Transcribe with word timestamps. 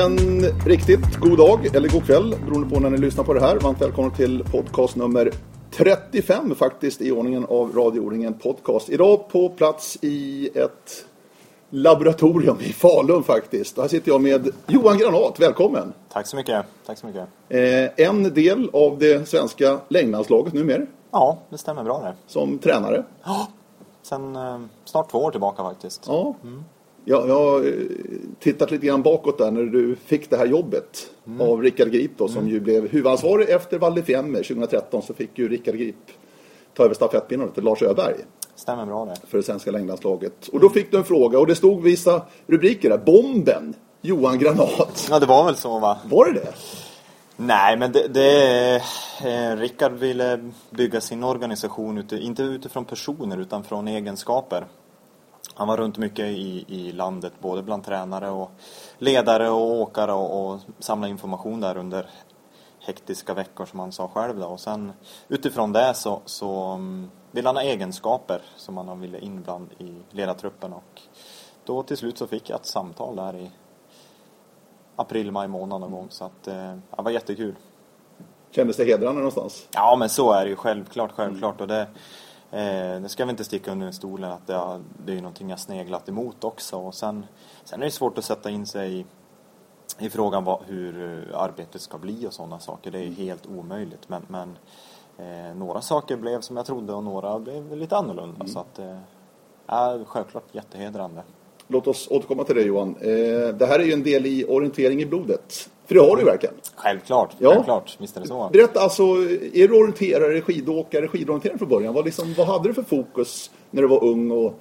En 0.00 0.42
riktigt 0.66 1.16
god 1.16 1.38
dag 1.38 1.76
eller 1.76 1.88
god 1.88 2.04
kväll 2.04 2.34
beroende 2.44 2.74
på 2.74 2.80
när 2.80 2.90
ni 2.90 2.98
lyssnar 2.98 3.24
på 3.24 3.34
det 3.34 3.40
här. 3.40 3.56
Varmt 3.56 3.80
välkomna 3.82 4.10
till 4.10 4.44
podcast 4.44 4.96
nummer 4.96 5.30
35 5.70 6.54
faktiskt 6.54 7.00
i 7.00 7.12
ordningen 7.12 7.46
av 7.48 7.72
radioordningen 7.76 8.34
podcast. 8.34 8.88
Idag 8.88 9.28
på 9.28 9.48
plats 9.48 9.98
i 10.00 10.50
ett 10.54 11.06
laboratorium 11.70 12.60
i 12.60 12.72
Falun 12.72 13.22
faktiskt. 13.22 13.78
Här 13.78 13.88
sitter 13.88 14.10
jag 14.10 14.20
med 14.20 14.48
Johan 14.66 14.98
Granat, 14.98 15.40
välkommen! 15.40 15.92
Tack 16.12 16.26
så 16.26 16.36
mycket. 16.36 16.64
Tack 16.86 16.98
så 16.98 17.06
mycket. 17.06 17.28
Eh, 17.48 18.06
en 18.06 18.34
del 18.34 18.70
av 18.72 18.98
det 18.98 19.28
svenska 19.28 19.80
längdlandslaget 19.88 20.52
numera. 20.52 20.86
Ja, 21.10 21.38
det 21.50 21.58
stämmer 21.58 21.84
bra 21.84 22.00
det. 22.00 22.14
Som 22.26 22.58
tränare. 22.58 23.04
Ja. 23.24 23.48
Sen 24.02 24.36
eh, 24.36 24.60
snart 24.84 25.10
två 25.10 25.18
år 25.18 25.30
tillbaka 25.30 25.62
faktiskt. 25.62 26.04
Ja. 26.06 26.34
Mm. 26.42 26.64
Jag, 27.04 27.28
jag 27.28 27.34
har 27.34 27.66
eh, 27.66 27.72
tittat 28.38 28.70
lite 28.70 28.86
grann 28.86 29.02
bakåt 29.02 29.38
där 29.38 29.50
när 29.50 29.62
du 29.62 29.96
fick 29.96 30.30
det 30.30 30.36
här 30.36 30.46
jobbet 30.46 31.10
mm. 31.26 31.40
av 31.40 31.62
Rickard 31.62 31.90
Grip 31.90 32.10
då, 32.16 32.28
som 32.28 32.38
mm. 32.38 32.52
ju 32.52 32.60
blev 32.60 32.88
huvudansvarig 32.88 33.50
efter 33.50 33.78
Val 33.78 33.94
di 33.94 34.02
Fiemme 34.02 34.38
2013 34.38 35.02
så 35.02 35.14
fick 35.14 35.38
ju 35.38 35.48
Rickard 35.48 35.74
Grip 35.74 35.96
ta 36.74 36.84
över 36.84 36.94
stafettpinnen 36.94 37.50
till 37.52 37.64
Lars 37.64 37.82
Öberg. 37.82 38.16
Stämmer 38.54 38.86
bra 38.86 39.04
det. 39.04 39.16
För 39.26 39.38
det 39.38 39.44
svenska 39.44 39.70
längdlandslaget. 39.70 40.48
Och 40.48 40.60
då 40.60 40.68
fick 40.68 40.90
du 40.90 40.96
en 40.96 41.04
fråga 41.04 41.38
och 41.38 41.46
det 41.46 41.54
stod 41.54 41.82
vissa 41.82 42.22
rubriker 42.46 42.90
där. 42.90 42.98
Bomben! 42.98 43.74
Johan 44.02 44.38
Granat. 44.38 45.08
Ja, 45.10 45.18
det 45.18 45.26
var 45.26 45.44
väl 45.44 45.56
så 45.56 45.78
va? 45.78 45.98
Var 46.04 46.26
det 46.26 46.32
det? 46.32 46.52
Nej, 47.36 47.76
men 47.76 47.92
det, 47.92 48.08
det 48.08 48.76
eh, 49.24 49.56
Rickard 49.56 49.92
ville 49.92 50.50
bygga 50.70 51.00
sin 51.00 51.24
organisation, 51.24 51.98
ute, 51.98 52.16
inte 52.16 52.42
utifrån 52.42 52.84
personer 52.84 53.40
utan 53.40 53.64
från 53.64 53.88
egenskaper. 53.88 54.66
Han 55.60 55.68
var 55.68 55.76
runt 55.76 55.98
mycket 55.98 56.26
i, 56.26 56.64
i 56.68 56.92
landet, 56.92 57.32
både 57.40 57.62
bland 57.62 57.84
tränare 57.84 58.30
och 58.30 58.50
ledare 58.98 59.50
och 59.50 59.70
åkare 59.70 60.12
och, 60.12 60.50
och 60.50 60.60
samlade 60.78 61.10
information 61.10 61.60
där 61.60 61.76
under 61.76 62.06
hektiska 62.78 63.34
veckor 63.34 63.66
som 63.66 63.80
han 63.80 63.92
sa 63.92 64.08
själv. 64.08 64.38
Då. 64.38 64.46
Och 64.46 64.60
sen 64.60 64.92
utifrån 65.28 65.72
det 65.72 65.94
så, 65.94 66.20
så 66.24 66.72
um, 66.74 67.10
ville 67.30 67.48
han 67.48 67.56
ha 67.56 67.62
egenskaper 67.62 68.42
som 68.56 68.76
han 68.76 69.00
ville 69.00 69.18
in 69.18 69.42
bland 69.42 69.72
i 69.78 69.94
ledartruppen 70.10 70.72
och 70.72 71.02
då 71.64 71.82
till 71.82 71.96
slut 71.96 72.18
så 72.18 72.26
fick 72.26 72.50
jag 72.50 72.60
ett 72.60 72.66
samtal 72.66 73.16
där 73.16 73.36
i 73.36 73.50
april, 74.96 75.32
maj 75.32 75.48
månad 75.48 75.80
någon 75.80 75.92
gång 75.92 76.06
så 76.10 76.24
att 76.24 76.48
eh, 76.48 76.74
det 76.96 77.02
var 77.02 77.10
jättekul. 77.10 77.54
Kändes 78.50 78.76
det 78.76 78.84
hedrande 78.84 79.20
någonstans? 79.20 79.68
Ja 79.70 79.96
men 79.98 80.08
så 80.08 80.32
är 80.32 80.44
det 80.44 80.50
ju 80.50 80.56
självklart, 80.56 81.12
självklart. 81.12 81.60
Mm. 81.60 81.62
Och 81.62 81.68
det, 81.68 81.86
eh, 82.50 83.00
det 83.00 83.08
ska 83.08 83.24
vi 83.24 83.30
inte 83.30 83.44
sticka 83.44 83.72
under 83.72 83.92
stolen 83.92 84.32
att 84.32 84.46
det, 84.46 84.80
det 85.06 85.12
är 85.12 85.16
ju 85.16 85.22
någonting 85.22 85.50
jag 85.50 85.58
sneglat 85.58 86.08
emot 86.08 86.44
också. 86.44 86.76
Och 86.76 86.94
sen, 86.94 87.26
sen 87.64 87.80
är 87.80 87.84
det 87.84 87.90
svårt 87.90 88.18
att 88.18 88.24
sätta 88.24 88.50
in 88.50 88.66
sig 88.66 89.00
i 89.00 89.04
i 90.00 90.10
frågan 90.10 90.44
vad, 90.44 90.62
hur 90.66 91.26
arbetet 91.34 91.80
ska 91.80 91.98
bli 91.98 92.26
och 92.26 92.32
sådana 92.32 92.58
saker. 92.58 92.90
Det 92.90 92.98
är 92.98 93.08
helt 93.08 93.46
omöjligt. 93.46 94.08
Men, 94.08 94.22
men 94.28 94.56
eh, 95.18 95.56
några 95.56 95.80
saker 95.80 96.16
blev 96.16 96.40
som 96.40 96.56
jag 96.56 96.66
trodde 96.66 96.92
och 96.92 97.04
några 97.04 97.38
blev 97.38 97.76
lite 97.76 97.96
annorlunda. 97.96 98.34
Mm. 98.34 98.48
Så 98.48 98.58
att, 98.58 98.78
eh, 98.78 100.04
självklart 100.04 100.44
jättehedrande. 100.52 101.22
Låt 101.66 101.86
oss 101.86 102.08
återkomma 102.10 102.44
till 102.44 102.56
det 102.56 102.62
Johan. 102.62 102.96
Eh, 103.00 103.54
det 103.54 103.66
här 103.66 103.78
är 103.78 103.84
ju 103.84 103.92
en 103.92 104.02
del 104.02 104.26
i 104.26 104.44
orientering 104.44 105.00
i 105.00 105.06
blodet. 105.06 105.70
För 105.90 105.94
det 105.94 106.00
har 106.00 106.16
du 106.16 106.22
ju 106.22 106.26
verkligen. 106.26 106.54
Självklart, 106.76 107.36
ja. 107.38 107.50
självklart. 107.52 107.96
Visst 108.00 108.16
är 108.16 108.20
det 108.20 108.26
så. 108.26 108.48
Berätta, 108.52 108.80
alltså, 108.80 109.02
är 109.02 109.68
du 109.68 109.74
orienterare, 109.74 110.40
skidåkare, 110.40 111.08
skidorienterare 111.08 111.58
från 111.58 111.68
början? 111.68 111.94
Vad, 111.94 112.04
liksom, 112.04 112.34
vad 112.38 112.46
hade 112.46 112.68
du 112.68 112.74
för 112.74 112.82
fokus 112.82 113.50
när 113.70 113.82
du 113.82 113.88
var 113.88 114.04
ung 114.04 114.30
och 114.30 114.60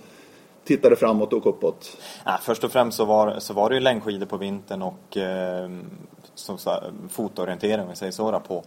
tittade 0.63 0.95
framåt 0.95 1.33
och 1.33 1.47
uppåt? 1.47 1.97
Ja, 2.25 2.39
först 2.41 2.63
och 2.63 2.71
främst 2.71 2.97
så 2.97 3.05
var, 3.05 3.39
så 3.39 3.53
var 3.53 3.69
det 3.69 3.75
ju 3.75 3.81
längdskidor 3.81 4.25
på 4.25 4.37
vintern 4.37 4.81
och 4.81 5.17
eh, 5.17 5.69
som 6.35 6.57
så, 6.57 6.83
fotorientering, 7.09 7.81
om 7.81 7.89
vi 7.89 7.95
säger 7.95 8.11
så, 8.11 8.39
på, 8.39 8.63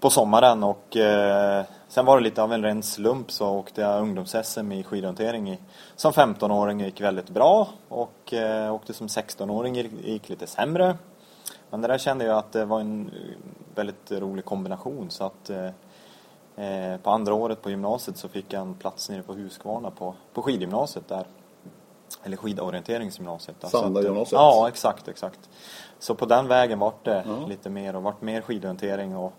på 0.00 0.10
sommaren. 0.10 0.62
Och, 0.62 0.96
eh, 0.96 1.64
sen 1.88 2.06
var 2.06 2.18
det 2.18 2.24
lite 2.24 2.42
av 2.42 2.52
en 2.52 2.62
ren 2.62 2.82
slump 2.82 3.30
så 3.30 3.48
åkte 3.48 3.80
jag 3.80 4.02
ungdoms-SM 4.02 4.72
i 4.72 4.82
skidorientering 4.82 5.50
i, 5.50 5.58
som 5.96 6.12
15-åring 6.12 6.80
gick 6.80 7.00
väldigt 7.00 7.30
bra 7.30 7.68
och 7.88 8.34
eh, 8.34 8.74
åkte 8.74 8.92
som 8.92 9.06
16-åring 9.06 9.74
gick 10.04 10.28
lite 10.28 10.46
sämre. 10.46 10.96
Men 11.70 11.80
det 11.80 11.88
där 11.88 11.98
kände 11.98 12.24
jag 12.24 12.38
att 12.38 12.52
det 12.52 12.64
var 12.64 12.80
en 12.80 13.10
väldigt 13.74 14.12
rolig 14.12 14.44
kombination 14.44 15.10
så 15.10 15.24
att 15.24 15.50
eh, 15.50 15.66
eh 16.56 17.00
på 17.00 17.10
andra 17.10 17.34
året 17.34 17.62
på 17.62 17.70
gymnasiet 17.70 18.16
så 18.16 18.28
fick 18.28 18.52
jag 18.52 18.62
en 18.62 18.74
plats 18.74 19.10
nere 19.10 19.22
på 19.22 19.32
Huskvarna 19.32 19.90
på, 19.90 20.14
på 20.32 20.42
skidgymnasiet 20.42 21.08
där 21.08 21.26
eller 22.22 22.36
skidorienteringsgymnasiet. 22.36 23.56
Sandagymnasiet? 23.70 24.32
Ja, 24.32 24.68
exakt, 24.68 25.08
exakt. 25.08 25.50
Så 25.98 26.14
på 26.14 26.26
den 26.26 26.48
vägen 26.48 26.78
vart 26.78 27.04
det 27.04 27.24
ja. 27.26 27.46
lite 27.46 27.70
mer 27.70 27.96
och 27.96 28.02
vart 28.02 28.22
mer 28.22 28.40
skidorientering 28.40 29.16
och 29.16 29.32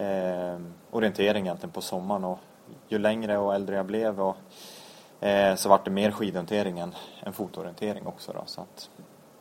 eh, 0.00 0.58
orientering 0.90 1.44
egentligen 1.44 1.72
på 1.72 1.80
sommaren. 1.80 2.24
Och 2.24 2.38
ju 2.88 2.98
längre 2.98 3.38
och 3.38 3.54
äldre 3.54 3.76
jag 3.76 3.86
blev 3.86 4.20
och, 4.20 4.36
eh, 5.24 5.54
så 5.54 5.68
vart 5.68 5.84
det 5.84 5.90
mer 5.90 6.10
skidorientering 6.10 6.78
än, 6.78 6.94
än 7.22 7.32
fotorientering 7.32 8.06
också. 8.06 8.32
Då, 8.32 8.42
så 8.46 8.60
att, 8.60 8.90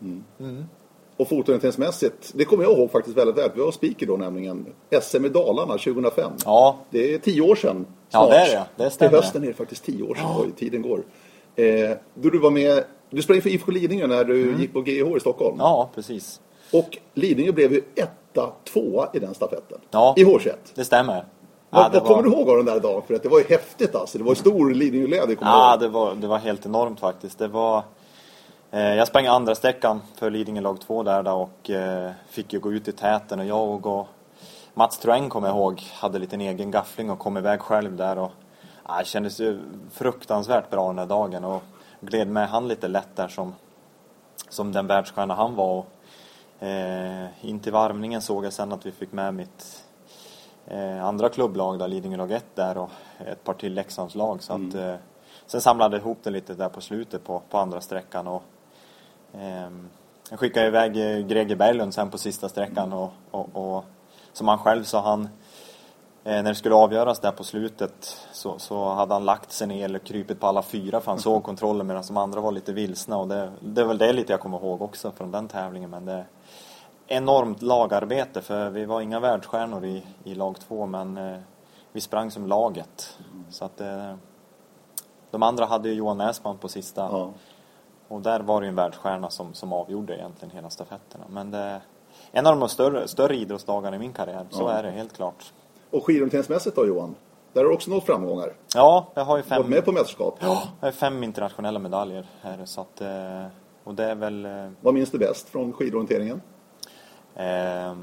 mm. 0.02 0.24
Mm. 0.40 0.70
Och 1.20 1.30
fotorienteringsmässigt, 1.30 2.32
det 2.34 2.46
kommer 2.46 2.64
jag 2.64 2.74
ihåg 2.78 2.92
faktiskt 2.92 3.18
väldigt 3.18 3.38
väl. 3.38 3.50
Vi 3.56 3.62
var 3.62 3.72
speaker 3.72 4.06
då 4.06 4.18
nämligen. 4.18 4.66
SM 5.02 5.26
i 5.26 5.30
Dalarna 5.30 5.74
2005. 5.74 6.32
Ja. 6.46 6.78
Det 6.90 7.14
är 7.14 7.18
tio 7.18 7.42
år 7.42 7.56
sedan. 7.56 7.86
Snart. 8.10 8.30
Ja, 8.30 8.36
det 8.36 8.38
är 8.38 8.66
det. 8.78 8.84
Det 8.84 8.90
stämmer. 8.90 9.10
Till 9.10 9.20
hösten 9.20 9.44
är 9.44 9.48
det 9.48 9.54
faktiskt 9.54 9.84
tio 9.84 10.04
år 10.04 10.16
sedan. 10.16 10.26
Ja. 10.28 10.42
Oj, 10.42 10.52
tiden 10.58 10.82
går. 10.82 11.04
Eh, 11.56 11.98
då 12.14 12.30
du 12.30 12.40
var 12.40 12.52
med, 12.52 12.84
du 13.10 13.22
sprang 13.22 13.42
för 13.42 13.50
IFK 13.50 13.72
Lidingö 13.72 14.08
när 14.08 14.24
du 14.24 14.44
mm. 14.44 14.60
gick 14.60 14.74
på 14.74 14.82
GH 14.82 15.18
i 15.18 15.20
Stockholm. 15.20 15.56
Ja, 15.60 15.90
precis. 15.96 16.42
Och 16.74 16.98
Lidingö 17.14 17.52
blev 17.52 17.74
ju 17.74 17.82
etta, 17.96 18.52
tvåa 18.74 19.10
i 19.14 19.20
den 19.20 19.34
stafetten. 19.34 19.78
Ja, 19.92 20.14
I 20.18 20.24
H21. 20.24 20.54
det 20.76 20.86
stämmer. 20.86 21.26
Vad, 21.70 21.86
ja, 21.86 21.90
vad 21.94 22.04
kommer 22.04 22.24
du 22.24 22.30
ihåg 22.30 22.50
av 22.50 22.58
den 22.58 22.66
där 22.66 22.80
dagen? 22.80 23.02
För 23.08 23.14
att 23.14 23.24
det 23.24 23.30
var 23.30 23.40
ju 23.40 23.46
häftigt 23.46 23.96
alltså. 23.96 24.18
Det 24.18 24.24
var 24.24 24.32
ju 24.32 24.36
stor 24.36 24.72
Lidingö-glädje. 24.72 25.38
Ja, 25.42 25.78
det 25.78 25.88
var, 25.88 26.16
det 26.16 26.28
var 26.28 26.38
helt 26.38 26.66
enormt 26.66 27.00
faktiskt. 27.00 27.40
Det 27.40 27.48
var... 27.48 27.84
Eh, 28.72 28.96
jag 28.96 29.08
sprang 29.08 29.26
andra 29.26 29.56
sträckan 29.56 30.02
för 30.16 30.30
Lidingö 30.30 30.62
lag 30.62 30.82
2 30.82 31.04
där 31.04 31.24
då, 31.24 31.32
och 31.32 31.70
eh, 31.70 32.12
fick 32.28 32.54
ju 32.54 32.60
gå 32.60 32.74
ut 32.74 32.88
i 32.88 32.92
täten 32.92 33.40
och 33.40 33.46
jag 33.46 33.86
och 33.86 34.08
Mats 34.74 35.00
Troeng 35.00 35.30
kommer 35.30 35.48
jag 35.48 35.58
ihåg 35.58 35.82
hade 35.94 36.20
lite 36.20 36.36
en 36.36 36.42
egen 36.42 36.72
gaffling 36.72 37.10
och 37.10 37.20
kom 37.20 37.38
iväg 37.38 37.60
själv 37.60 37.96
där 37.96 38.18
och 38.18 38.32
det 39.00 39.06
kändes 39.06 39.40
ju 39.40 39.60
fruktansvärt 39.92 40.70
bra 40.70 40.88
den 40.88 41.00
här 41.00 41.06
dagen 41.06 41.46
och 41.46 41.62
gled 42.00 42.28
med 42.28 42.50
han 42.50 42.68
lite 42.68 42.88
lätt 42.88 43.16
där 43.16 43.28
som, 43.28 43.56
som 44.50 44.72
den 44.72 44.88
världsstjärna 44.88 45.36
han 45.36 45.56
var. 45.56 45.78
Och, 45.78 46.66
eh, 46.68 47.26
in 47.42 47.60
till 47.60 47.74
varvningen 47.74 48.22
såg 48.22 48.46
jag 48.46 48.54
sen 48.54 48.72
att 48.72 48.86
vi 48.86 48.92
fick 48.92 49.12
med 49.12 49.34
mitt 49.34 49.84
eh, 50.68 51.06
andra 51.06 51.30
klubblag, 51.30 51.80
där, 51.80 51.88
Lidingö 51.88 52.18
lag 52.18 52.32
1 52.32 52.46
där 52.56 52.78
och 52.78 52.90
ett 53.28 53.44
par 53.44 53.54
till 53.54 53.74
Leksandslag. 53.74 54.44
Så 54.44 54.54
mm. 54.54 54.70
att, 54.70 54.76
eh, 54.76 54.96
sen 55.46 55.62
samlade 55.62 55.96
jag 55.96 56.02
ihop 56.02 56.18
det 56.24 56.30
lite 56.30 56.54
där 56.54 56.70
på 56.70 56.82
slutet 56.82 57.24
på, 57.24 57.42
på 57.50 57.58
andra 57.58 57.82
sträckan. 57.82 58.28
Och, 58.28 58.44
eh, 59.34 59.70
jag 60.30 60.40
skickade 60.40 60.68
iväg 60.68 60.94
Greger 61.28 61.56
Berglund 61.56 61.94
sen 61.94 62.10
på 62.10 62.18
sista 62.18 62.50
sträckan 62.50 62.94
och, 62.94 63.12
och, 63.32 63.50
och 63.54 63.86
som 64.34 64.48
han 64.48 64.58
själv 64.58 64.84
sa, 64.84 65.02
han 65.02 65.30
Eh, 66.24 66.44
när 66.44 66.44
det 66.44 66.56
skulle 66.56 66.76
avgöras 66.76 67.20
där 67.20 67.32
på 67.32 67.44
slutet 67.44 68.18
så, 68.32 68.60
så 68.60 68.90
hade 68.90 69.14
han 69.14 69.26
lagt 69.26 69.52
sig 69.52 69.68
ner 69.68 69.86
eller 69.86 70.00
krypit 70.00 70.40
på 70.40 70.48
alla 70.48 70.62
fyra 70.62 71.02
för 71.02 71.12
han 71.12 71.20
såg 71.20 71.44
kontrollen 71.44 71.88
medan 71.88 72.04
de 72.08 72.18
andra 72.18 72.42
var 72.42 72.52
lite 72.52 72.74
vilsna. 72.74 73.18
Och 73.18 73.28
det, 73.28 73.52
det 73.60 73.82
är 73.82 73.86
väl 73.86 73.98
det 73.98 74.14
lite 74.14 74.34
jag 74.34 74.40
kommer 74.40 74.58
ihåg 74.58 74.82
också 74.82 75.12
från 75.12 75.32
den 75.32 75.48
tävlingen. 75.48 75.90
Men 75.90 76.06
det 76.06 76.26
enormt 77.08 77.62
lagarbete 77.62 78.42
för 78.42 78.70
vi 78.70 78.86
var 78.86 79.02
inga 79.02 79.20
världsstjärnor 79.20 79.86
i, 79.86 80.04
i 80.24 80.36
lag 80.36 80.60
två 80.60 80.86
men 80.86 81.18
eh, 81.18 81.38
vi 81.92 82.02
sprang 82.02 82.32
som 82.32 82.48
laget. 82.48 83.18
Så 83.50 83.66
att 83.66 83.82
eh, 83.82 84.14
de 85.32 85.44
andra 85.44 85.66
hade 85.66 85.90
ju 85.90 85.96
Johan 85.96 86.18
Näsman 86.18 86.58
på 86.58 86.68
sista. 86.68 87.02
Ja. 87.02 87.32
Och 88.10 88.22
där 88.22 88.40
var 88.40 88.62
det 88.62 88.66
ju 88.66 88.70
en 88.70 88.76
världsstjärna 88.76 89.30
som, 89.30 89.54
som 89.54 89.74
avgjorde 89.74 90.16
egentligen 90.16 90.56
hela 90.56 90.70
stafetterna. 90.70 91.26
Men 91.30 91.52
det 91.52 91.58
är 91.58 91.82
en 92.32 92.48
av 92.48 92.60
de 92.60 92.70
större, 92.70 93.08
större 93.08 93.36
idrottsdagarna 93.36 93.96
i 93.96 94.00
min 94.00 94.14
karriär. 94.14 94.46
Så 94.50 94.62
ja. 94.62 94.72
är 94.72 94.84
det 94.84 94.92
helt 94.92 95.14
klart. 95.14 95.54
Och 95.92 96.06
skidorienteringsmässigt 96.06 96.76
då 96.76 96.88
Johan? 96.88 97.16
Där 97.54 97.62
har 97.62 97.70
du 97.70 97.76
också 97.76 97.92
nått 97.92 98.04
framgångar. 98.04 98.54
Ja, 98.76 99.08
jag 99.14 99.26
har 99.26 99.38
ju 99.38 99.44
fem... 99.44 99.58
Varit 99.58 99.70
med 99.70 99.86
på 99.86 99.92
mästerskap. 99.92 100.38
Ja, 100.40 100.64
jag 100.80 100.88
har 100.88 100.92
fem 100.92 101.24
internationella 101.24 101.80
medaljer 101.80 102.26
här. 102.42 102.66
Så 102.66 102.82
att, 102.82 103.02
eh, 103.02 103.46
och 103.84 103.96
det 103.96 104.04
är 104.04 104.16
väl... 104.16 104.46
Eh, 104.46 104.70
Vad 104.82 104.94
minns 104.94 105.12
du 105.12 105.18
bäst 105.18 105.50
från 105.50 105.74
skidorienteringen? 105.74 106.42
Eh, 107.36 107.96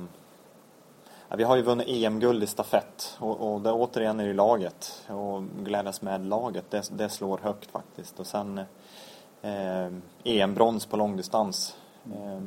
vi 1.37 1.44
har 1.44 1.56
ju 1.56 1.62
vunnit 1.62 1.87
EM-guld 1.88 2.43
i 2.43 2.47
stafett 2.47 3.17
och, 3.19 3.53
och 3.53 3.61
det 3.61 3.73
återigen 3.73 4.20
är 4.20 4.26
det 4.26 4.35
laget. 4.35 5.05
Och 5.08 5.43
glädjas 5.64 6.03
med 6.03 6.26
laget, 6.26 6.70
det, 6.70 6.91
det 6.93 7.08
slår 7.08 7.38
högt 7.38 7.70
faktiskt. 7.70 8.20
Och 8.20 8.26
sen 8.26 8.61
EM-brons 10.25 10.87
på 10.87 10.96
långdistans. 10.96 11.76
Eh, 12.04 12.40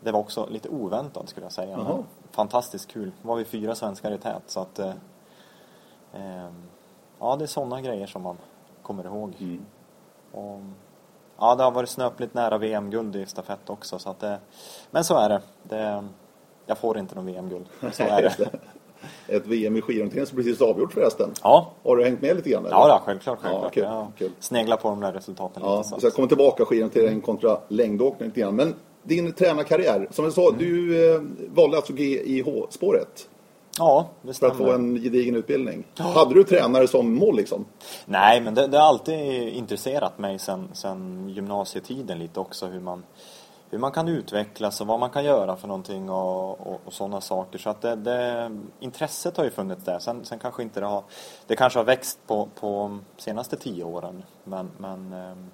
det 0.00 0.12
var 0.12 0.20
också 0.20 0.46
lite 0.50 0.68
oväntat 0.68 1.28
skulle 1.28 1.46
jag 1.46 1.52
säga. 1.52 1.70
Jaha 1.78 2.04
fantastiskt 2.36 2.88
kul. 2.88 3.12
Nu 3.22 3.28
var 3.28 3.36
vi 3.36 3.44
fyra 3.44 3.74
svenskar 3.74 4.10
i 4.12 4.18
tät 4.18 4.42
så 4.46 4.60
att 4.60 4.78
eh, 4.78 4.92
eh, 6.12 6.50
ja 7.18 7.36
det 7.36 7.44
är 7.44 7.46
sådana 7.46 7.80
grejer 7.80 8.06
som 8.06 8.22
man 8.22 8.36
kommer 8.82 9.04
ihåg. 9.04 9.34
Mm. 9.38 9.66
Och, 10.32 10.60
ja, 11.38 11.54
det 11.54 11.64
har 11.64 11.70
varit 11.70 11.88
snöpligt 11.88 12.34
nära 12.34 12.58
VM-guld 12.58 13.16
i 13.16 13.26
stafett 13.26 13.70
också. 13.70 13.98
Så 13.98 14.10
att 14.10 14.20
det, 14.20 14.38
men 14.90 15.04
så 15.04 15.18
är 15.18 15.28
det. 15.28 15.42
det 15.62 16.04
jag 16.66 16.78
får 16.78 16.98
inte 16.98 17.14
någon 17.14 17.26
VM-guld. 17.26 17.66
Så 17.92 18.02
är 18.02 18.22
det. 18.22 18.50
Ett 19.28 19.46
VM 19.46 19.76
i 19.76 19.80
skidorientering 19.80 20.26
som 20.26 20.36
precis 20.36 20.60
avgjort 20.62 20.92
förresten. 20.92 21.30
Ja. 21.42 21.72
Har 21.84 21.96
du 21.96 22.04
hängt 22.04 22.22
med 22.22 22.36
lite 22.36 22.50
grann? 22.50 22.66
Eller? 22.66 22.76
Ja, 22.76 22.88
ja, 22.88 23.02
självklart. 23.04 23.38
självklart. 23.42 23.62
Ja, 23.64 23.70
kul, 23.70 23.82
jag 23.84 24.06
kul. 24.18 24.30
sneglar 24.40 24.76
på 24.76 24.88
de 24.88 25.00
där 25.00 25.12
resultaten 25.12 25.62
Ja, 25.66 25.76
lite. 25.78 25.88
vi 25.94 26.00
Så. 26.00 26.06
ska 26.10 26.16
komma 26.16 26.28
tillbaka 26.28 26.64
skidorientering 26.64 27.20
kontra 27.20 27.58
längdåkning 27.68 28.28
lite 28.28 28.40
grann. 28.40 28.56
Men 28.56 28.74
din 29.02 29.32
tränarkarriär, 29.32 30.08
som 30.10 30.24
jag 30.24 30.34
sa, 30.34 30.48
Mm. 30.48 30.58
du 30.58 31.10
eh, 31.14 31.20
valde 31.54 31.76
alltså 31.76 31.92
GIH-spåret 31.92 33.28
Ja, 33.78 34.06
det 34.22 34.34
för 34.34 34.46
att 34.46 34.54
stämmer. 34.54 34.70
få 34.70 34.74
en 34.76 34.94
gedigen 35.02 35.34
utbildning. 35.36 35.84
Hade 35.98 36.34
du 36.34 36.44
tränare 36.44 36.88
som 36.88 37.14
mål 37.14 37.36
liksom? 37.36 37.64
Nej, 38.06 38.40
men 38.40 38.54
det, 38.54 38.66
det 38.66 38.78
har 38.78 38.84
alltid 38.88 39.48
intresserat 39.48 40.18
mig 40.18 40.38
sen, 40.38 40.68
sen 40.72 41.28
gymnasietiden 41.28 42.18
lite 42.18 42.40
också 42.40 42.66
hur 42.66 42.80
man, 42.80 43.02
hur 43.70 43.78
man 43.78 43.92
kan 43.92 44.08
utvecklas 44.08 44.80
och 44.80 44.86
vad 44.86 45.00
man 45.00 45.10
kan 45.10 45.24
göra 45.24 45.56
för 45.56 45.68
någonting 45.68 46.10
och, 46.10 46.60
och, 46.66 46.80
och 46.84 46.92
sådana 46.92 47.20
saker. 47.20 47.58
Så 47.58 47.70
att 47.70 47.80
det, 47.80 47.94
det, 47.96 48.50
intresset 48.80 49.36
har 49.36 49.44
ju 49.44 49.50
funnits 49.50 49.84
där. 49.84 49.98
Sen, 49.98 50.24
sen 50.24 50.38
kanske 50.38 50.62
inte 50.62 50.80
det 50.80 50.86
har, 50.86 51.04
det 51.46 51.56
kanske 51.56 51.78
har 51.78 51.84
växt 51.84 52.18
på, 52.26 52.48
på 52.60 52.98
senaste 53.16 53.56
tio 53.56 53.84
åren. 53.84 54.22
Men, 54.44 54.70
men 54.78 55.12
ehm, 55.12 55.50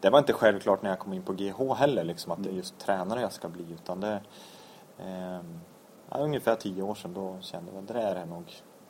det 0.00 0.10
var 0.10 0.18
inte 0.18 0.32
självklart 0.32 0.82
när 0.82 0.90
jag 0.90 0.98
kom 0.98 1.12
in 1.12 1.22
på 1.22 1.32
GH 1.32 1.74
heller 1.74 2.04
liksom 2.04 2.32
att 2.32 2.42
det 2.42 2.48
är 2.50 2.54
just 2.54 2.78
tränare 2.78 3.20
jag 3.20 3.32
ska 3.32 3.48
bli 3.48 3.64
utan 3.74 4.00
det 4.00 4.20
ja, 6.10 6.18
ungefär 6.18 6.54
tio 6.54 6.82
år 6.82 6.94
sedan 6.94 7.14
då 7.14 7.36
kände 7.40 7.72
jag 7.72 7.82
att 7.82 7.88
det 7.88 8.20
är 8.20 8.26
nog, 8.26 8.44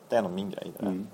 det 0.08 0.16
är 0.16 0.22
nog 0.22 0.32
min 0.32 0.50
grej. 0.50 0.72
Mm. 0.80 1.06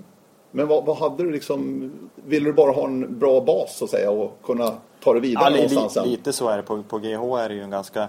Men 0.51 0.69
vad, 0.69 0.85
vad 0.85 0.97
hade 0.97 1.25
du 1.25 1.31
liksom, 1.31 1.91
ville 2.15 2.47
du 2.47 2.53
bara 2.53 2.73
ha 2.73 2.85
en 2.85 3.19
bra 3.19 3.41
bas 3.41 3.77
så 3.77 3.85
att 3.85 3.91
säga 3.91 4.11
och 4.11 4.39
kunna 4.43 4.73
ta 5.03 5.13
det 5.15 5.21
vidare 5.21 5.45
Ja, 5.45 5.51
någonstans 5.69 5.97
li, 6.07 6.11
lite 6.11 6.33
så 6.33 6.49
är 6.49 6.57
det. 6.57 6.63
På, 6.63 6.83
på 6.83 6.99
GH 6.99 7.39
är 7.39 7.49
det 7.49 7.55
ju 7.55 7.63
en 7.63 7.71
ganska, 7.71 8.09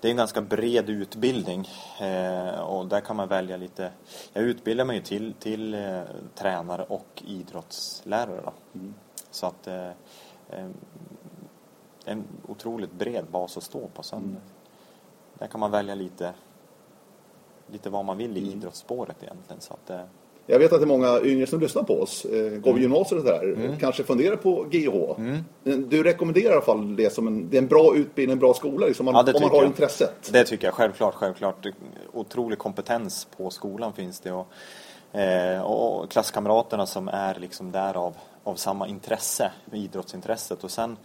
det 0.00 0.08
är 0.08 0.10
en 0.10 0.16
ganska 0.16 0.40
bred 0.40 0.90
utbildning. 0.90 1.68
Eh, 2.00 2.60
och 2.60 2.86
där 2.86 3.00
kan 3.00 3.16
man 3.16 3.28
välja 3.28 3.56
lite. 3.56 3.90
Jag 4.32 4.44
utbildar 4.44 4.84
mig 4.84 4.96
ju 4.96 5.02
till, 5.02 5.34
till 5.38 5.74
eh, 5.74 6.00
tränare 6.34 6.84
och 6.88 7.22
idrottslärare. 7.26 8.50
Mm. 8.74 8.94
Så 9.30 9.46
att 9.46 9.66
eh, 9.66 9.86
eh, 10.50 10.66
en 12.04 12.24
otroligt 12.48 12.92
bred 12.92 13.24
bas 13.30 13.56
att 13.56 13.62
stå 13.62 13.88
på. 13.88 14.02
Sen, 14.02 14.18
Mm. 14.18 14.36
Där 15.38 15.46
kan 15.46 15.60
man 15.60 15.70
välja 15.70 15.94
lite, 15.94 16.32
lite 17.66 17.90
vad 17.90 18.04
man 18.04 18.16
vill 18.16 18.36
i 18.36 18.40
Mm. 18.40 18.52
idrottsspåret 18.52 19.22
egentligen. 19.22 19.60
Så 19.60 19.74
att, 19.74 19.90
eh, 19.90 20.00
Jag 20.50 20.58
vet 20.58 20.72
att 20.72 20.80
det 20.80 20.84
är 20.84 20.86
många 20.86 21.20
yngre 21.20 21.46
som 21.46 21.60
lyssnar 21.60 21.82
på 21.82 22.00
oss, 22.02 22.24
eh, 22.24 22.50
går 22.58 22.72
vi 22.74 22.80
gymnasiet 22.80 23.20
och 23.20 23.26
sådär, 23.26 23.42
Mm. 23.56 23.78
kanske 23.78 24.04
funderar 24.04 24.36
på 24.36 24.66
GH. 24.70 25.16
Du 25.88 26.02
rekommenderar 26.02 26.50
i 26.50 26.52
alla 26.52 26.60
fall 26.64 26.96
det 26.96 27.12
som 27.12 27.26
en, 27.26 27.50
det 27.50 27.56
är 27.56 27.62
en 27.62 27.68
bra 27.68 27.94
utbildning, 27.96 28.32
en 28.32 28.38
bra 28.38 28.54
skola 28.54 28.86
liksom, 28.86 29.04
man, 29.04 29.14
Ja, 29.14 29.32
om 29.34 29.42
man 29.42 29.50
har 29.50 29.56
jag. 29.56 29.66
intresset. 29.66 30.30
Det 30.32 30.44
tycker 30.44 30.66
jag 30.66 30.74
självklart, 30.74 31.14
självklart. 31.14 31.66
Otrolig 32.12 32.58
kompetens 32.58 33.28
på 33.36 33.50
skolan 33.50 33.92
finns 33.92 34.20
det 34.20 34.32
och, 34.32 35.18
eh, 35.20 35.60
och 35.62 36.10
klasskamraterna 36.10 36.86
som 36.86 37.08
är 37.08 37.34
liksom 37.40 37.72
där 37.72 37.96
av, 37.96 38.16
av 38.44 38.54
samma 38.54 38.88
intresse, 38.88 39.50
idrottsintresset 39.72 40.64
och 40.64 40.70
sen 40.70 40.96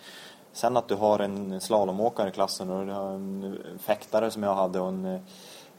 Sen 0.53 0.77
att 0.77 0.87
du 0.87 0.95
har 0.95 1.19
en 1.19 1.61
slalomåkare 1.61 2.29
i 2.29 2.31
klassen 2.31 2.69
och 2.69 2.85
du 2.85 2.91
har 2.91 3.09
en 3.11 3.57
fäktare 3.79 4.31
som 4.31 4.43
jag 4.43 4.55
hade 4.55 4.79
och 4.79 4.87
en 4.87 5.19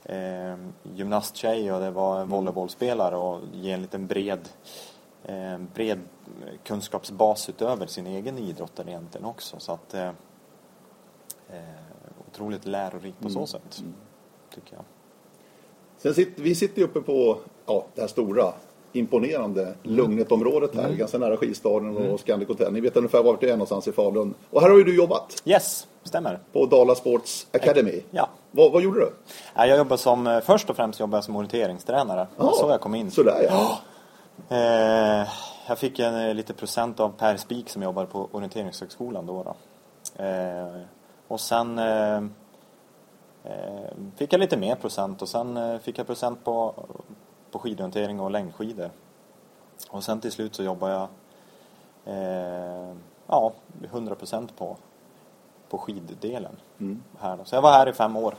eh, 0.09 0.57
gymnasttjej 0.95 1.73
och 1.73 1.81
det 1.81 1.91
var 1.91 2.21
en 2.21 2.29
volleybollspelare 2.29 3.17
och 3.17 3.41
ge 3.53 3.73
en 3.73 3.83
liten 3.83 4.07
bred 4.07 4.49
eh, 5.25 5.59
bred 5.75 5.99
kunskapsbas 6.65 7.49
utöver 7.49 7.87
sin 7.87 8.07
egen 8.07 8.39
idrott 8.39 8.81
egentligen 8.87 9.25
också. 9.25 9.57
Så 9.59 9.73
att 9.73 9.95
eh, 9.95 10.09
eh, 11.51 11.61
otroligt 12.29 12.67
lärorikt 12.67 13.21
på 13.21 13.29
så 13.29 13.47
sätt. 13.47 13.83
Tycker 14.55 14.75
jag. 14.75 14.85
Sen 15.99 16.15
sitter, 16.15 16.43
vi 16.43 16.55
sitter 16.55 16.79
ju 16.79 16.85
uppe 16.85 17.01
på 17.01 17.39
ja, 17.67 17.87
det 17.95 18.01
här 18.01 18.09
stora, 18.09 18.53
imponerande 18.93 19.63
Mm. 19.63 19.77
Lugnetområdet 19.83 20.75
här, 20.75 20.93
ganska 20.93 21.19
nära 21.19 21.37
skidstaden 21.37 21.97
och 21.97 22.21
Scandic 22.21 22.49
Hotel. 22.49 22.73
Ni 22.73 22.81
vet 22.81 22.97
ungefär 22.97 23.23
vart 23.23 23.41
det 23.41 23.47
är 23.47 23.53
någonstans 23.53 23.89
i 23.89 23.93
Falun. 23.93 24.35
Och 24.51 24.61
här 24.61 24.71
har 24.71 24.79
ju 24.79 24.85
du 24.85 24.97
jobbat, 24.97 25.43
Yes, 25.45 25.87
stämmer. 26.07 26.39
på 26.53 26.67
Dala 26.67 26.95
Sports 26.95 27.47
Academy. 27.53 28.01
Ja. 28.11 28.29
Vad, 28.51 28.73
vad 28.73 28.83
gjorde 28.83 29.01
du? 29.01 29.13
Jag 29.55 29.79
jobbar 29.79 29.97
som, 29.97 30.27
eh, 30.27 30.41
först 30.41 30.71
och 30.71 30.77
främst 30.77 31.01
jobbar 31.01 31.19
jag 31.19 31.25
som 31.25 31.37
orienteringstränare. 31.37 32.27
Var 32.37 32.53
så 32.53 32.71
jag 32.71 32.81
kom 32.81 32.95
in. 32.95 33.11
Sådär 33.11 33.49
ja. 33.51 33.79
Eh, 34.49 35.29
jag 35.69 35.79
fick 35.79 35.99
en 35.99 36.15
eh, 36.15 36.35
lite 36.35 36.53
procent 36.53 37.01
av 37.01 37.13
Per 37.19 37.37
Spik 37.37 37.69
som 37.69 37.83
jobbar 37.83 38.05
på 38.07 38.29
orienteringshögskolan 38.33 39.27
då. 39.27 39.43
då. 39.43 39.55
Eh, 40.25 40.81
och 41.29 41.41
sen 41.41 41.79
eh, 41.79 42.17
eh, 43.45 43.91
fick 44.17 44.33
jag 44.33 44.41
lite 44.41 44.57
mer 44.57 44.75
procent 44.75 45.23
och 45.23 45.29
sen 45.29 45.81
fick 45.81 45.99
jag 45.99 46.07
procent 46.07 46.45
på, 46.45 46.75
på 47.51 47.59
skidorientering 47.59 48.21
och 48.21 48.31
längdskidor. 48.31 48.91
Och 49.91 50.05
sen 50.05 50.21
till 50.21 50.33
slut 50.33 50.55
så 50.55 50.63
jobbar 50.63 50.89
jag 50.89 51.09
ja, 53.27 53.53
100 53.83 54.15
procent 54.15 54.57
på, 54.57 54.77
på 55.69 55.79
skiddelen. 55.79 56.57
Mm. 56.81 57.03
Här 57.19 57.37
då. 57.37 57.45
Så 57.45 57.55
jag 57.55 57.63
var 57.63 57.73
här 57.73 57.89
i 57.89 57.93
fem 57.93 58.17
år 58.17 58.35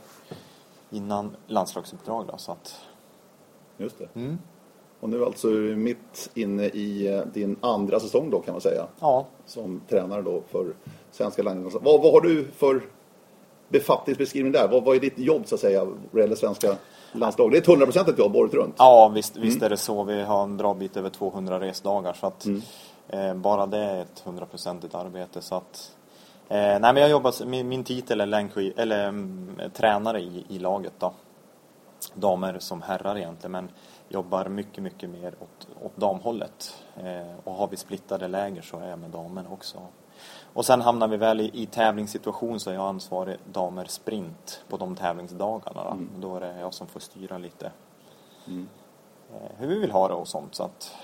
innan 0.90 1.36
landslagsuppdrag 1.46 2.26
då, 2.26 2.36
så 2.36 2.52
att 2.52 2.80
Just 3.76 3.98
det. 3.98 4.08
mm. 4.14 4.38
Och 5.00 5.08
nu 5.08 5.24
alltså 5.24 5.46
mitt 5.46 6.30
inne 6.34 6.64
i 6.64 7.14
eh, 7.14 7.20
din 7.26 7.56
andra 7.60 8.00
säsong 8.00 8.30
då 8.30 8.40
kan 8.40 8.54
man 8.54 8.60
säga. 8.60 8.86
ja, 9.00 9.26
Som 9.46 9.80
tränare 9.88 10.22
då 10.22 10.42
för 10.50 10.74
svenska 11.10 11.42
landslaget. 11.42 11.86
Vad, 11.86 12.02
vad 12.02 12.12
har 12.12 12.20
du 12.20 12.44
för 12.56 12.82
befattningsbeskrivning 13.68 14.52
där? 14.52 14.68
Vad, 14.68 14.84
vad 14.84 14.96
är 14.96 15.00
ditt 15.00 15.18
jobb 15.18 15.46
så 15.46 15.54
att 15.54 15.60
säga 15.60 15.84
vad 16.10 16.22
gäller 16.22 16.36
svenska 16.36 16.76
landslag? 17.12 17.50
Det 17.50 17.56
är 17.68 17.82
ett 17.82 17.94
100% 17.94 18.18
jobb 18.18 18.36
året 18.36 18.54
runt. 18.54 18.74
Ja, 18.78 19.08
visst, 19.14 19.36
visst 19.36 19.62
är 19.62 19.70
det 19.70 19.76
så. 19.76 20.02
Vi 20.04 20.22
har 20.22 20.42
en 20.42 20.56
bra 20.56 20.74
bit 20.74 20.96
över 20.96 21.10
200 21.10 21.60
resdagar. 21.60 22.12
Så 22.12 22.26
att 22.26 22.46
eh, 23.08 23.34
bara 23.34 23.66
det 23.66 23.78
är 23.78 24.02
ett 24.02 24.20
hundraprocentigt 24.24 24.94
arbete. 24.94 25.40
Så 25.42 25.54
att, 25.54 25.96
nej, 26.48 26.80
men 26.80 26.96
jag 26.96 27.10
jobbar, 27.10 27.46
min, 27.46 27.68
min 27.68 27.84
titel 27.84 28.20
är 28.20 28.26
längdskid, 28.26 28.72
eller, 28.76 29.08
mm, 29.08 29.60
tränare 29.74 30.20
i, 30.20 30.44
i 30.48 30.58
laget. 30.58 30.92
Då. 30.98 31.12
Damer 32.14 32.58
som 32.58 32.82
herrar 32.82 33.16
egentligen. 33.16 33.52
Men 33.52 33.70
jobbar 34.08 34.48
mycket, 34.48 34.82
mycket 34.82 35.10
mer 35.10 35.34
åt, 35.40 35.68
åt 35.82 35.96
damhållet. 35.96 36.84
Eh, 36.96 37.34
och 37.44 37.54
har 37.54 37.68
vi 37.68 37.76
splittade 37.76 38.28
läger 38.28 38.62
så 38.62 38.78
är 38.78 38.88
jag 38.88 38.98
med 38.98 39.10
damerna 39.10 39.48
också. 39.50 39.78
Och 40.52 40.66
sen 40.66 40.80
hamnar 40.80 41.08
vi 41.08 41.16
väl 41.16 41.40
i, 41.40 41.50
i 41.54 41.66
tävlingssituation 41.66 42.60
så 42.60 42.70
är 42.70 42.74
jag 42.74 42.84
ansvarig 42.84 43.36
damer 43.52 43.84
sprint 43.84 44.64
på 44.68 44.76
de 44.76 44.96
tävlingsdagarna. 44.96 45.84
Då, 45.84 46.28
då 46.28 46.36
är 46.36 46.40
det 46.40 46.60
jag 46.60 46.74
som 46.74 46.86
får 46.86 47.00
styra 47.00 47.38
lite 47.38 47.70
eh, 49.30 49.50
hur 49.56 49.66
vi 49.66 49.78
vill 49.78 49.90
ha 49.90 50.08
det 50.08 50.14
och 50.14 50.28
sånt. 50.28 50.54
Så 50.54 50.62
att, 50.62 50.94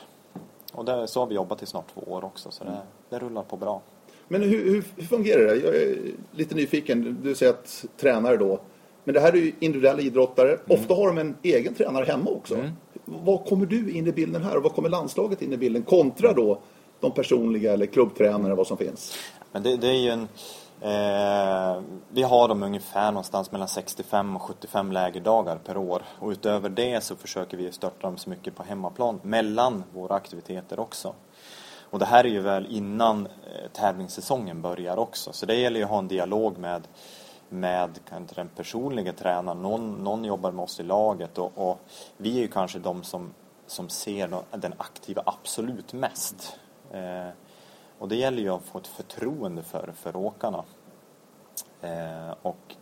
och 0.73 0.85
det, 0.85 1.09
så 1.09 1.21
har 1.21 1.27
vi 1.27 1.35
jobbat 1.35 1.63
i 1.63 1.67
snart 1.67 1.95
två 1.95 2.01
år 2.01 2.25
också 2.25 2.51
så 2.51 2.65
det, 2.65 2.79
det 3.09 3.19
rullar 3.19 3.43
på 3.43 3.57
bra. 3.57 3.81
Men 4.29 4.43
hur, 4.43 4.65
hur, 4.65 4.85
hur 4.97 5.05
fungerar 5.05 5.47
det? 5.47 5.57
Jag 5.57 5.77
är 5.77 5.97
lite 6.31 6.55
nyfiken. 6.55 7.19
Du 7.23 7.35
säger 7.35 7.53
att 7.53 7.85
tränare 7.97 8.37
då. 8.37 8.61
Men 9.05 9.15
det 9.15 9.21
här 9.21 9.33
är 9.33 9.37
ju 9.37 9.53
individuella 9.61 10.01
idrottare. 10.01 10.59
Ofta 10.69 10.95
har 10.95 11.07
de 11.07 11.19
en 11.19 11.37
egen 11.43 11.75
tränare 11.75 12.05
hemma 12.05 12.31
också. 12.31 12.71
Vad 13.05 13.47
kommer 13.47 13.67
du 13.67 13.91
in 13.91 14.07
i 14.07 14.13
bilden 14.13 14.43
här 14.43 14.57
och 14.57 14.63
vad 14.63 14.73
kommer 14.73 14.89
landslaget 14.89 15.43
in 15.43 15.53
i 15.53 15.57
bilden 15.57 15.83
kontra 15.83 16.33
då 16.33 16.61
de 17.01 17.11
personliga 17.11 17.73
eller 17.73 17.87
klubbtränare 17.87 18.55
vad 18.55 18.67
som 18.67 18.77
finns? 18.77 19.19
Men 19.53 19.63
det, 19.63 19.77
det 19.77 19.89
är 19.89 20.01
ju 20.03 20.11
en... 20.11 20.29
Eh, 20.81 21.83
vi 22.09 22.23
har 22.23 22.49
dem 22.49 22.63
ungefär 22.63 23.13
någonstans 23.13 23.53
mellan 23.53 23.69
65 23.69 24.37
och 24.37 24.43
75 24.43 24.93
lägerdagar 24.93 25.57
per 25.57 25.77
år. 25.77 26.03
Och 26.19 26.31
utöver 26.31 26.69
det 26.69 27.05
så 27.05 27.17
försöker 27.17 27.57
vi 27.57 27.73
störta 27.73 28.07
dem 28.07 28.17
så 28.17 28.31
mycket 28.31 28.57
på 28.57 28.63
hemmaplan 28.63 29.21
mellan 29.23 29.85
våra 29.93 30.15
aktiviteter 30.15 30.81
också. 30.81 31.15
Och 31.95 32.01
det 32.01 32.07
här 32.07 32.25
är 32.25 32.29
ju 32.29 32.41
väl 32.41 32.67
innan 32.67 33.27
eh, 33.27 33.71
tävlingssäsongen 33.73 34.63
börjar 34.63 34.97
också. 34.97 35.33
Så 35.33 35.47
det 35.47 35.55
gäller 35.55 35.79
ju 35.79 35.85
att 35.85 35.91
ha 35.91 35.99
en 35.99 36.09
dialog 36.09 36.59
med, 36.59 36.89
med 37.49 37.99
kanske 38.09 38.35
den 38.37 38.49
personliga 38.49 39.13
tränaren. 39.13 39.63
Någon, 39.63 39.93
någon 39.93 40.25
jobbar 40.25 40.53
med 40.53 40.63
oss 40.63 40.81
i 40.81 40.83
laget 40.83 41.39
och, 41.39 41.53
och 41.71 41.79
vi 42.17 42.37
är 42.37 42.43
ju 42.43 42.49
kanske 42.49 42.79
de 42.79 43.03
som, 43.03 43.35
som 43.67 43.89
ser 43.89 44.43
den 44.51 44.75
aktiva 44.79 45.23
absolut 45.27 45.93
mest. 45.93 46.59
Eh, 46.91 47.29
och 47.99 48.09
det 48.09 48.17
gäller 48.17 48.43
ju 48.43 48.49
att 48.49 48.63
få 48.63 48.79
ett 48.79 48.87
förtroende 48.87 49.63
för, 49.63 49.93
för 49.97 50.17
åkarna. 50.17 50.65
Eh, 51.81 52.35
och 52.43 52.75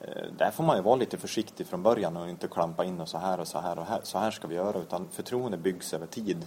eh, 0.00 0.24
där 0.38 0.50
får 0.50 0.64
man 0.64 0.76
ju 0.76 0.82
vara 0.82 0.96
lite 0.96 1.18
försiktig 1.18 1.66
från 1.66 1.82
början 1.82 2.16
och 2.16 2.28
inte 2.28 2.48
klampa 2.48 2.84
in 2.84 3.00
och 3.00 3.08
så 3.08 3.18
här 3.18 3.40
och 3.40 3.48
så 3.48 3.58
här 3.58 3.78
och 3.78 3.86
här, 3.86 4.00
så 4.02 4.18
här 4.18 4.30
ska 4.30 4.48
vi 4.48 4.54
göra. 4.54 4.78
Utan 4.78 5.08
förtroende 5.08 5.56
byggs 5.56 5.94
över 5.94 6.06
tid. 6.06 6.46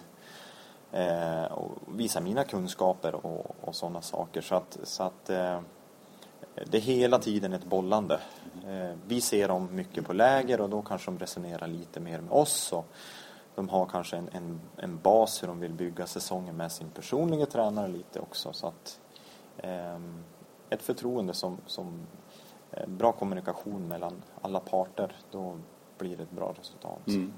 Eh, 0.91 1.43
och 1.43 1.72
visa 1.88 2.22
mina 2.22 2.43
kunskaper 2.43 3.25
och, 3.25 3.55
och 3.62 3.75
sådana 3.75 4.01
saker. 4.01 4.41
Så 4.41 4.55
att, 4.55 4.79
så 4.84 5.03
att 5.03 5.29
eh, 5.29 5.60
det 6.65 6.77
är 6.77 6.81
hela 6.81 7.19
tiden 7.19 7.53
ett 7.53 7.65
bollande. 7.65 8.19
Eh, 8.67 8.98
vi 9.08 9.22
ser 9.22 9.48
dem 9.48 9.69
mycket 9.72 10.05
på 10.05 10.13
läger 10.13 10.62
och 10.62 10.69
då 10.69 10.81
kanske 10.81 11.12
de 11.12 11.19
resonerar 11.19 11.67
lite 11.67 12.00
mer 12.00 12.22
med 12.22 12.31
oss. 12.31 12.74
Och 12.74 12.86
de 13.55 13.69
har 13.69 13.86
kanske 13.86 14.17
en, 14.17 14.29
en, 14.31 14.62
en 14.77 15.00
bas 15.00 15.43
hur 15.43 15.48
de 15.48 15.60
vill 15.60 15.74
bygga 15.74 16.08
säsongen 16.08 16.58
med 16.58 16.72
sin 16.72 16.89
personliga 16.89 17.46
tränare 17.46 17.88
lite 17.88 18.19
också. 18.19 18.53
Så 18.53 18.67
att, 18.67 19.00
ehm, 19.58 20.24
ett 20.69 20.81
förtroende 20.81 21.34
som, 21.34 21.58
som 21.65 22.08
eh, 22.72 22.88
bra 22.88 23.12
kommunikation 23.12 23.88
mellan 23.88 24.22
alla 24.41 24.60
parter, 24.60 25.15
då 25.31 25.58
blir 25.98 26.17
det 26.17 26.24
ett 26.24 26.31
bra 26.31 26.53
resultat. 26.60 27.08
Mm. 27.08 27.34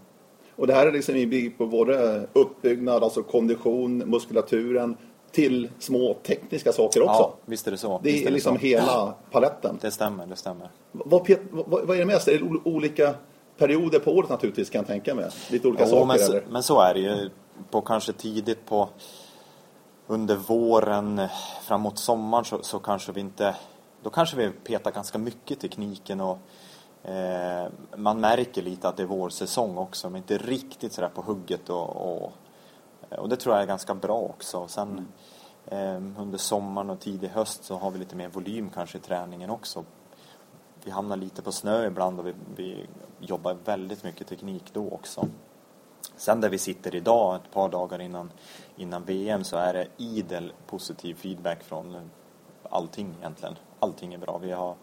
Och 0.61 0.67
det 0.67 0.73
här 0.73 0.87
är 0.87 0.91
liksom 0.91 1.15
inbyggt 1.15 1.57
på 1.57 1.67
både 1.67 2.27
uppbyggnad, 2.33 3.03
alltså 3.03 3.23
kondition, 3.23 3.97
muskulaturen, 3.97 4.97
till 5.31 5.69
små 5.79 6.13
tekniska 6.13 6.71
saker 6.71 7.01
också. 7.01 7.21
Ja, 7.21 7.33
visst 7.45 7.67
är 7.67 7.71
det 7.71 7.77
så. 7.77 7.99
Det 8.03 8.09
är, 8.09 8.13
visst 8.13 8.27
är 8.27 8.31
liksom 8.31 8.55
så. 8.55 8.61
hela 8.61 9.13
paletten. 9.31 9.77
Det 9.81 9.91
stämmer, 9.91 10.25
det 10.25 10.35
stämmer. 10.35 10.69
Vad, 10.91 11.29
vad, 11.51 11.87
vad 11.87 11.95
är 11.95 11.99
det 11.99 12.05
mest? 12.05 12.27
Är 12.27 12.31
det 12.31 12.43
ol- 12.43 12.61
olika 12.63 13.13
perioder 13.57 13.99
på 13.99 14.11
året 14.11 14.29
naturligtvis 14.29 14.69
kan 14.69 14.79
jag 14.79 14.87
tänka 14.87 15.15
mig? 15.15 15.29
Lite 15.51 15.67
olika 15.67 15.83
Jo, 15.83 15.89
saker 15.89 16.05
men, 16.05 16.19
så, 16.19 16.31
eller? 16.31 16.43
men 16.49 16.63
så 16.63 16.81
är 16.81 16.93
det 16.93 16.99
ju. 16.99 17.29
På 17.71 17.81
kanske 17.81 18.13
tidigt 18.13 18.65
på 18.65 18.89
under 20.07 20.35
våren 20.35 21.21
framåt 21.63 21.99
sommaren 21.99 22.45
så, 22.45 22.59
så 22.61 22.79
kanske 22.79 23.11
vi 23.11 23.19
inte 23.19 23.55
då 24.03 24.09
kanske 24.09 24.37
vi 24.37 24.49
petar 24.49 24.91
ganska 24.91 25.17
mycket 25.17 25.51
i 25.51 25.55
tekniken 25.55 26.21
och 26.21 26.37
man 27.95 28.19
märker 28.19 28.61
lite 28.61 28.89
att 28.89 28.97
det 28.97 29.03
är 29.03 29.07
vårsäsong 29.07 29.77
också 29.77 30.09
men 30.09 30.17
inte 30.17 30.37
riktigt 30.37 30.93
sådär 30.93 31.09
på 31.09 31.21
hugget 31.21 31.69
och, 31.69 31.89
och, 31.89 32.31
och 33.09 33.29
det 33.29 33.35
tror 33.35 33.55
jag 33.55 33.63
är 33.63 33.67
ganska 33.67 33.95
bra 33.95 34.19
också. 34.19 34.67
Sen 34.67 35.07
eh, 35.65 35.95
under 35.95 36.37
sommaren 36.37 36.89
och 36.89 36.99
tidig 36.99 37.27
höst 37.27 37.63
så 37.63 37.75
har 37.75 37.91
vi 37.91 37.99
lite 37.99 38.15
mer 38.15 38.27
volym 38.29 38.69
kanske 38.69 38.97
i 38.97 39.01
träningen 39.01 39.49
också. 39.49 39.83
Vi 40.83 40.91
hamnar 40.91 41.17
lite 41.17 41.41
på 41.41 41.51
snö 41.51 41.87
ibland 41.87 42.19
och 42.19 42.27
vi, 42.27 42.33
vi 42.55 42.85
jobbar 43.19 43.57
väldigt 43.65 44.03
mycket 44.03 44.27
teknik 44.27 44.63
då 44.73 44.89
också. 44.89 45.27
Sen 46.15 46.41
där 46.41 46.49
vi 46.49 46.57
sitter 46.57 46.95
idag, 46.95 47.35
ett 47.35 47.51
par 47.51 47.69
dagar 47.69 48.01
innan, 48.01 48.31
innan 48.75 49.03
VM, 49.03 49.43
så 49.43 49.57
är 49.57 49.73
det 49.73 49.87
idel 49.97 50.53
positiv 50.67 51.15
feedback 51.15 51.63
från 51.63 52.09
allting 52.69 53.15
egentligen. 53.19 53.55
Allting 53.79 54.13
är 54.13 54.17
bra. 54.17 54.37
Vi 54.37 54.51
har... 54.51 54.75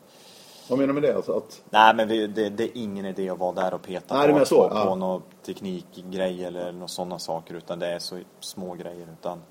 Vad 0.70 0.78
menar 0.78 0.94
du 0.94 1.00
med 1.00 1.10
det? 1.10 1.16
Alltså 1.16 1.36
att, 1.36 1.62
Nej, 1.70 1.94
men 1.94 2.08
vi, 2.08 2.26
det, 2.26 2.48
det 2.48 2.64
är 2.64 2.70
ingen 2.74 3.04
idé 3.04 3.30
att 3.30 3.38
vara 3.38 3.52
där 3.52 3.74
och 3.74 3.82
peta 3.82 4.16
Nej, 4.26 4.38
på, 4.38 4.44
så, 4.44 4.68
på, 4.68 4.74
ja. 4.76 4.84
på 4.84 4.94
någon 4.94 5.22
teknikgrej 5.46 6.44
eller 6.44 6.72
några 6.72 6.88
sådana 6.88 7.18
saker, 7.18 7.54
utan 7.54 7.78
det 7.78 7.86
är 7.86 7.98
så 7.98 8.18
små 8.40 8.74
grejer. 8.74 9.06
Utan 9.20 9.42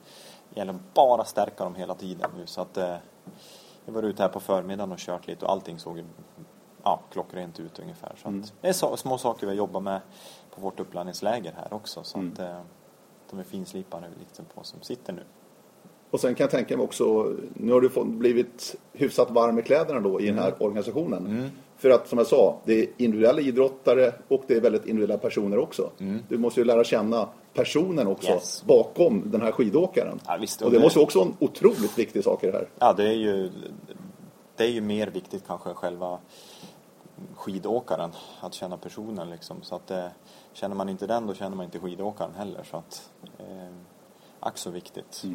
det 0.50 0.59
gäller 0.59 0.75
bara 0.93 1.21
att 1.21 1.27
stärka 1.27 1.63
dem 1.63 1.75
hela 1.75 1.93
tiden 1.95 2.29
nu. 2.38 2.45
Så 2.45 2.62
att, 2.62 2.77
eh, 2.77 2.95
jag 3.86 3.93
var 3.93 4.03
ute 4.03 4.21
här 4.21 4.29
på 4.29 4.39
förmiddagen 4.39 4.91
och 4.91 4.97
kört 4.97 5.27
lite 5.27 5.45
och 5.45 5.51
allting 5.51 5.79
såg 5.79 6.03
ja, 6.83 7.00
klockrent 7.12 7.59
ut 7.59 7.79
ungefär. 7.79 8.13
Så 8.21 8.27
Mm. 8.27 8.43
det 8.62 8.67
är 8.69 8.74
så, 8.74 8.97
små 8.97 9.17
saker 9.17 9.47
vi 9.47 9.53
jobbar 9.53 9.79
med 9.81 10.01
på 10.55 10.62
vårt 10.62 10.79
uppladdningsläger 10.79 11.53
här 11.57 11.74
också. 11.74 12.03
Så 12.03 12.17
Mm. 12.17 12.33
att, 12.33 12.39
eh, 12.39 12.59
de 13.29 13.39
är 13.39 13.43
finslipade 13.43 14.07
liksom 14.19 14.45
på 14.45 14.63
som 14.63 14.81
sitter 14.81 15.13
nu. 15.13 15.24
Och 16.11 16.19
sen 16.19 16.35
kan 16.35 16.43
jag 16.43 16.51
tänka 16.51 16.77
mig 16.77 16.83
också, 16.83 17.35
nu 17.53 17.71
har 17.71 17.81
du 17.81 17.89
fått, 17.89 18.07
blivit 18.07 18.75
hyfsat 18.93 19.31
varm 19.31 19.59
i 19.59 19.61
kläderna 19.61 19.99
då 19.99 20.21
i 20.21 20.25
den 20.25 20.33
Mm. 20.33 20.43
här 20.43 20.63
organisationen. 20.63 21.49
För 21.77 21.89
att 21.89 22.07
som 22.07 22.17
jag 22.17 22.27
sa, 22.27 22.59
det 22.65 22.73
är 22.81 22.87
individuella 22.97 23.41
idrottare 23.41 24.13
och 24.27 24.43
det 24.47 24.53
är 24.55 24.61
väldigt 24.61 24.85
individuella 24.85 25.17
personer 25.21 25.57
också. 25.59 25.91
Du 26.29 26.37
måste 26.37 26.59
ju 26.59 26.63
lära 26.65 26.83
känna 26.83 27.29
personen 27.53 28.07
också 28.07 28.27
Mm. 28.27 28.37
Yes. 28.37 28.63
bakom 28.67 29.23
den 29.31 29.41
här 29.41 29.51
skidåkaren. 29.51 30.19
Ja, 30.25 30.37
visst, 30.41 30.61
och 30.61 30.71
det 30.71 30.79
måste 30.79 30.99
också 30.99 31.19
vara 31.19 31.27
en 31.29 31.35
otroligt 31.39 31.97
viktig 31.99 32.23
sak 32.23 32.43
i 32.43 32.47
det 32.47 32.53
här. 32.53 32.67
Ja, 32.79 32.93
det 32.93 33.03
är 33.07 33.13
ju, 33.13 33.51
det 34.55 34.63
är 34.63 34.67
ju 34.69 34.81
mer 34.81 35.07
viktigt 35.07 35.43
kanske 35.47 35.73
själva 35.73 36.19
skidåkaren, 37.35 38.09
att 38.41 38.53
känna 38.53 38.77
personen 38.77 39.29
liksom. 39.29 39.57
Så 39.61 39.75
att 39.75 39.91
eh, 39.91 40.05
känner 40.53 40.75
man 40.75 40.89
inte 40.89 41.07
den, 41.07 41.27
då 41.27 41.33
känner 41.33 41.55
man 41.57 41.65
inte 41.65 41.79
skidåkaren 41.79 42.31
heller. 42.37 42.63
Så 42.71 42.77
att, 42.77 43.09
eh, 43.39 43.73
ack 44.39 44.57
så 44.57 44.69
viktigt. 44.69 45.25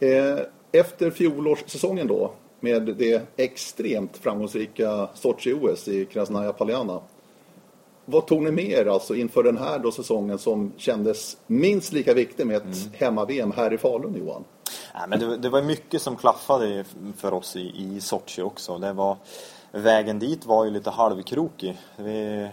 Eh, 0.00 0.38
efter 0.72 1.10
fjolårssäsongen 1.10 2.06
då, 2.06 2.32
med 2.60 2.82
det 2.82 3.22
extremt 3.36 4.16
framgångsrika 4.16 5.08
Sochi-OS 5.14 5.88
i 5.88 6.04
Krasnaja 6.04 6.52
Polyana. 6.52 7.00
Vad 8.04 8.26
tog 8.26 8.42
ni 8.42 8.50
med 8.50 8.70
er 8.70 8.86
alltså 8.86 9.14
inför 9.14 9.42
den 9.42 9.58
här 9.58 9.78
då 9.78 9.92
säsongen 9.92 10.38
som 10.38 10.72
kändes 10.76 11.36
minst 11.46 11.92
lika 11.92 12.14
viktig 12.14 12.46
med 12.46 12.56
ett 12.56 12.94
hemma-VM 12.94 13.52
här 13.52 13.72
i 13.72 13.78
Falun, 13.78 14.14
Johan? 14.14 14.44
Nej, 14.94 15.08
men 15.08 15.20
det, 15.20 15.36
det 15.36 15.48
var 15.48 15.62
mycket 15.62 16.02
som 16.02 16.16
klaffade 16.16 16.84
för 17.16 17.32
oss 17.32 17.56
i, 17.56 17.72
i 17.76 18.00
Sochi 18.00 18.42
också. 18.42 18.78
Det 18.78 18.92
var, 18.92 19.16
vägen 19.72 20.18
dit 20.18 20.46
var 20.46 20.64
ju 20.64 20.70
lite 20.70 20.90
halvkrokig. 20.90 21.78
Vi, 21.96 22.48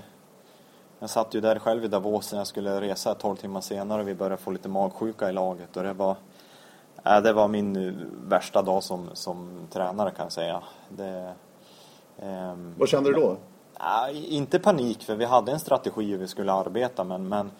jag 0.99 1.09
satt 1.09 1.33
ju 1.33 1.41
där 1.41 1.59
själv 1.59 1.85
i 1.85 1.87
Davos 1.87 2.31
när 2.31 2.39
jag 2.39 2.47
skulle 2.47 2.81
resa 2.81 3.15
12 3.15 3.35
timmar 3.35 3.61
senare 3.61 4.01
och 4.01 4.07
vi 4.07 4.15
började 4.15 4.37
få 4.37 4.51
lite 4.51 4.69
magsjuka 4.69 5.29
i 5.29 5.33
laget. 5.33 5.77
Och 5.77 5.83
det 5.83 5.93
var, 5.93 6.15
äh, 7.05 7.21
det 7.21 7.33
var 7.33 7.47
min 7.47 7.75
eh, 7.75 7.93
värsta 8.27 8.61
dag 8.61 8.83
som, 8.83 9.09
som 9.13 9.67
tränare 9.69 10.11
kan 10.11 10.25
jag 10.25 10.31
säga. 10.31 10.63
Det, 10.89 11.33
ehm, 12.19 12.75
Vad 12.77 12.89
kände 12.89 13.13
du 13.13 13.19
då? 13.19 13.37
Nej, 13.79 14.25
inte 14.25 14.59
panik 14.59 15.03
för 15.03 15.15
vi 15.15 15.25
hade 15.25 15.51
en 15.51 15.59
strategi 15.59 16.11
hur 16.11 16.17
vi 16.17 16.27
skulle 16.27 16.53
arbeta 16.53 17.03
men, 17.03 17.27
men 17.27 17.51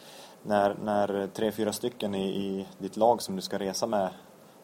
när, 0.44 0.76
när 0.84 1.28
tre, 1.28 1.52
fyra 1.52 1.74
stycken 1.74 2.16
i, 2.16 2.28
i 2.28 2.68
ditt 2.78 2.98
lag 2.98 3.22
som 3.22 3.36
du 3.36 3.42
ska 3.42 3.60
resa 3.60 3.88
med 3.88 4.10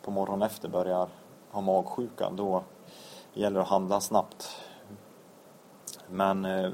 på 0.02 0.12
morgonen 0.12 0.42
efter 0.42 0.70
börjar 0.70 1.08
ha 1.52 1.62
magsjuka 1.62 2.30
då 2.30 2.64
gäller 3.34 3.56
det 3.56 3.62
att 3.62 3.70
handla 3.70 4.02
snabbt. 4.02 4.58
Men 6.08 6.46
eh, 6.46 6.72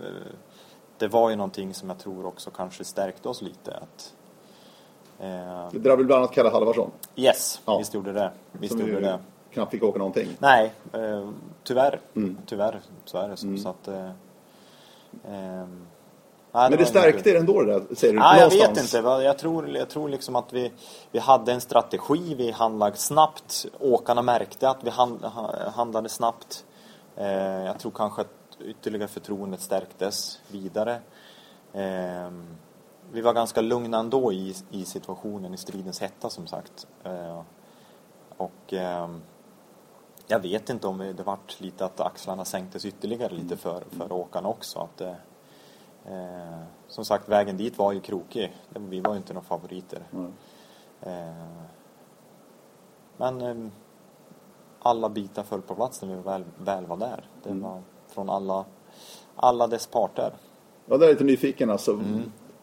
det 0.99 1.07
var 1.07 1.29
ju 1.29 1.35
någonting 1.35 1.73
som 1.73 1.89
jag 1.89 1.99
tror 1.99 2.25
också 2.25 2.51
kanske 2.51 2.83
stärkte 2.83 3.29
oss 3.29 3.41
lite. 3.41 3.71
Att, 3.77 4.13
eh, 5.19 5.67
Det 5.71 5.79
drabbade 5.79 6.03
bland 6.03 6.19
annat 6.23 6.31
Kalle 6.35 6.49
Halvarsson. 6.49 6.91
yes, 7.15 7.61
Ja. 7.65 7.77
visst 7.77 7.93
gjorde 7.93 8.13
det. 8.13 8.31
Visst 8.51 8.71
som 8.77 8.87
gjorde 8.87 9.01
det. 9.01 9.19
knappt 9.53 9.71
fick 9.71 9.83
åka 9.83 9.97
någonting. 9.97 10.27
Nej, 10.39 10.73
eh, 10.93 11.29
tyvärr. 11.63 11.99
Mm. 12.15 12.37
Tyvärr 12.45 12.79
så 13.05 13.17
är 13.17 13.29
det 13.29 13.37
så. 13.37 13.57
så 13.57 13.69
att, 13.69 13.87
eh, 13.87 14.09
ehm, 15.27 15.85
Men 16.51 16.69
nej, 16.71 16.77
det 16.79 16.85
stärkte 16.85 17.29
er 17.29 17.35
ändå 17.35 17.61
det 17.63 17.73
där, 17.73 17.95
säger 17.95 18.13
du? 18.13 18.19
Nej, 18.19 18.39
jag 18.39 18.49
vet 18.49 18.77
inte. 18.77 18.97
Jag 19.23 19.37
tror, 19.37 19.69
jag 19.69 19.89
tror 19.89 20.09
liksom 20.09 20.35
att 20.35 20.53
vi, 20.53 20.71
vi 21.11 21.19
hade 21.19 21.51
en 21.51 21.61
strategi, 21.61 22.35
vi 22.35 22.51
handlade 22.51 22.97
snabbt. 22.97 23.65
Åkarna 23.79 24.21
märkte 24.21 24.69
att 24.69 24.77
vi 24.83 24.89
hand, 24.89 25.21
ha- 25.25 25.69
handlade 25.75 26.09
snabbt. 26.09 26.65
Eh, 27.15 27.27
jag 27.65 27.79
tror 27.79 27.91
kanske 27.91 28.21
att 28.21 28.27
ytterligare 28.61 29.07
förtroendet 29.07 29.61
stärktes 29.61 30.41
vidare. 30.51 31.01
Eh, 31.73 32.31
vi 33.11 33.21
var 33.21 33.33
ganska 33.33 33.61
lugna 33.61 33.99
ändå 33.99 34.33
i, 34.33 34.55
i 34.71 34.85
situationen, 34.85 35.53
i 35.53 35.57
stridens 35.57 36.01
hetta 36.01 36.29
som 36.29 36.47
sagt. 36.47 36.87
Eh, 37.03 37.41
och 38.37 38.73
ehm, 38.73 39.21
jag 40.27 40.39
vet 40.39 40.69
inte 40.69 40.87
om 40.87 40.97
det 40.97 41.23
vart 41.23 41.61
lite 41.61 41.85
att 41.85 41.99
axlarna 41.99 42.45
sänktes 42.45 42.85
ytterligare 42.85 43.33
lite 43.33 43.57
för, 43.57 43.83
för 43.89 44.11
åkarna 44.11 44.49
också. 44.49 44.79
Att, 44.79 45.01
eh, 45.01 45.13
Eh, 46.05 46.63
som 46.87 47.05
sagt, 47.05 47.29
vägen 47.29 47.57
dit 47.57 47.77
var 47.77 47.91
ju 47.91 47.99
krokig. 47.99 48.57
Vi 48.69 48.99
var 48.99 49.11
ju 49.11 49.17
inte 49.17 49.33
några 49.33 49.45
favoriter. 49.47 50.03
Mm. 50.13 50.33
Eh, 51.01 51.45
men 53.17 53.41
eh, 53.41 53.71
alla 54.79 55.09
bitar 55.09 55.43
föll 55.43 55.61
på 55.61 55.75
plats 55.75 56.01
när 56.01 56.15
vi 56.15 56.21
väl, 56.21 56.43
väl 56.57 56.85
var 56.85 56.97
där. 56.97 57.27
Det 57.43 57.49
Mm. 57.49 57.63
var 57.63 57.81
från 58.19 58.29
alla, 58.29 58.65
alla 59.35 59.67
dess 59.67 59.87
parter. 59.87 60.31
Ja, 60.85 60.97
där 60.97 61.07
är 61.07 61.11
lite 61.11 61.23
nyfiken 61.23 61.69
alltså. 61.69 61.99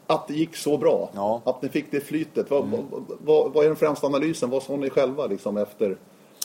Att 0.06 0.28
det 0.28 0.34
gick 0.34 0.56
så 0.56 0.78
bra. 0.78 1.08
Ja. 1.14 1.40
Att 1.44 1.62
ni 1.62 1.68
fick 1.68 1.90
det 1.90 2.00
flytet. 2.00 2.50
Vad, 2.50 2.64
vad, 2.64 3.04
vad, 3.24 3.52
vad 3.52 3.64
är 3.64 3.68
den 3.68 3.76
främsta 3.76 4.06
analysen? 4.06 4.50
Vad 4.50 4.62
sa 4.62 4.76
ni 4.76 4.90
själva 4.90 5.26
liksom 5.26 5.56
efter 5.56 5.96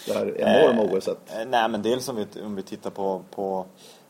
det 0.08 0.14
här 0.14 0.38
enorma 0.42 0.82
Eh, 0.82 0.94
OSet? 0.98 1.18
eh, 1.28 1.46
nej, 1.48 1.70
men 1.70 1.82
dels 1.82 2.10
om 2.10 2.16
vi, 2.16 2.26
om 2.46 2.56
vi 2.56 2.64
tittar 2.64 2.90
på, 2.90 3.22
på, 3.36 3.66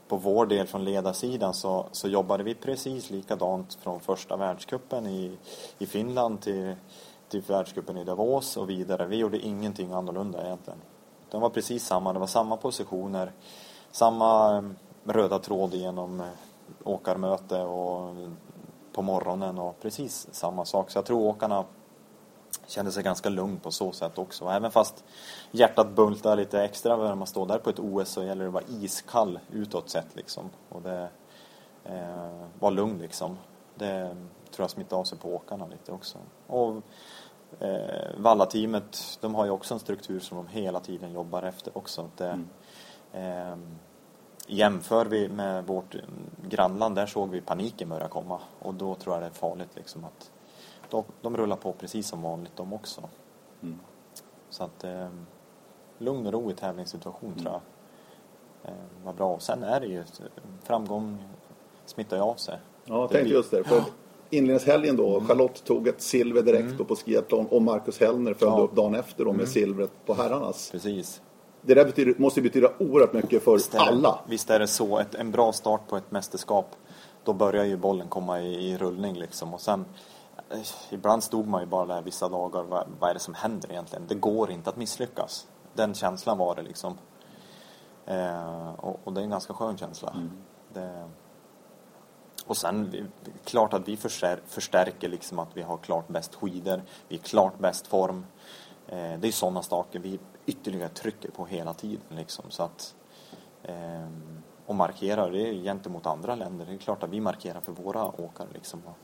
på 0.08 0.15
vår 0.15 0.46
del 0.46 0.67
från 0.67 0.84
ledarsidan 0.84 1.53
så, 1.53 1.86
så 1.91 2.08
jobbade 2.08 2.43
vi 2.43 2.55
precis 2.55 3.10
likadant 3.10 3.74
från 3.81 4.00
första 4.00 4.38
världskuppen 4.38 5.08
i, 5.08 5.38
i 5.79 5.86
Finland 5.86 6.41
till, 6.41 6.75
till 7.29 7.41
världskuppen 7.41 7.98
i 7.98 8.03
Davos 8.03 8.58
och 8.58 8.70
vidare. 8.70 9.05
Vi 9.05 9.15
gjorde 9.15 9.38
ingenting 9.39 9.91
annorlunda 9.91 10.46
egentligen. 10.46 10.79
Det 11.31 11.38
var 11.38 11.50
precis 11.50 11.86
samma, 11.86 12.13
det 12.13 12.20
var 12.20 12.27
samma 12.27 12.58
positioner, 12.58 13.31
samma 13.91 14.58
eh, 14.58 14.63
röda 15.03 15.39
tråd 15.39 15.74
genom 15.74 16.20
eh, 16.20 16.27
åkarmöte 16.84 17.62
och 17.62 18.15
på 18.93 19.01
morgonen 19.01 19.60
och 19.60 19.79
precis 19.81 20.27
samma 20.31 20.65
sak. 20.65 20.89
Så 20.89 20.98
jag 20.98 21.05
tror 21.05 21.25
åkarna 21.25 21.65
kände 22.67 22.91
sig 22.91 23.03
ganska 23.03 23.29
lugn 23.29 23.60
på 23.60 23.72
så 23.72 23.91
sätt 23.91 24.17
också. 24.17 24.46
Även 24.46 24.72
fast 24.72 25.03
hjärtat 25.51 25.96
bultar 25.96 26.36
lite 26.36 26.63
extra 26.63 26.98
när 26.98 27.15
man 27.15 27.27
står 27.27 27.46
där 27.46 27.58
på 27.58 27.70
ett 27.70 27.79
OS 27.79 28.10
så 28.10 28.24
gäller 28.24 28.41
det 28.43 28.48
att 28.48 28.53
vara 28.53 28.63
iskall 28.70 29.39
utåt 29.51 29.89
sett 29.89 30.15
liksom. 30.15 30.50
Och 30.70 30.81
det 30.81 31.10
eh, 31.84 32.46
var 32.60 32.72
lugn 32.72 32.98
liksom. 32.98 33.38
Det 33.75 34.15
tror 34.51 34.63
jag 34.63 34.70
smittade 34.70 35.00
av 35.00 35.03
sig 35.03 35.17
på 35.17 35.36
åkarna 35.36 35.67
lite 35.67 35.91
också. 35.91 36.17
Och 36.48 36.75
eh, 37.60 38.10
Valla-teamet, 38.17 39.17
de 39.22 39.36
har 39.36 39.46
ju 39.46 39.51
också 39.51 39.74
en 39.74 39.79
struktur 39.79 40.20
som 40.20 40.38
de 40.38 40.48
hela 40.48 40.79
tiden 40.79 41.12
jobbar 41.12 41.43
efter 41.43 41.77
också. 41.77 42.10
Det, 42.17 42.39
eh, 43.13 43.55
jämför 44.48 45.05
vi 45.05 45.29
med 45.29 45.65
vårt 45.65 45.95
grannland, 46.50 46.95
där 46.95 47.05
såg 47.05 47.29
vi 47.29 47.41
paniken 47.41 47.89
börja 47.89 48.07
komma. 48.07 48.39
Och 48.60 48.74
då 48.74 48.95
tror 48.95 49.15
jag 49.15 49.24
det 49.24 49.27
är 49.27 49.31
farligt 49.31 49.69
liksom 49.75 50.05
att 50.05 50.31
de, 50.89 51.03
de 51.21 51.38
rullar 51.38 51.55
på 51.55 51.74
precis 51.74 52.07
som 52.07 52.21
vanligt 52.21 52.55
de 52.55 52.74
också. 52.74 53.01
Mm. 53.63 53.79
Så 54.50 54.63
att, 54.63 54.83
eh, 54.83 55.07
lugn 55.98 56.27
och 56.27 56.33
ro 56.33 56.51
i 56.51 56.53
tävlingssituation 56.53 57.33
tror 57.33 57.51
jag 57.51 57.62
eh, 58.71 59.05
var 59.05 59.13
bra. 59.13 59.33
Och 59.33 59.41
sen 59.41 59.63
är 59.63 59.79
det 59.79 59.88
ju 59.88 60.03
framgång 60.63 61.24
smittar 61.86 62.17
ju 62.17 62.24
av 62.24 62.36
sig. 62.36 62.60
Ja, 62.86 63.01
jag 63.01 63.10
tänkte 63.10 63.33
just 63.33 63.51
det. 63.51 63.63
För 63.63 63.83
inledningshelgen 64.29 64.95
då, 64.95 65.15
mm. 65.15 65.27
Charlotte 65.27 65.63
tog 65.63 65.88
ett 65.88 66.01
silver 66.01 66.41
direkt 66.41 66.71
mm. 66.71 66.86
på 66.86 66.95
skiathlon 66.95 67.48
och 67.48 67.62
Marcus 67.62 68.00
Hellner 68.00 68.33
följde 68.33 68.57
ja. 68.57 68.63
upp 68.63 68.75
dagen 68.75 68.95
efter 68.95 69.25
då 69.25 69.31
med 69.31 69.39
mm. 69.39 69.48
silvret 69.48 69.91
på 70.05 70.13
herrarnas. 70.13 70.71
Precis. 70.71 71.21
Det 71.62 71.74
där 71.74 71.86
betyder, 71.86 72.15
måste 72.18 72.41
betyda 72.41 72.72
oerhört 72.80 73.13
mycket 73.13 73.44
för 73.44 73.53
visst 73.53 73.75
alla. 73.75 74.20
Visst 74.27 74.50
är 74.50 74.60
det 74.60 74.68
så. 74.68 75.00
Ett, 75.00 75.15
en 75.15 75.32
bra 75.32 75.53
start 75.53 75.88
på 75.88 75.98
ett 75.98 76.12
mästerskap, 76.12 76.75
då 77.24 77.34
börjar 77.34 77.65
ju 77.65 77.77
bollen 77.77 78.08
komma 78.08 78.41
i, 78.41 78.72
i 78.72 78.77
rullning 78.77 79.15
liksom. 79.15 79.53
Och 79.53 79.62
sen, 79.62 79.86
eh, 80.50 80.60
ibland 80.89 81.24
stod 81.24 81.48
man 81.48 81.62
ju 81.62 81.68
bara 81.68 81.86
där 81.86 82.01
vissa 82.01 82.30
dagar, 82.30 82.63
vad, 82.63 82.88
vad 83.00 83.10
är 83.10 83.13
det 83.13 83.20
som 83.20 83.34
händer 83.34 83.72
egentligen? 83.72 84.08
Det 84.08 84.15
går 84.15 84.51
inte 84.51 84.70
att 84.70 84.77
misslyckas. 84.77 85.48
Den 85.74 85.94
känslan 85.94 86.38
var 86.38 86.56
det 86.56 86.62
liksom. 86.62 86.98
Eh, 88.06 88.74
och, 88.77 89.00
och, 89.03 89.13
det 89.13 89.22
är 89.22 89.24
en 89.24 89.30
ganska 89.30 89.53
skön 89.53 89.77
känsla. 89.77 90.10
Mm. 90.10 90.32
Det, 90.74 91.10
och 92.46 92.58
sen, 92.58 93.12
klart 93.44 93.74
att 93.74 93.88
vi 93.88 93.98
förstärker 94.48 95.10
liksom 95.10 95.39
att 95.39 95.50
vi 95.53 95.62
har 95.62 95.77
klart 95.77 96.08
bäst 96.08 96.36
skidor, 96.36 96.82
vi 97.08 97.15
är 97.15 97.20
klart 97.20 97.60
bäst 97.60 97.88
form. 97.88 98.25
Eh, 98.88 99.20
det 99.20 99.27
är 99.27 99.32
sådana 99.32 99.62
saker 99.62 100.00
vi 100.00 100.20
ytterligare 100.45 100.89
trycker 100.89 101.31
på 101.31 101.45
hela 101.45 101.74
tiden 101.74 102.05
liksom. 102.10 102.45
Så 102.50 102.63
att, 102.63 102.95
eh, 103.63 104.07
och 104.65 104.75
markerar 104.75 105.31
det 105.31 105.53
gentemot 105.53 106.05
andra 106.05 106.36
länder. 106.36 106.65
Det 106.65 106.74
är 106.74 106.77
klart 106.77 107.03
att 107.03 107.10
vi 107.10 107.19
markerar 107.19 107.62
för 107.62 107.71
våra 107.71 108.21
åkare 108.21 108.48
liksom. 108.53 108.81
Och 108.86 108.98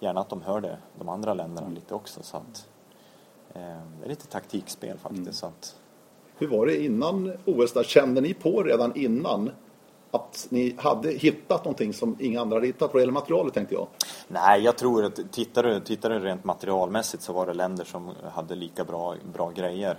gärna 0.00 0.20
att 0.20 0.28
de 0.28 0.42
hör 0.42 0.60
det, 0.60 0.78
de 0.98 1.08
andra 1.08 1.34
länderna 1.34 1.68
lite 1.68 1.94
också. 1.94 2.22
Så 2.22 2.36
att, 2.36 2.68
eh, 3.54 3.80
det 3.98 4.04
är 4.04 4.08
lite 4.08 4.26
taktikspel 4.26 4.98
faktiskt. 4.98 5.22
Mm. 5.22 5.32
Så 5.32 5.46
att, 5.46 5.76
Hur 6.38 6.48
var 6.48 6.66
det 6.66 6.84
innan 6.84 7.32
OS? 7.44 7.72
Där? 7.72 7.82
Kände 7.82 8.20
ni 8.20 8.34
på 8.34 8.62
redan 8.62 8.96
innan 8.96 9.50
att 10.10 10.46
ni 10.50 10.74
hade 10.78 11.10
hittat 11.10 11.64
någonting 11.64 11.92
som 11.92 12.16
inga 12.20 12.40
andra 12.40 12.56
hade 12.56 12.66
hittat 12.66 12.92
vad 12.92 13.02
gäller 13.02 13.12
materialet 13.12 13.54
tänkte 13.54 13.74
jag? 13.74 13.86
Nej, 14.28 14.60
jag 14.60 14.76
tror 14.76 15.04
att 15.04 15.32
tittar 15.32 15.62
du, 15.62 15.80
tittar 15.80 16.10
du 16.10 16.18
rent 16.18 16.44
materialmässigt 16.44 17.22
så 17.22 17.32
var 17.32 17.46
det 17.46 17.54
länder 17.54 17.84
som 17.84 18.10
hade 18.32 18.54
lika 18.54 18.84
bra, 18.84 19.14
bra 19.32 19.50
grejer. 19.50 19.98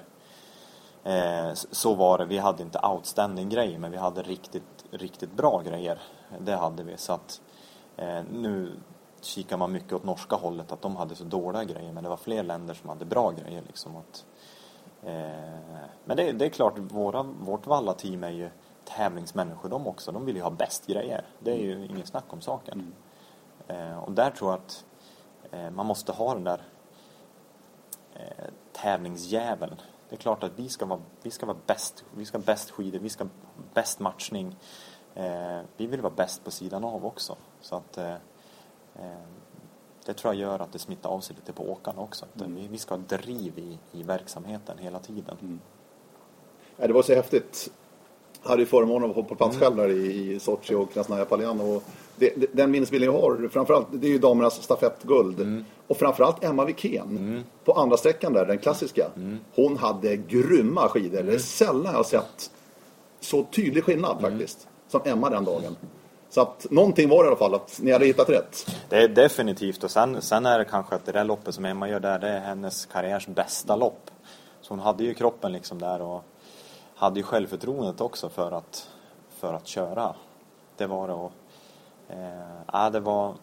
Eh, 1.07 1.53
så 1.53 1.93
var 1.93 2.17
det, 2.17 2.25
vi 2.25 2.37
hade 2.37 2.63
inte 2.63 2.79
outstanding 2.79 3.49
grejer 3.49 3.79
men 3.79 3.91
vi 3.91 3.97
hade 3.97 4.21
riktigt, 4.21 4.85
riktigt 4.91 5.31
bra 5.31 5.61
grejer. 5.61 5.99
Det 6.39 6.55
hade 6.55 6.83
vi 6.83 6.97
så 6.97 7.13
att 7.13 7.41
eh, 7.97 8.23
nu 8.31 8.71
kikar 9.21 9.57
man 9.57 9.71
mycket 9.71 9.93
åt 9.93 10.03
norska 10.03 10.35
hållet 10.35 10.71
att 10.71 10.81
de 10.81 10.95
hade 10.95 11.15
så 11.15 11.23
dåliga 11.23 11.63
grejer 11.63 11.91
men 11.91 12.03
det 12.03 12.09
var 12.09 12.17
fler 12.17 12.43
länder 12.43 12.73
som 12.73 12.89
hade 12.89 13.05
bra 13.05 13.31
grejer 13.31 13.63
liksom. 13.67 13.95
Att, 13.95 14.25
eh, 15.03 15.13
men 16.05 16.17
det, 16.17 16.31
det, 16.31 16.45
är 16.45 16.49
klart, 16.49 16.77
våra, 16.77 17.23
vårt 17.23 17.67
Valla-team 17.67 18.23
är 18.23 18.29
ju 18.29 18.49
tävlingsmänniskor 18.85 19.69
de 19.69 19.87
också. 19.87 20.11
De 20.11 20.25
vill 20.25 20.35
ju 20.35 20.41
ha 20.41 20.49
bäst 20.49 20.87
grejer. 20.87 21.25
Det 21.39 21.51
är 21.51 21.59
ju 21.59 21.73
mm. 21.73 21.89
inget 21.89 22.07
snack 22.07 22.33
om 22.33 22.41
saken. 22.41 22.93
Mm. 23.67 23.91
Eh, 23.91 23.97
och 23.97 24.11
där 24.11 24.29
tror 24.29 24.51
jag 24.51 24.59
att 24.59 24.85
eh, 25.51 25.69
man 25.69 25.85
måste 25.85 26.11
ha 26.11 26.33
den 26.33 26.43
där 26.43 26.61
eh, 28.13 28.45
tävlingsjäveln. 28.73 29.75
Det 30.09 30.15
är 30.15 30.17
klart 30.17 30.43
att 30.43 30.51
vi 30.55 30.69
ska 30.69 30.85
vara, 30.85 31.01
vi 31.21 31.31
ska 31.31 31.45
vara 31.45 31.57
bäst. 31.65 32.05
Vi 32.15 32.25
ska 32.25 32.37
ha 32.37 32.43
bäst 32.43 32.71
skidor, 32.71 32.99
vi 32.99 33.09
ska 33.09 33.23
ha 33.23 33.29
bäst 33.73 33.99
matchning. 33.99 34.55
Eh, 35.15 35.59
vi 35.77 35.87
vill 35.87 36.01
vara 36.01 36.13
bäst 36.13 36.43
på 36.43 36.51
sidan 36.51 36.83
av 36.83 37.05
också. 37.05 37.35
Så 37.61 37.75
att 37.75 37.97
eh, 37.97 38.13
eh, 38.95 39.27
det 40.05 40.13
tror 40.13 40.33
jag 40.33 40.41
gör 40.41 40.59
att 40.59 40.71
det 40.71 40.79
smittar 40.79 41.09
av 41.09 41.19
sig 41.19 41.35
lite 41.35 41.53
på 41.53 41.71
åkarna 41.71 42.01
också. 42.01 42.25
Mm. 42.39 42.55
Vi, 42.55 42.67
vi, 42.67 42.77
ska 42.77 42.95
ha 42.95 43.01
driv 43.07 43.59
i, 43.59 43.79
i 43.91 44.03
verksamheten 44.03 44.77
hela 44.77 44.99
tiden. 44.99 45.37
Mm. 45.41 45.59
Ja, 46.77 46.87
det 46.87 46.93
var 46.93 47.03
så 47.03 47.13
häftigt 47.13 47.71
hade 48.43 48.61
ju 48.61 48.65
förmånen 48.65 49.09
att 49.09 49.15
vara 49.15 49.25
på 49.25 49.35
plats 49.35 49.55
mm. 49.55 49.65
själv 49.65 49.75
där 49.75 49.89
i, 49.89 50.33
i 50.33 50.39
Sochi 50.39 50.75
och 50.75 50.93
Krasnaja 50.93 51.25
Paljan. 51.25 51.61
Och 51.61 51.83
det, 52.15 52.33
det, 52.35 52.47
den 52.51 52.71
minnesbilden 52.71 53.13
jag 53.13 53.21
har, 53.21 53.49
framförallt, 53.51 53.87
det 53.91 54.07
är 54.07 54.11
ju 54.11 54.17
damernas 54.17 54.63
stafettguld. 54.63 55.39
Mm. 55.39 55.65
Och 55.87 55.97
framförallt 55.97 56.43
Emma 56.43 56.65
Wikén 56.65 57.17
mm. 57.17 57.43
på 57.65 57.73
andra 57.73 57.97
sträckan 57.97 58.33
där, 58.33 58.45
den 58.45 58.57
klassiska. 58.57 59.05
Mm. 59.15 59.39
Hon 59.55 59.77
hade 59.77 60.15
grymma 60.15 60.89
skidor. 60.89 61.11
Det 61.11 61.19
är 61.19 61.23
mm. 61.23 61.39
sällan 61.39 61.85
jag 61.85 61.99
har 61.99 62.03
sett 62.03 62.51
så 63.19 63.43
tydlig 63.43 63.83
skillnad 63.83 64.19
mm. 64.19 64.31
faktiskt. 64.31 64.67
Som 64.87 65.01
Emma 65.05 65.29
den 65.29 65.45
dagen. 65.45 65.75
Så 66.29 66.41
att 66.41 66.65
någonting 66.69 67.09
var 67.09 67.23
det 67.23 67.27
i 67.27 67.27
alla 67.27 67.37
fall, 67.37 67.53
att 67.53 67.79
ni 67.81 67.91
hade 67.91 68.05
hittat 68.05 68.29
rätt. 68.29 68.77
Det 68.89 68.97
är 68.97 69.07
definitivt. 69.07 69.83
Och 69.83 69.91
sen, 69.91 70.21
sen 70.21 70.45
är 70.45 70.59
det 70.59 70.65
kanske 70.65 70.95
att 70.95 71.05
det 71.05 71.11
där 71.11 71.23
loppet 71.23 71.55
som 71.55 71.65
Emma 71.65 71.89
gör 71.89 71.99
där, 71.99 72.19
det 72.19 72.27
är 72.27 72.39
hennes 72.39 72.85
karriärs 72.85 73.27
bästa 73.27 73.75
lopp. 73.75 74.11
Så 74.61 74.73
hon 74.73 74.79
hade 74.79 75.03
ju 75.03 75.13
kroppen 75.13 75.51
liksom 75.51 75.79
där 75.79 76.01
och 76.01 76.23
hade 76.97 77.19
ju 77.19 77.23
självförtroendet 77.23 78.01
också 78.01 78.29
för 78.29 78.51
att, 78.51 78.89
för 79.29 79.53
att 79.53 79.67
köra. 79.67 80.15
Det 80.77 80.85
var 80.85 81.07
det 81.07 81.13
och, 81.13 81.31
eh, 82.73 82.91
det 82.91 82.99
var 82.99 83.35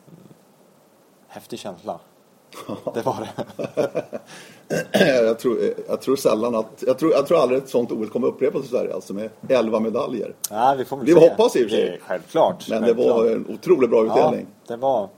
häftig 1.29 1.59
känsla. 1.59 2.01
Det 2.95 3.03
var 3.03 3.29
det. 3.37 4.21
jag, 5.25 5.38
tror, 5.38 5.59
jag 5.88 6.01
tror 6.01 6.17
sällan 6.17 6.55
att, 6.55 6.85
jag 6.87 6.99
tror, 6.99 7.12
jag 7.12 7.27
tror 7.27 7.38
aldrig 7.38 7.62
ett 7.62 7.69
sånt 7.69 7.93
OS 7.93 8.11
kommer 8.11 8.27
upprepas 8.27 8.64
i 8.64 8.69
Sverige, 8.69 8.95
alltså 8.95 9.14
med 9.14 9.31
11 9.49 9.81
medaljer. 9.81 10.35
Ja, 10.51 10.75
vi 10.79 10.85
får 10.85 10.97
väl 10.97 11.07
vi 11.07 11.12
se. 11.12 11.29
hoppas 11.29 11.57
i 11.57 11.59
och 11.67 11.71
för 11.71 11.77
sig. 11.77 12.01
Självklart. 12.03 12.69
Men 12.69 12.83
självklart. 12.83 13.07
det 13.07 13.12
var 13.12 13.31
en 13.31 13.47
otroligt 13.49 13.90
bra 13.90 14.05
utdelning. 14.05 14.47
Ja, 14.67 14.75
det 14.75 14.77
var, 14.77 15.09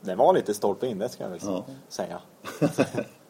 det 0.00 0.14
var 0.14 0.34
lite 0.34 0.54
stolpe 0.54 0.86
in, 0.86 0.98
det 0.98 1.08
ska 1.08 1.22
jag 1.22 1.30
väl 1.30 1.40
ja. 1.42 1.64
säga. 1.88 2.20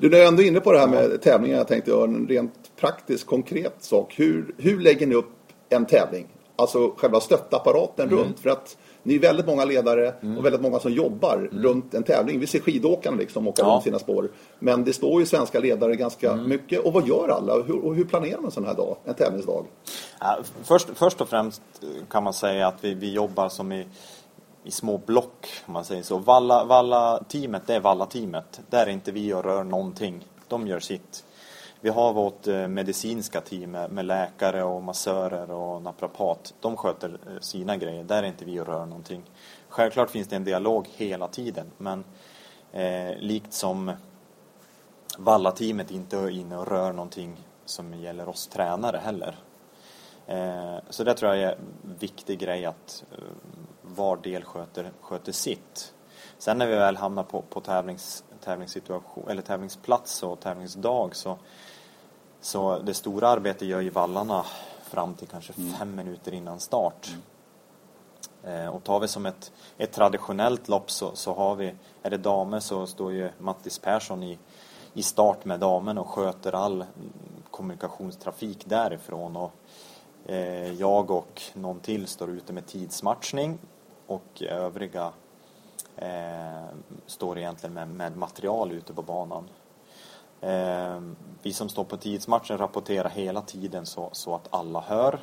Du, 0.00 0.10
när 0.10 0.18
jag 0.18 0.28
ändå 0.28 0.42
är 0.42 0.46
inne 0.46 0.60
på 0.60 0.72
det 0.72 0.78
här 0.78 0.86
med 0.86 1.22
tävlingar, 1.22 1.58
jag 1.58 1.68
tänkte 1.68 1.90
göra 1.90 2.04
en 2.04 2.26
rent 2.28 2.70
praktisk, 2.76 3.26
konkret 3.26 3.74
sak. 3.80 4.14
Hur, 4.16 4.54
hur 4.58 4.80
lägger 4.80 5.06
ni 5.06 5.14
upp 5.14 5.30
en 5.68 5.86
tävling? 5.86 6.26
Alltså 6.56 6.94
själva 6.96 7.20
stöttapparaten 7.20 8.08
mm. 8.08 8.18
runt. 8.18 8.40
För 8.40 8.50
att 8.50 8.76
ni 9.02 9.14
är 9.14 9.18
väldigt 9.18 9.46
många 9.46 9.64
ledare 9.64 10.14
mm. 10.22 10.38
och 10.38 10.44
väldigt 10.44 10.60
många 10.60 10.78
som 10.78 10.92
jobbar 10.92 11.36
mm. 11.36 11.62
runt 11.62 11.94
en 11.94 12.02
tävling. 12.02 12.40
Vi 12.40 12.46
ser 12.46 12.60
skidåkarna 12.60 13.16
liksom 13.16 13.48
åka 13.48 13.62
ja. 13.62 13.68
runt 13.68 13.82
sina 13.82 13.98
spår. 13.98 14.30
Men 14.58 14.84
det 14.84 14.92
står 14.92 15.20
ju 15.20 15.26
svenska 15.26 15.60
ledare 15.60 15.96
ganska 15.96 16.32
mm. 16.32 16.48
mycket. 16.48 16.80
Och 16.80 16.92
vad 16.92 17.08
gör 17.08 17.28
alla? 17.28 17.54
Och 17.54 17.66
hur, 17.66 17.84
och 17.84 17.94
hur 17.94 18.04
planerar 18.04 18.36
man 18.36 18.44
en 18.44 18.50
sån 18.50 18.66
här 18.66 18.74
dag? 18.74 18.96
En 19.04 19.14
tävlingsdag? 19.14 19.64
Ja, 20.20 20.38
först, 20.64 20.88
först 20.94 21.20
och 21.20 21.28
främst 21.28 21.62
kan 22.10 22.24
man 22.24 22.32
säga 22.32 22.66
att 22.66 22.84
vi, 22.84 22.94
vi 22.94 23.12
jobbar 23.12 23.48
som 23.48 23.72
i 23.72 23.86
i 24.64 24.70
små 24.70 24.98
block, 24.98 25.46
om 25.66 25.72
man 25.72 25.84
säger 25.84 26.02
så. 26.02 26.18
Valla, 26.18 26.64
Valla 26.64 27.24
teamet, 27.28 27.62
det 27.66 27.74
är 27.74 27.80
Valla-teamet. 27.80 28.60
Där 28.70 28.86
är 28.86 28.90
inte 28.90 29.12
vi 29.12 29.32
och 29.34 29.44
rör 29.44 29.64
någonting. 29.64 30.26
De 30.48 30.66
gör 30.66 30.80
sitt. 30.80 31.24
Vi 31.80 31.88
har 31.88 32.12
vårt 32.12 32.46
eh, 32.46 32.68
medicinska 32.68 33.40
team 33.40 33.70
med 33.70 34.04
läkare 34.04 34.62
och 34.62 34.82
massörer 34.82 35.50
och 35.50 35.82
naprapat. 35.82 36.54
De 36.60 36.76
sköter 36.76 37.08
eh, 37.08 37.40
sina 37.40 37.76
grejer. 37.76 38.04
Där 38.04 38.22
är 38.22 38.26
inte 38.26 38.44
vi 38.44 38.60
och 38.60 38.66
rör 38.66 38.86
någonting. 38.86 39.22
Självklart 39.68 40.10
finns 40.10 40.28
det 40.28 40.36
en 40.36 40.44
dialog 40.44 40.88
hela 40.96 41.28
tiden, 41.28 41.66
men 41.78 42.04
eh, 42.72 43.18
likt 43.18 43.52
som 43.52 43.92
Valla-teamet 45.18 45.90
inte 45.90 46.18
är 46.18 46.30
inne 46.30 46.56
och 46.56 46.68
rör 46.68 46.92
någonting 46.92 47.36
som 47.64 47.94
gäller 47.94 48.28
oss 48.28 48.46
tränare 48.46 49.00
heller. 49.04 49.36
Eh, 50.26 50.78
så 50.90 51.04
det 51.04 51.14
tror 51.14 51.34
jag 51.34 51.42
är 51.42 51.52
en 51.52 51.96
viktig 51.98 52.38
grej 52.38 52.66
att 52.66 53.04
eh, 53.12 53.18
var 54.00 54.16
del 54.16 54.44
sköter, 54.44 54.90
sköter 55.00 55.32
sitt. 55.32 55.94
Sen 56.38 56.58
när 56.58 56.66
vi 56.66 56.74
väl 56.74 56.96
hamnar 56.96 57.22
på, 57.22 57.42
på 57.42 57.60
tävlings, 57.60 58.24
tävlingssituation, 58.40 59.28
eller 59.28 59.42
tävlingsplats 59.42 60.22
och 60.22 60.40
tävlingsdag 60.40 61.16
så, 61.16 61.38
så 62.40 62.78
det 62.78 62.94
stora 62.94 63.28
arbetet 63.28 63.68
gör 63.68 63.80
ju 63.80 63.90
vallarna 63.90 64.44
fram 64.82 65.14
till 65.14 65.28
kanske 65.28 65.52
mm. 65.58 65.72
fem 65.72 65.94
minuter 65.94 66.34
innan 66.34 66.60
start. 66.60 67.08
Mm. 67.08 68.66
Eh, 68.66 68.74
och 68.74 68.84
tar 68.84 69.00
vi 69.00 69.08
som 69.08 69.26
ett, 69.26 69.52
ett 69.78 69.92
traditionellt 69.92 70.68
lopp 70.68 70.90
så, 70.90 71.10
så 71.14 71.34
har 71.34 71.54
vi, 71.54 71.74
är 72.02 72.10
det 72.10 72.16
damer 72.16 72.60
så 72.60 72.86
står 72.86 73.12
ju 73.12 73.30
Mattis 73.38 73.78
Persson 73.78 74.22
i, 74.22 74.38
i 74.94 75.02
start 75.02 75.44
med 75.44 75.60
damen 75.60 75.98
och 75.98 76.08
sköter 76.08 76.54
all 76.54 76.84
kommunikationstrafik 77.50 78.64
därifrån. 78.66 79.36
Och, 79.36 79.52
eh, 80.26 80.72
jag 80.72 81.10
och 81.10 81.42
någon 81.54 81.80
till 81.80 82.06
står 82.06 82.30
ute 82.30 82.52
med 82.52 82.66
tidsmatchning 82.66 83.58
och 84.10 84.42
övriga 84.42 85.12
eh, 85.96 86.68
står 87.06 87.38
egentligen 87.38 87.74
med, 87.74 87.88
med, 87.88 88.16
material 88.16 88.72
ute 88.72 88.94
på 88.94 89.02
banan. 89.02 89.48
Eh, 90.40 91.00
vi 91.42 91.52
som 91.52 91.68
står 91.68 91.84
på 91.84 91.96
tidsmatchen 91.96 92.58
rapporterar 92.58 93.08
hela 93.08 93.40
tiden 93.40 93.86
så, 93.86 94.08
så 94.12 94.34
att 94.34 94.48
alla 94.50 94.80
hör. 94.80 95.18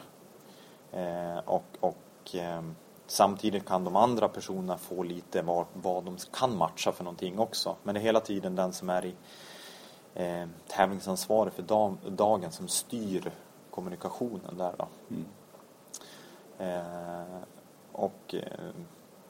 Eh, 0.91 1.38
och, 1.38 1.63
och 1.80 2.36
eh, 2.36 2.62
samtidigt 3.08 3.65
kan 3.65 3.84
de 3.84 3.95
andra 3.95 4.30
personerna 4.30 4.78
få 4.78 5.04
lite 5.04 5.41
vad, 5.41 5.65
vad 5.73 6.04
de 6.04 6.17
kan 6.34 6.58
matcha 6.58 6.91
för 6.91 7.04
någonting 7.04 7.39
också. 7.39 7.76
Men 7.84 7.95
det 7.95 8.02
är 8.02 8.04
hela 8.04 8.19
tiden 8.19 8.56
den 8.56 8.73
som 8.73 8.89
är 8.89 9.06
i 9.06 9.15
eh, 10.13 10.47
tävlingsansvarig 10.67 11.54
för 11.54 11.63
dag, 11.63 11.97
dagen 12.08 12.52
som 12.52 12.67
styr 12.67 13.32
kommunikationen 13.71 14.58
där 14.58 14.73
då. 14.78 14.88
Mm. 15.10 15.26
Eh, 16.60 17.57
och 17.98 18.36
eh, 18.36 18.42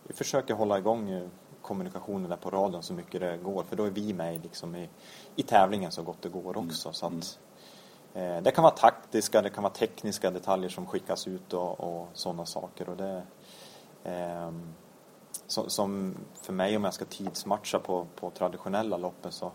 vi 0.03 0.13
försöker 0.13 0.53
hålla 0.53 0.77
igång 0.77 1.09
eh, 1.09 1.27
kommunikationen 1.61 2.29
där 2.29 2.37
på 2.37 2.49
radion 2.49 2.83
så 2.83 2.93
mycket 2.93 3.21
det 3.21 3.37
går 3.37 3.63
för 3.63 3.75
då 3.75 3.83
är 3.83 3.89
vi 3.89 4.13
med 4.13 4.43
liksom 4.43 4.75
i, 4.75 4.89
i 5.35 5.43
tävlingen 5.43 5.91
så 5.91 6.03
gott 6.03 6.21
det 6.21 6.29
går 6.29 6.57
också. 6.57 6.87
Mm. 6.87 6.93
Så 6.93 7.05
att, 7.05 7.39
Eh, 8.17 8.41
det 8.41 8.51
kan 8.51 8.63
vara 8.63 8.73
taktiska, 8.73 9.41
det 9.41 9.49
kan 9.49 9.63
vara 9.63 9.73
tekniska 9.73 10.31
detaljer 10.31 10.69
som 10.69 10.85
skickas 10.85 11.27
ut 11.27 11.53
och, 11.53 11.79
och 11.79 12.07
sådana 12.13 12.45
saker. 12.45 12.89
Och 12.89 12.97
det, 12.97 13.23
eh, 14.03 14.51
som, 15.47 15.69
som, 15.69 16.17
för 16.41 16.53
mig 16.53 16.77
om 16.77 16.83
jag 16.83 16.93
ska 16.93 17.05
tidsmatcha 17.05 17.79
på, 17.79 18.07
på 18.15 18.29
traditionella 18.29 18.97
loppen 18.97 19.31
så 19.31 19.51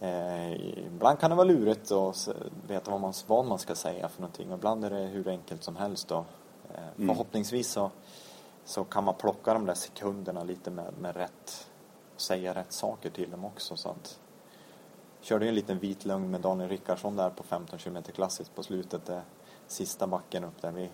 eh, 0.00 0.52
ibland 0.86 1.18
kan 1.18 1.30
det 1.30 1.36
vara 1.36 1.46
lurigt 1.46 1.92
att 1.92 2.28
veta 2.68 2.90
vad 2.90 3.00
man, 3.00 3.12
vad 3.26 3.46
man 3.46 3.58
ska 3.58 3.74
säga 3.74 4.08
för 4.08 4.20
någonting. 4.20 4.52
Och 4.52 4.58
ibland 4.58 4.84
är 4.84 4.90
det 4.90 5.06
hur 5.06 5.28
enkelt 5.28 5.62
som 5.62 5.76
helst. 5.76 6.08
Då. 6.08 6.24
Eh, 6.74 6.80
mm. 6.96 7.08
Förhoppningsvis 7.08 7.70
så, 7.70 7.90
så 8.66 8.84
kan 8.84 9.04
man 9.04 9.14
plocka 9.14 9.52
de 9.54 9.66
där 9.66 9.74
sekunderna 9.74 10.44
lite 10.44 10.70
med, 10.70 10.92
med 11.00 11.16
rätt, 11.16 11.68
säga 12.16 12.54
rätt 12.54 12.72
saker 12.72 13.10
till 13.10 13.30
dem 13.30 13.44
också. 13.44 13.76
Så 13.76 13.88
att, 13.88 14.20
körde 15.20 15.44
ju 15.44 15.48
en 15.48 15.54
liten 15.54 15.78
vit 15.78 16.04
lögn 16.04 16.30
med 16.30 16.40
Daniel 16.40 16.68
Rickardsson 16.68 17.16
där 17.16 17.30
på 17.30 17.42
15 17.42 17.78
km 17.78 18.02
klassiskt 18.14 18.54
på 18.54 18.62
slutet. 18.62 19.06
Det, 19.06 19.22
sista 19.66 20.06
backen 20.06 20.44
upp 20.44 20.62
där. 20.62 20.70
Vi 20.70 20.88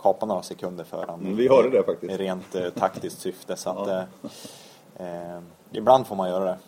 kapade 0.00 0.28
några 0.28 0.42
sekunder 0.42 0.84
för 0.84 1.06
honom. 1.06 1.20
Mm, 1.20 1.36
vi 1.36 1.48
hörde 1.48 1.70
det 1.70 1.82
faktiskt. 1.82 2.12
I 2.12 2.16
rent 2.16 2.54
eh, 2.54 2.70
taktiskt 2.70 3.20
syfte. 3.20 3.56
Så 3.56 3.70
att, 3.70 3.88
ja. 3.88 4.04
eh, 5.04 5.40
ibland 5.72 6.06
får 6.06 6.16
man 6.16 6.28
göra 6.28 6.44
det. 6.44 6.58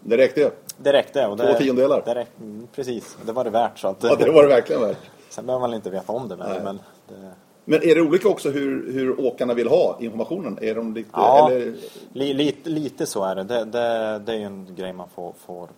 Det 0.00 0.16
räckte 0.16 0.52
Det 0.76 0.92
räckte. 0.92 1.26
Och 1.26 1.36
det, 1.36 1.52
Två 1.52 1.58
tiondelar. 1.58 2.02
Det 2.04 2.14
räckte, 2.14 2.42
mm, 2.42 2.68
precis, 2.74 3.18
det 3.26 3.32
var 3.32 3.44
det 3.44 3.50
värt. 3.50 3.78
Så 3.78 3.88
att, 3.88 4.02
ja, 4.02 4.16
det 4.16 4.30
var 4.30 4.42
det 4.42 4.48
verkligen 4.48 4.82
värt. 4.82 5.10
Sen 5.28 5.46
behöver 5.46 5.60
man 5.60 5.74
inte 5.74 5.90
veta 5.90 6.12
om 6.12 6.28
det. 6.28 6.36
Men, 6.36 6.64
men, 6.64 6.80
det... 7.08 7.32
men 7.68 7.82
är 7.82 7.94
det 7.94 8.00
olika 8.00 8.28
också 8.28 8.50
hur, 8.50 8.92
hur 8.92 9.20
åkarna 9.20 9.54
vill 9.54 9.68
ha 9.68 9.96
informationen? 10.00 10.58
Är 10.60 10.74
de 10.74 10.94
lite, 10.94 11.10
ja, 11.12 11.50
eller... 11.50 11.76
li, 12.12 12.34
lite, 12.34 12.70
lite 12.70 13.06
så 13.06 13.24
är 13.24 13.34
det. 13.34 13.44
Det, 13.44 13.64
det. 13.64 14.22
det 14.26 14.34
är 14.34 14.40
en 14.40 14.74
grej 14.74 14.92
man 14.92 15.08
får, 15.08 15.32
får 15.32 15.68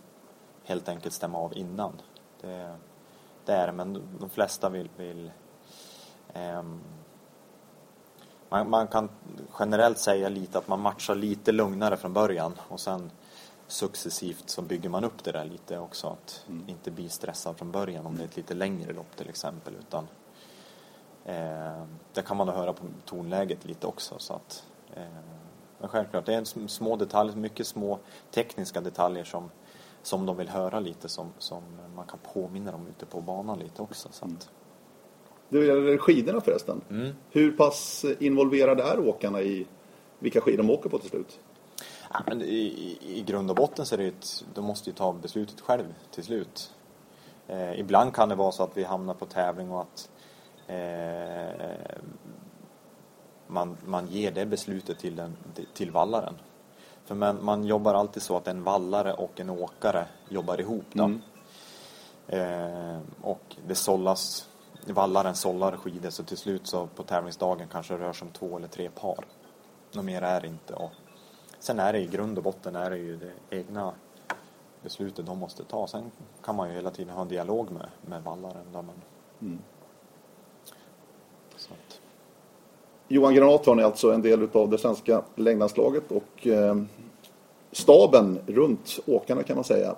helt 0.64 0.88
enkelt 0.88 1.14
stämma 1.14 1.38
av 1.38 1.56
innan. 1.56 1.92
Det, 2.40 2.74
det 3.44 3.52
är 3.52 3.66
det, 3.66 3.72
men 3.72 4.02
de 4.20 4.30
flesta 4.30 4.68
vill, 4.68 4.88
vill 4.96 5.30
um, 6.34 6.80
man, 8.48 8.70
man, 8.70 8.88
kan 8.88 9.08
generellt 9.58 9.98
säga 9.98 10.28
lite 10.28 10.58
att 10.58 10.68
man 10.68 10.80
matchar 10.80 11.14
lite 11.14 11.52
lugnare 11.52 11.96
från 11.96 12.12
början 12.12 12.52
och 12.68 12.80
sen 12.80 13.10
successivt 13.66 14.50
så 14.50 14.62
bygger 14.62 14.88
man 14.88 15.04
upp 15.04 15.24
det 15.24 15.32
där 15.32 15.44
lite 15.44 15.78
också. 15.78 16.06
Att 16.06 16.44
mm. 16.48 16.68
inte 16.68 16.90
bli 16.90 17.08
stressad 17.08 17.56
från 17.56 17.70
början 17.70 18.06
om 18.06 18.16
det 18.16 18.22
är 18.22 18.28
ett 18.28 18.36
lite 18.36 18.54
längre 18.54 18.92
lopp 18.92 19.16
till 19.16 19.28
exempel. 19.28 19.74
Utan 19.78 20.08
eh, 21.28 21.84
det 22.12 22.22
kan 22.22 22.36
man 22.36 22.46
då 22.46 22.52
höra 22.52 22.72
på 22.72 22.84
tonläget 23.04 23.64
lite 23.64 23.86
också. 23.86 24.14
Så 24.18 24.34
att, 24.34 24.64
eh, 24.94 25.02
men 25.78 25.88
självklart, 25.88 26.26
det 26.26 26.34
är 26.34 26.68
små 26.68 26.96
detaljer, 26.96 27.36
mycket 27.36 27.66
små 27.66 27.98
tekniska 28.30 28.80
detaljer 28.80 29.24
som 29.24 29.50
som 30.02 30.26
de 30.26 30.36
vill 30.36 30.48
höra 30.48 30.80
lite 30.80 31.08
som, 31.08 31.32
som 31.38 31.62
man 31.96 32.06
kan 32.06 32.18
påminna 32.32 32.72
dem 32.72 32.86
ute 32.86 33.06
på 33.06 33.20
banan 33.20 33.58
lite 33.58 33.82
också. 33.82 34.08
Så 34.12 34.24
att... 34.24 34.30
Mm. 34.30 34.38
Du 35.48 35.98
skidorna 35.98 36.40
förresten. 36.40 36.80
Mm. 36.90 37.14
Hur 37.30 37.52
pass 37.52 38.04
involverade 38.18 38.82
är 38.82 39.08
åkarna 39.08 39.42
i 39.42 39.66
vilka 40.18 40.40
skidor 40.40 40.62
de 40.62 40.70
åker 40.70 40.90
på 40.90 40.98
till 40.98 41.10
slut? 41.10 41.40
Ja, 42.12 42.20
men 42.26 42.42
i, 42.42 42.98
I 43.00 43.22
grund 43.26 43.50
och 43.50 43.56
botten 43.56 43.86
så 43.86 43.94
är 43.94 43.98
det 43.98 44.06
ett, 44.06 44.44
de 44.54 44.64
måste 44.64 44.90
ju 44.90 44.96
ta 44.96 45.12
beslutet 45.12 45.60
själv 45.60 45.94
till 46.10 46.24
slut. 46.24 46.74
Eh, 47.46 47.80
ibland 47.80 48.14
kan 48.14 48.28
det 48.28 48.34
vara 48.34 48.52
så 48.52 48.62
att 48.62 48.76
vi 48.76 48.84
hamnar 48.84 49.14
på 49.14 49.26
tävling 49.26 49.70
och 49.70 49.80
att 49.80 50.10
eh, 50.68 51.98
man, 53.46 53.76
man 53.84 54.06
ger 54.06 54.30
det 54.30 54.46
beslutet 54.46 54.98
till, 54.98 55.16
den, 55.16 55.36
till 55.74 55.90
vallaren. 55.90 56.34
För 57.04 57.14
man, 57.14 57.44
man 57.44 57.64
jobbar 57.64 57.94
alltid 57.94 58.22
så 58.22 58.36
att 58.36 58.48
en 58.48 58.62
vallare 58.62 59.12
och 59.12 59.40
en 59.40 59.50
åkare 59.50 60.06
jobbar 60.28 60.60
ihop. 60.60 60.84
Då. 60.92 61.04
Mm. 61.04 61.20
Eh, 62.26 63.00
och 63.22 63.56
det 63.66 63.74
sållas, 63.74 64.48
vallaren 64.86 65.34
sållar 65.34 65.76
skidor 65.76 66.10
så 66.10 66.24
till 66.24 66.36
slut 66.36 66.66
så 66.66 66.86
på 66.86 67.02
tävlingsdagen 67.02 67.68
kanske 67.68 67.94
det 67.94 68.04
rör 68.04 68.12
sig 68.12 68.26
om 68.26 68.32
två 68.32 68.56
eller 68.56 68.68
tre 68.68 68.90
par. 68.90 69.24
Något 69.92 70.04
mer 70.04 70.22
är 70.22 70.40
det 70.40 70.46
inte. 70.46 70.74
Och 70.74 70.90
sen 71.58 71.78
är 71.78 71.92
det 71.92 71.98
i 71.98 72.06
grund 72.06 72.38
och 72.38 72.44
botten 72.44 72.76
är 72.76 72.90
det 72.90 72.98
ju 72.98 73.16
det 73.16 73.56
egna 73.56 73.92
beslutet 74.82 75.26
de 75.26 75.38
måste 75.38 75.64
ta. 75.64 75.86
Sen 75.86 76.10
kan 76.44 76.56
man 76.56 76.68
ju 76.68 76.74
hela 76.74 76.90
tiden 76.90 77.14
ha 77.14 77.22
en 77.22 77.28
dialog 77.28 77.70
med, 77.70 77.88
med 78.00 78.22
vallaren. 78.22 78.66
Då, 78.72 78.82
men... 78.82 79.02
Mm. 79.40 79.58
Johan 83.08 83.34
Granathorn 83.34 83.78
är 83.78 83.84
alltså 83.84 84.12
en 84.12 84.22
del 84.22 84.48
av 84.52 84.70
det 84.70 84.78
svenska 84.78 85.22
längdlandslaget 85.34 86.12
och 86.12 86.46
eh, 86.46 86.76
staben 87.72 88.38
runt 88.46 89.00
åkarna 89.06 89.42
kan 89.42 89.56
man 89.56 89.64
säga. 89.64 89.94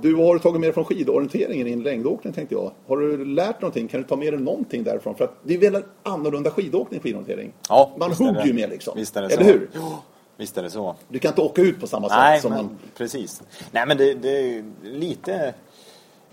Du 0.00 0.14
har 0.14 0.38
tagit 0.38 0.60
med 0.60 0.68
dig 0.68 0.74
från 0.74 0.84
skidorienteringen 0.84 1.66
i 1.66 1.72
en 1.72 1.82
längdåkning 1.82 2.32
tänkte 2.32 2.54
jag. 2.54 2.70
Har 2.86 2.96
du 2.96 3.24
lärt 3.24 3.60
någonting? 3.60 3.88
Kan 3.88 4.02
du 4.02 4.06
ta 4.06 4.16
med 4.16 4.32
dig 4.32 4.40
någonting 4.40 4.84
därifrån? 4.84 5.14
För 5.14 5.24
att 5.24 5.34
det 5.42 5.54
är 5.54 5.58
väldigt 5.58 5.84
annorlunda 6.02 6.50
skidåkning 6.50 7.00
skidorientering. 7.00 7.52
Ja, 7.68 7.90
man 7.96 8.12
hugger 8.12 8.44
ju 8.44 8.52
med 8.52 8.70
liksom. 8.70 8.94
Visst 8.96 9.16
är 9.16 9.22
det 9.22 9.34
Eller 9.34 9.44
så. 9.44 9.50
hur? 9.50 9.70
Visst 10.36 10.58
är 10.58 10.62
det 10.62 10.70
så. 10.70 10.96
Du 11.08 11.18
kan 11.18 11.28
inte 11.28 11.40
åka 11.40 11.62
ut 11.62 11.80
på 11.80 11.86
samma 11.86 12.08
Nej, 12.08 12.36
sätt 12.36 12.42
som 12.42 12.52
men, 12.52 12.64
man... 12.64 12.78
precis. 12.96 13.42
Nej 13.70 13.86
men 13.86 13.96
det, 13.96 14.14
det 14.14 14.28
är 14.28 14.64
lite 14.82 15.54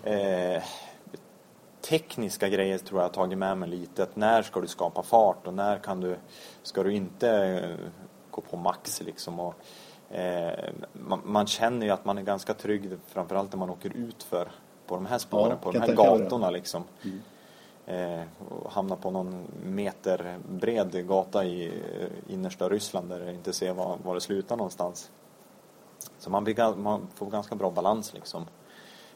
eh, 0.03 0.63
tekniska 1.89 2.49
grejer 2.49 2.77
tror 2.77 2.99
jag 2.99 3.07
har 3.07 3.13
tagit 3.13 3.37
med 3.37 3.57
mig 3.57 3.69
lite. 3.69 4.03
Att 4.03 4.15
när 4.15 4.41
ska 4.41 4.61
du 4.61 4.67
skapa 4.67 5.03
fart 5.03 5.47
och 5.47 5.53
när 5.53 5.77
kan 5.77 6.01
du, 6.01 6.15
ska 6.63 6.83
du 6.83 6.93
inte 6.93 7.29
eh, 7.29 7.89
gå 8.31 8.41
på 8.41 8.57
max 8.57 9.01
liksom. 9.01 9.39
Och, 9.39 9.53
eh, 10.15 10.69
man, 10.93 11.21
man, 11.25 11.47
känner 11.47 11.85
ju 11.85 11.91
att 11.91 12.05
man 12.05 12.17
är 12.17 12.21
ganska 12.21 12.53
trygg 12.53 12.97
framförallt 13.07 13.53
när 13.53 13.59
man 13.59 13.69
åker 13.69 13.97
ut 13.97 14.23
för 14.23 14.51
på 14.87 14.95
de 14.95 15.05
här 15.05 15.17
spåren, 15.17 15.49
ja, 15.49 15.55
på 15.55 15.71
de 15.71 15.79
här 15.79 15.95
gatorna 15.95 16.49
liksom. 16.49 16.83
Mm. 17.03 17.21
Eh, 17.85 18.25
och 18.49 18.71
hamnar 18.71 18.95
på 18.95 19.11
någon 19.11 19.47
meter 19.63 20.37
bred 20.49 21.07
gata 21.07 21.45
i 21.45 21.67
eh, 21.67 22.33
innersta 22.33 22.69
Ryssland 22.69 23.09
där 23.09 23.19
det 23.19 23.33
inte 23.33 23.53
ser 23.53 23.73
var, 23.73 23.97
var 24.03 24.15
det 24.15 24.21
slutar 24.21 24.57
någonstans. 24.57 25.11
Så 26.17 26.29
man, 26.29 26.43
blir, 26.43 26.75
man 26.75 27.07
får 27.15 27.25
ganska 27.25 27.55
bra 27.55 27.71
balans 27.71 28.13
liksom. 28.13 28.45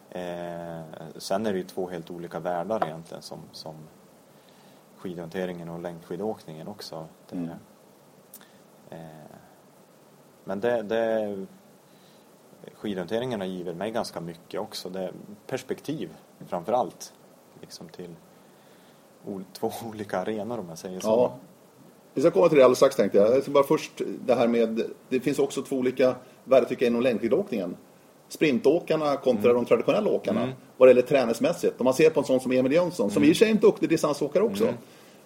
Eh, 0.09 0.81
sen 1.17 1.45
är 1.45 1.51
det 1.51 1.57
ju 1.57 1.63
två 1.63 1.89
helt 1.89 2.11
olika 2.11 2.39
världar 2.39 2.85
egentligen 2.85 3.23
som, 3.23 3.39
som 3.51 3.75
skidhanteringen 4.97 5.69
och 5.69 5.79
längdskidåkningen 5.79 6.67
också. 6.67 7.07
Det, 7.29 7.35
mm. 7.35 7.49
eh, 8.89 8.97
men 10.43 10.59
det, 10.59 10.81
det 10.81 11.45
skidhanteringen 12.73 13.39
har 13.39 13.47
givit 13.47 13.75
mig 13.75 13.91
ganska 13.91 14.21
mycket 14.21 14.59
också. 14.59 14.89
Det, 14.89 15.11
perspektiv 15.47 16.09
framför 16.47 16.73
allt. 16.73 17.13
Liksom 17.61 17.89
till 17.89 18.15
två 19.53 19.71
olika 19.85 20.19
arenor 20.19 20.59
om 20.59 20.69
jag 20.69 20.77
säger 20.77 20.99
så. 20.99 21.07
Ja. 21.07 21.37
Vi 22.13 22.21
ska 22.21 22.31
komma 22.31 22.49
till 22.49 22.57
det 22.57 22.63
alldeles 22.63 22.77
strax 22.77 22.95
tänkte 22.95 23.17
jag. 23.17 23.35
Jag 23.35 23.43
ska 23.43 23.51
bara 23.51 23.63
först 23.63 24.01
det 24.25 24.35
här 24.35 24.47
med, 24.47 24.81
det 25.09 25.19
finns 25.19 25.39
också 25.39 25.61
två 25.61 25.75
olika 25.75 26.15
världar 26.43 26.67
tycker 26.67 26.85
jag 26.85 26.91
inom 26.91 27.01
längdskidåkningen 27.01 27.77
sprintåkarna 28.29 29.17
kontra 29.17 29.49
mm. 29.49 29.55
de 29.55 29.65
traditionella 29.65 30.09
åkarna 30.09 30.43
mm. 30.43 30.55
vad 30.77 30.87
det 30.87 30.89
gäller 30.89 31.01
träningsmässigt. 31.01 31.73
Om 31.77 31.85
man 31.85 31.93
ser 31.93 32.09
på 32.09 32.19
en 32.19 32.25
sån 32.25 32.39
som 32.39 32.51
Emil 32.51 32.71
Jönsson, 32.71 33.03
mm. 33.03 33.13
som 33.13 33.23
i 33.23 33.25
och 33.25 33.35
för 33.35 33.35
sig 33.35 33.47
är 33.47 33.51
en 33.51 33.59
duktig 33.59 33.89
distansåkare 33.89 34.43
också. 34.43 34.63
Mm. 34.63 34.75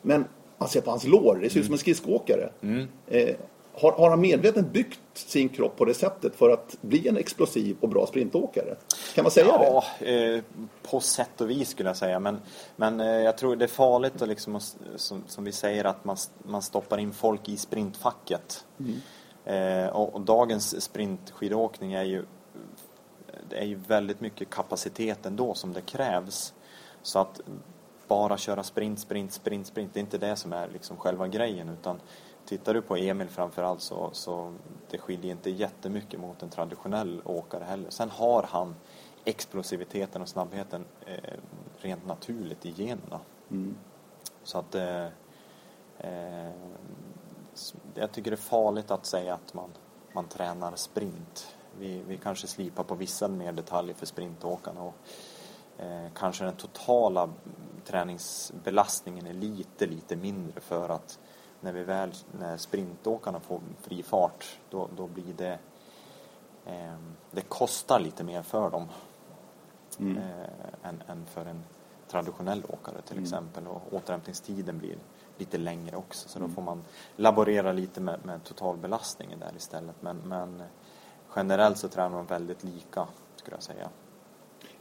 Men 0.02 0.26
man 0.58 0.70
ser 0.70 0.82
på 0.82 0.90
hans 0.90 1.08
lår, 1.08 1.40
det 1.42 1.50
ser 1.50 1.60
ut 1.60 1.66
som 1.66 1.74
en 1.74 1.80
skridskoåkare. 1.80 2.50
Mm. 2.62 2.88
Eh, 3.08 3.36
har, 3.74 3.92
har, 3.92 4.10
han 4.10 4.22
medvetet 4.22 4.72
byggt 4.74 5.00
sin 5.14 5.50
kropp 5.50 5.78
på 5.78 5.86
det 5.86 5.94
sättet 5.94 6.36
för 6.36 6.50
att 6.50 6.78
bli 6.82 7.08
en 7.08 7.18
explosiv 7.18 7.76
och 7.80 7.90
bra 7.90 8.08
sprintåkare? 8.08 8.76
Kan 9.16 9.24
man 9.24 9.32
säga 9.32 9.46
ja, 9.48 9.84
det? 10.00 10.36
Eh, 10.36 10.42
på 10.84 11.00
sätt 11.00 11.42
och 11.42 11.50
vis 11.50 11.70
skulle 11.70 11.90
jag 11.90 11.98
säga. 11.98 12.20
Men, 12.20 12.38
men 12.76 13.00
eh, 13.00 13.08
jag 13.08 13.38
tror 13.38 13.56
det 13.56 13.66
är 13.66 13.68
farligt 13.68 14.22
att 14.22 14.28
liksom, 14.28 14.60
som, 14.96 15.24
som 15.28 15.44
vi 15.44 15.52
säger 15.52 15.86
att 15.86 16.06
man, 16.06 16.18
man 16.44 16.62
stoppar 16.62 16.98
in 16.98 17.14
folk 17.14 17.50
i 17.50 17.58
sprintfacket. 17.58 18.66
Mm. 18.80 19.02
Eh, 19.46 19.90
och, 19.90 20.16
och, 20.16 20.22
dagens 20.22 20.84
sprintskidåkning 20.84 21.94
är 21.94 22.04
ju 22.04 22.26
det 23.52 23.58
är 23.58 23.66
ju 23.66 23.76
väldigt 23.76 24.22
mycket 24.22 24.50
kapacitet 24.50 25.26
ändå 25.26 25.54
som 25.54 25.74
det 25.74 25.82
krävs. 25.82 26.54
Så 27.02 27.20
att 27.20 27.42
bara 28.08 28.38
köra 28.38 28.64
sprint, 28.64 29.00
sprint, 29.00 29.34
sprint, 29.34 29.68
sprint, 29.68 29.94
det 29.94 30.00
är 30.00 30.02
inte 30.02 30.18
det 30.18 30.36
som 30.36 30.54
är 30.54 30.68
liksom 30.68 30.98
själva 30.98 31.28
grejen 31.28 31.70
utan 31.70 32.02
tittar 32.46 32.74
du 32.74 32.82
på 32.82 32.96
Emil 32.96 33.30
framförallt 33.30 33.82
så, 33.82 34.10
så 34.14 34.54
det 34.90 34.98
skiljer 34.98 35.32
inte 35.32 35.50
jättemycket 35.50 36.20
mot 36.20 36.44
en 36.44 36.50
traditionell 36.50 37.22
åkare 37.26 37.64
heller. 37.64 37.90
Sen 37.90 38.10
har 38.10 38.44
han 38.44 38.76
explosiviteten 39.26 40.22
och 40.22 40.30
snabbheten 40.30 40.86
eh, 41.06 41.34
rent 41.78 42.06
naturligt 42.06 42.66
i 42.66 42.74
generna. 42.78 43.20
Mm. 43.52 43.76
Så 44.44 44.58
att 44.58 44.76
eh, 44.76 45.06
eh, 45.98 46.52
jag 47.96 48.12
tycker 48.12 48.32
det 48.32 48.36
är 48.36 48.38
farligt 48.38 48.92
att 48.92 49.06
säga 49.06 49.34
att 49.34 49.54
man, 49.54 49.70
man 50.14 50.28
tränar 50.28 50.76
sprint 50.76 51.56
vi, 51.80 52.02
vi 52.08 52.18
kanske 52.18 52.48
slipar 52.48 52.84
på 52.84 52.96
vissa 52.96 53.28
mer 53.28 53.52
detaljer 53.52 53.96
för 53.96 54.06
sprintåkarna 54.06 54.82
och 54.82 54.96
eh, 55.78 56.08
kanske 56.16 56.44
den 56.44 56.56
totala 56.56 57.30
träningsbelastningen 57.86 59.28
är 59.28 59.34
lite, 59.34 59.86
lite 59.86 60.16
mindre 60.16 60.62
för 60.62 60.90
att 60.90 61.20
när 61.62 61.72
vi 61.74 61.84
väl, 61.84 62.12
när 62.40 62.58
sprintåkarna 62.58 63.40
får 63.40 63.62
fri 63.82 64.04
fart 64.04 64.60
då, 64.70 64.90
då 64.98 65.08
blir 65.08 65.34
det 65.34 65.60
eh, 66.66 66.98
det 67.32 67.42
kostar 67.42 68.00
lite 68.00 68.24
mer 68.24 68.42
för 68.42 68.70
dem. 68.70 68.88
mm. 70.00 70.18
eh, 70.18 70.90
än, 70.90 71.04
än 71.08 71.26
för 71.26 71.46
en 71.46 71.64
traditionell 72.08 72.64
åkare 72.70 73.02
till 73.02 73.18
mm. 73.18 73.24
exempel 73.24 73.68
och 73.68 73.94
återhämtningstiden 73.94 74.78
blir 74.78 74.98
lite 75.38 75.58
längre 75.58 75.98
också 75.98 76.30
så 76.30 76.40
då 76.40 76.46
mm. 76.46 76.56
får 76.56 76.62
man 76.62 76.84
laborera 77.16 77.72
lite 77.72 78.02
med, 78.02 78.26
med 78.26 78.44
totalbelastningen 78.44 79.40
där 79.40 79.54
istället 79.58 79.96
men, 80.02 80.18
men 80.18 80.64
generellt 81.36 81.78
så 81.78 81.88
tränar 81.88 82.10
man 82.10 82.26
väldigt 82.26 82.64
lika 82.64 83.08
skulle 83.36 83.58
jag 83.58 83.64
säga. 83.64 83.90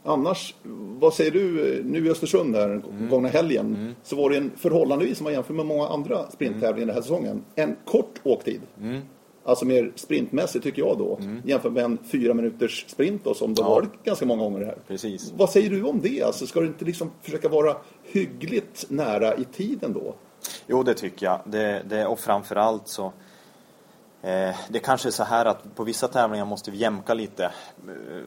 Annars, 0.03 0.55
vad 0.99 1.13
säger 1.13 1.31
du 1.31 1.81
nu 1.85 2.05
i 2.05 2.09
Östersund 2.09 2.55
här, 2.55 2.69
mm. 2.69 3.09
gångna 3.09 3.29
helgen, 3.29 3.75
mm. 3.75 3.95
så 4.03 4.15
var 4.15 4.29
det 4.29 4.37
en 4.37 4.51
förhållandevis, 4.57 5.19
om 5.19 5.23
man 5.23 5.33
jämför 5.33 5.53
med 5.53 5.65
många 5.65 5.87
andra 5.87 6.31
sprinttävlingar 6.31 6.87
den 6.87 6.95
här 6.95 7.01
säsongen, 7.01 7.43
en 7.55 7.75
kort 7.85 8.19
åktid. 8.23 8.61
Mm. 8.81 9.01
Alltså 9.43 9.65
mer 9.65 9.91
sprintmässigt 9.95 10.63
tycker 10.63 10.81
jag 10.81 10.97
då, 10.97 11.17
mm. 11.21 11.41
jämfört 11.45 11.71
med 11.71 11.83
en 11.83 11.97
fyra 12.11 12.33
minuters 12.33 12.85
sprint 12.87 13.23
då, 13.23 13.33
som 13.33 13.53
det 13.53 13.61
ja. 13.61 13.69
varit 13.69 14.03
ganska 14.03 14.25
många 14.25 14.43
gånger 14.43 14.65
här. 14.65 14.77
Precis. 14.87 15.33
Vad 15.37 15.49
säger 15.49 15.69
du 15.69 15.83
om 15.83 16.01
det? 16.01 16.23
Alltså, 16.23 16.47
ska 16.47 16.59
du 16.59 16.67
inte 16.67 16.85
liksom 16.85 17.11
försöka 17.21 17.49
vara 17.49 17.77
hyggligt 18.03 18.85
nära 18.89 19.35
i 19.35 19.43
tiden 19.43 19.93
då? 19.93 20.15
Jo, 20.67 20.83
det 20.83 20.93
tycker 20.93 21.25
jag. 21.25 21.39
Det, 21.45 21.83
det, 21.89 22.05
och 22.05 22.19
framförallt 22.19 22.87
så 22.87 23.13
eh, 24.21 24.55
det 24.69 24.77
är 24.77 24.83
kanske 24.83 25.11
så 25.11 25.23
här 25.23 25.45
att 25.45 25.75
på 25.75 25.83
vissa 25.83 26.07
tävlingar 26.07 26.45
måste 26.45 26.71
vi 26.71 26.77
jämka 26.77 27.13
lite 27.13 27.45
eh, 27.45 27.51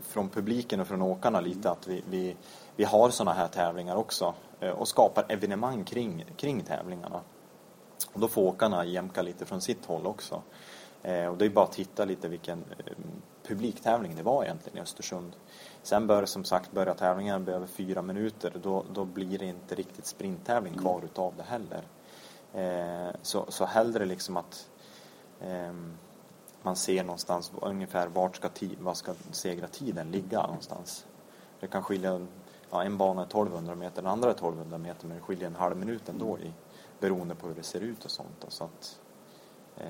från 0.03 0.29
publiken 0.29 0.81
och 0.81 0.87
från 0.87 1.03
åkarna 1.03 1.41
lite 1.41 1.71
att 1.71 1.87
vi, 1.87 2.05
vi, 2.11 2.37
vi 2.77 2.85
har 2.85 3.11
sådana 3.11 3.33
här 3.33 3.49
tävlingar 3.49 3.97
också 3.97 4.35
eh, 4.61 4.71
och 4.71 4.89
skapar 4.89 5.25
evenemang 5.29 5.85
kring, 5.85 6.25
kring 6.37 6.61
tävlingarna. 6.63 7.21
Och 8.13 8.21
då 8.21 8.29
får 8.29 8.43
åkarna 8.43 8.85
jämka 8.85 9.23
lite 9.23 9.45
från 9.45 9.61
sitt 9.61 9.87
håll 9.87 10.07
också. 10.07 10.43
Och 11.31 11.39
det 11.39 11.45
är 11.45 11.51
bara 11.51 11.65
att 11.65 11.73
titta 11.73 12.05
lite 12.05 12.29
vilken 12.29 12.65
publiktävling 13.47 14.17
det 14.17 14.23
var 14.23 14.45
egentligen 14.45 14.79
i 14.79 14.81
Östersund. 14.81 15.37
Sen 15.83 16.07
bör 16.07 16.25
som 16.25 16.45
sagt 16.45 16.73
börja 16.73 16.95
tävlingen 16.95 17.49
över 17.49 17.67
fyra 17.67 18.03
minuter. 18.03 18.53
Då, 18.63 18.85
då 18.93 19.05
blir 19.05 19.39
det 19.39 19.45
inte 19.45 19.75
riktigt 19.75 20.07
sprinttävling 20.07 20.75
kvar 20.75 20.95
mm. 20.95 21.05
utav 21.05 21.35
det 21.37 21.43
heller. 21.43 21.83
Så, 23.23 23.45
så 23.49 23.65
hellre 23.65 24.05
liksom 24.05 24.37
att 24.37 24.69
man 26.63 26.77
ser 26.77 27.05
någonstans 27.05 27.53
ungefär 27.63 28.09
vart 28.09 28.37
ska, 28.37 28.49
vad 28.81 28.97
ska 28.97 29.15
segratiden 29.31 30.11
ligga 30.11 30.43
någonstans. 30.43 31.07
Det 31.61 31.67
kan 31.67 31.83
skilja, 31.83 32.27
ja, 32.71 32.83
en 32.83 32.99
bana 32.99 33.21
är 33.23 33.27
1200 33.27 33.75
meter, 33.75 34.03
den 34.03 34.11
andra 34.11 34.29
är 34.29 34.35
1200 34.35 34.79
meter 34.79 35.07
men 35.07 35.17
det 35.17 35.23
skiljer 35.23 35.47
en 35.47 35.57
halv 35.57 35.77
minut 35.77 36.09
ändå 36.09 36.39
i, 36.39 36.53
beroende 37.01 37.35
på 37.35 37.47
hur 37.47 37.55
det 37.55 37.63
ser 37.63 37.81
ut 37.81 38.05
och 38.05 38.11
sånt. 38.11 38.45
Så 38.49 38.65
att, 38.65 39.01
eh, 39.77 39.89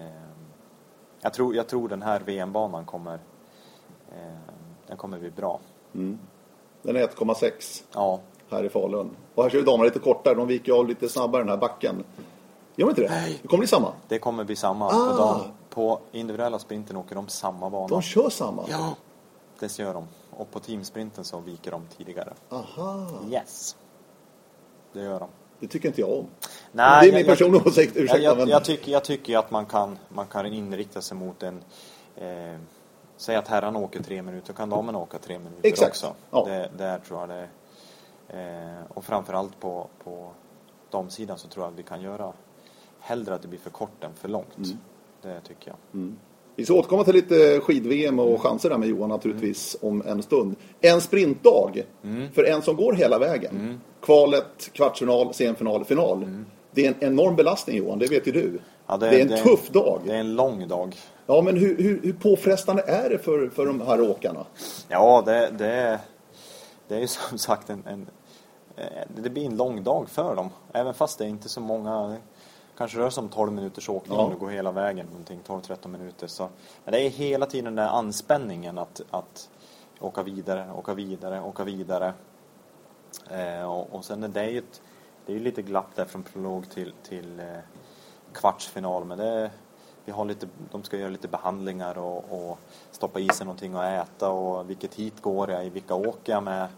jag, 1.21 1.33
tror, 1.33 1.55
jag 1.55 1.69
tror 1.69 1.89
den 1.89 2.03
här 2.03 2.21
VM-banan 2.21 2.85
kommer, 2.85 3.19
eh, 4.13 4.53
den 4.87 4.97
kommer 4.97 5.19
bli 5.19 5.31
bra. 5.31 5.61
Mm. 5.95 6.19
Den 6.83 6.97
är 6.97 7.01
1,6 7.01 7.85
ja. 7.93 8.21
här 8.51 8.65
i 8.65 8.69
Falun. 8.69 9.11
Och 9.35 9.43
här 9.43 9.51
kör 9.51 9.59
ju 9.59 9.65
damerna 9.65 9.85
lite 9.85 9.99
kortare, 9.99 10.35
de 10.35 10.49
viker 10.49 10.73
av 10.73 10.89
lite 10.89 11.09
snabbare 11.09 11.43
den 11.43 11.51
här 11.51 11.57
backen. 11.57 12.05
Gör 12.77 12.87
de 12.87 12.91
inte 12.91 13.03
det? 13.03 13.09
Nej. 13.09 13.39
Det 13.43 13.49
kommer 13.49 13.61
bli 13.61 13.69
samma? 13.69 13.93
Det 14.09 14.19
kommer 14.19 14.45
bli 14.45 14.57
samma. 14.57 14.87
Ah. 14.87 15.39
På, 15.39 15.45
på 15.71 16.01
individuella 16.13 16.59
sprinten 16.59 16.97
åker 16.97 17.15
de 17.15 17.29
samma 17.29 17.71
bana. 17.71 17.89
De 17.89 18.03
kör 18.03 18.31
samma? 18.31 18.65
Ja, 18.69 18.95
det 19.59 19.79
gör 19.79 19.95
de. 19.95 20.09
Och 20.31 20.51
på 20.51 20.61
teamsprinten 20.61 21.25
så 21.25 21.41
viker 21.41 21.71
de 21.71 21.83
tidigare. 21.97 22.33
Aha. 22.51 23.09
Yes. 23.31 23.77
Det 24.93 25.01
gör 25.03 25.21
de. 25.21 25.29
Det 25.61 25.69
tycker 25.69 25.89
inte 25.89 26.01
jag 26.01 26.13
om. 26.13 26.27
Nej, 26.73 27.11
det 27.11 27.17
är 27.17 27.19
min 27.19 27.27
personliga 27.27 27.63
åsikt, 27.67 27.97
ursäkta. 27.97 28.19
Jag, 28.19 28.39
jag, 28.41 28.49
jag, 28.49 28.65
tycker, 28.65 28.93
jag 28.93 29.05
tycker 29.05 29.39
att 29.39 29.51
man 29.51 29.67
kan, 29.67 29.99
man 30.09 30.27
kan 30.27 30.47
inrikta 30.47 31.03
sig 31.03 31.17
mot 31.17 31.43
en... 31.43 31.65
Eh, 32.17 32.59
säg 33.17 33.37
att 33.37 33.49
herrarna 33.49 33.79
åker 33.79 34.03
tre 34.03 34.23
minuter, 34.23 34.53
kan 34.53 34.71
damerna 34.71 34.99
åka 34.99 35.19
tre 35.19 35.39
minuter 35.39 35.69
Exakt. 35.69 35.91
också. 35.91 36.15
Ja. 36.31 36.45
Det, 36.45 36.71
där 36.77 36.99
tror 36.99 37.21
jag 37.21 37.29
det 37.29 37.49
eh, 38.39 38.83
Och 38.95 39.05
framförallt 39.05 39.61
på, 39.61 39.89
på 40.05 40.31
damsidan 40.91 41.39
så 41.39 41.49
tror 41.49 41.65
jag 41.65 41.73
att 41.73 41.79
vi 41.79 41.83
kan 41.83 42.01
göra 42.01 42.33
hellre 43.05 43.35
att 43.35 43.43
det 43.43 43.49
blir 43.49 43.61
för 43.61 43.71
kort 43.71 44.05
än 44.05 44.15
för 44.15 44.29
långt. 44.29 44.57
Mm. 44.57 44.79
Det 45.23 45.41
tycker 45.41 45.69
jag. 45.69 45.77
Mm. 45.95 46.17
Vi 46.57 46.65
ska 46.65 46.75
återkomma 46.75 47.05
till 47.05 47.15
lite 47.15 47.61
skid-VM 47.61 48.19
och 48.19 48.43
chanser 48.43 48.71
där 48.71 48.79
med 48.79 48.89
Johan 48.89 49.09
naturligtvis 49.09 49.77
mm. 49.83 49.95
om 49.95 50.07
en 50.07 50.23
stund. 50.23 50.57
En 50.81 51.01
sprintdag 51.01 51.83
mm. 52.05 52.33
för 52.33 52.45
en 52.45 52.63
som 52.63 52.77
går 52.77 52.93
hela 52.93 53.19
vägen. 53.19 53.57
Mm. 53.57 53.81
Kvalet, 54.01 54.71
kvartsfinal, 54.73 55.35
semifinal, 55.35 55.85
final. 55.85 56.23
Mm. 56.23 56.47
Det 56.71 56.87
är 56.87 56.89
en 56.89 57.13
enorm 57.13 57.37
belastning 57.37 57.77
Johan, 57.77 57.99
det 57.99 58.11
vet 58.11 58.27
ju 58.27 58.33
du. 58.33 58.59
Ja, 58.87 58.97
det, 58.97 59.11
det, 59.11 59.17
är 59.17 59.23
en 59.23 59.29
det, 59.29 59.43
tuff 59.43 59.69
dag. 59.69 60.01
Det 60.05 60.15
är 60.15 60.21
en 60.21 60.35
lång 60.35 60.69
dag. 60.69 60.97
Ja, 61.27 61.43
men 61.43 61.57
hur, 61.57 61.77
hur, 61.77 62.01
hur 62.03 62.13
påfrestande 62.13 62.83
är 62.83 63.11
det 63.11 63.19
för, 63.19 63.49
för 63.49 63.67
de 63.67 63.81
här 63.81 64.11
åkarna? 64.11 64.47
Ja, 64.89 65.23
det, 65.27 65.51
det, 65.59 66.01
det 66.89 66.95
är 66.95 67.01
ju 67.01 67.07
som 67.29 67.39
sagt 67.39 67.71
en, 67.71 67.83
en, 67.87 68.07
det 69.23 69.31
blir 69.31 69.47
en 69.47 69.57
lång 69.57 69.83
dag 69.83 70.09
för 70.09 70.37
dem. 70.37 70.51
Även 70.73 70.95
fast 70.95 71.19
det 71.19 71.25
är 71.25 71.29
inte 71.29 71.49
så 71.49 71.61
många 71.61 72.17
kanske 72.77 72.99
rör 72.99 73.11
sig 73.11 73.23
om 73.23 73.29
12 73.29 73.53
minuters 73.53 73.89
åkning 73.89 74.19
ja. 74.19 74.25
om 74.25 74.31
du 74.31 74.37
går 74.37 74.49
hela 74.49 74.73
vägen, 74.73 75.09
12-13 75.47 75.89
minuter. 75.89 76.27
Så, 76.27 76.49
men 76.85 76.93
det 76.93 77.01
är 77.01 77.11
hela 77.11 77.47
tiden 77.47 77.65
den 77.65 77.75
där 77.75 77.89
anspänningen 77.89 78.79
att, 78.79 79.01
att 79.11 79.51
åka 80.01 80.23
vidare, 80.23 80.73
åka 80.73 80.95
vidare, 80.95 81.41
åka 81.41 81.65
vidare. 81.65 82.15
Eh, 83.31 83.73
och, 83.73 83.95
och 83.95 84.05
sen 84.05 84.23
är 84.23 84.29
det 84.29 84.51
ju 84.51 84.59
ett, 84.59 84.83
det 85.27 85.33
är 85.33 85.37
ju 85.37 85.43
lite 85.43 85.63
glapp 85.63 85.95
där 85.95 86.05
från 86.05 86.23
prolog 86.23 86.71
till, 86.71 86.93
till 87.03 87.41
eh, 87.41 87.47
kvartsfinal. 88.33 89.05
Men 89.05 89.19
det, 89.19 89.51
vi 90.05 90.13
har 90.13 90.25
lite, 90.25 90.49
de 90.71 90.83
ska 90.83 90.97
göra 90.97 91.11
lite 91.11 91.29
behandlingar 91.29 91.99
och, 91.99 92.51
och 92.51 92.59
stoppa 92.91 93.21
i 93.21 93.29
sig 93.29 93.47
någonting 93.47 93.75
att 93.75 94.09
äta 94.09 94.31
och 94.31 94.71
vilket 94.71 94.95
hit 94.95 95.23
går 95.23 95.51
jag 95.51 95.67
i, 95.67 95.71
vilka 95.71 95.95
åker 95.95 96.33
jag 96.33 96.43
med. 96.43 96.69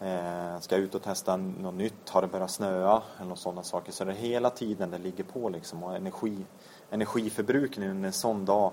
Eh, 0.00 0.60
ska 0.60 0.74
jag 0.74 0.84
ut 0.84 0.94
och 0.94 1.02
testa 1.02 1.36
något 1.36 1.74
nytt? 1.74 2.08
Har 2.08 2.22
det 2.22 2.28
börjat 2.28 2.50
snöa? 2.50 3.02
Eller 3.20 3.34
sådana 3.34 3.62
saker. 3.62 3.92
Så 3.92 4.04
det 4.04 4.12
är 4.12 4.16
hela 4.16 4.50
tiden 4.50 4.90
det 4.90 4.98
ligger 4.98 5.24
på 5.24 5.48
liksom. 5.48 5.84
Och 5.84 5.96
energi, 5.96 6.44
energiförbrukningen 6.90 8.04
en 8.04 8.12
sån 8.12 8.44
dag 8.44 8.72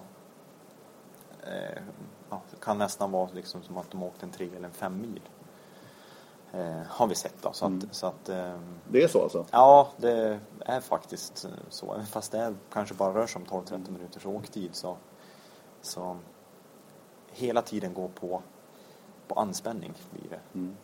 eh, 1.44 1.84
ja, 2.30 2.42
kan 2.60 2.78
nästan 2.78 3.12
vara 3.12 3.30
liksom 3.34 3.64
som 3.64 3.78
att 3.78 3.92
de 3.92 4.04
åkte 4.04 4.26
en 4.26 4.32
tre 4.32 4.50
eller 4.56 4.68
en 4.68 4.74
fem 4.74 5.02
mil. 5.02 5.22
Eh, 6.54 6.82
har 6.88 7.08
vi 7.08 7.16
sett 7.16 7.42
då. 7.42 7.54
Så 7.54 7.66
att, 7.66 7.72
mm. 7.72 7.90
så 7.92 8.08
att, 8.08 8.30
eh, 8.30 8.60
det 8.90 9.04
är 9.04 9.08
så 9.08 9.24
alltså? 9.24 9.46
Ja, 9.52 9.90
det 9.98 10.40
är 10.60 10.82
faktiskt 10.82 11.48
så. 11.70 12.02
Fast 12.10 12.32
det 12.32 12.56
kanske 12.72 12.96
bara 12.96 13.14
rör 13.14 13.28
sig 13.28 13.42
om 13.42 13.62
12-13 13.62 13.92
minuters 13.92 14.26
åktid 14.26 14.76
så, 14.76 14.98
så 15.82 16.18
hela 17.32 17.62
tiden 17.62 17.94
går 17.94 18.08
på, 18.08 18.42
på 19.28 19.36
anspänning 19.36 19.94
blir 20.12 20.30
det. 20.30 20.40
Mm. 20.54 20.76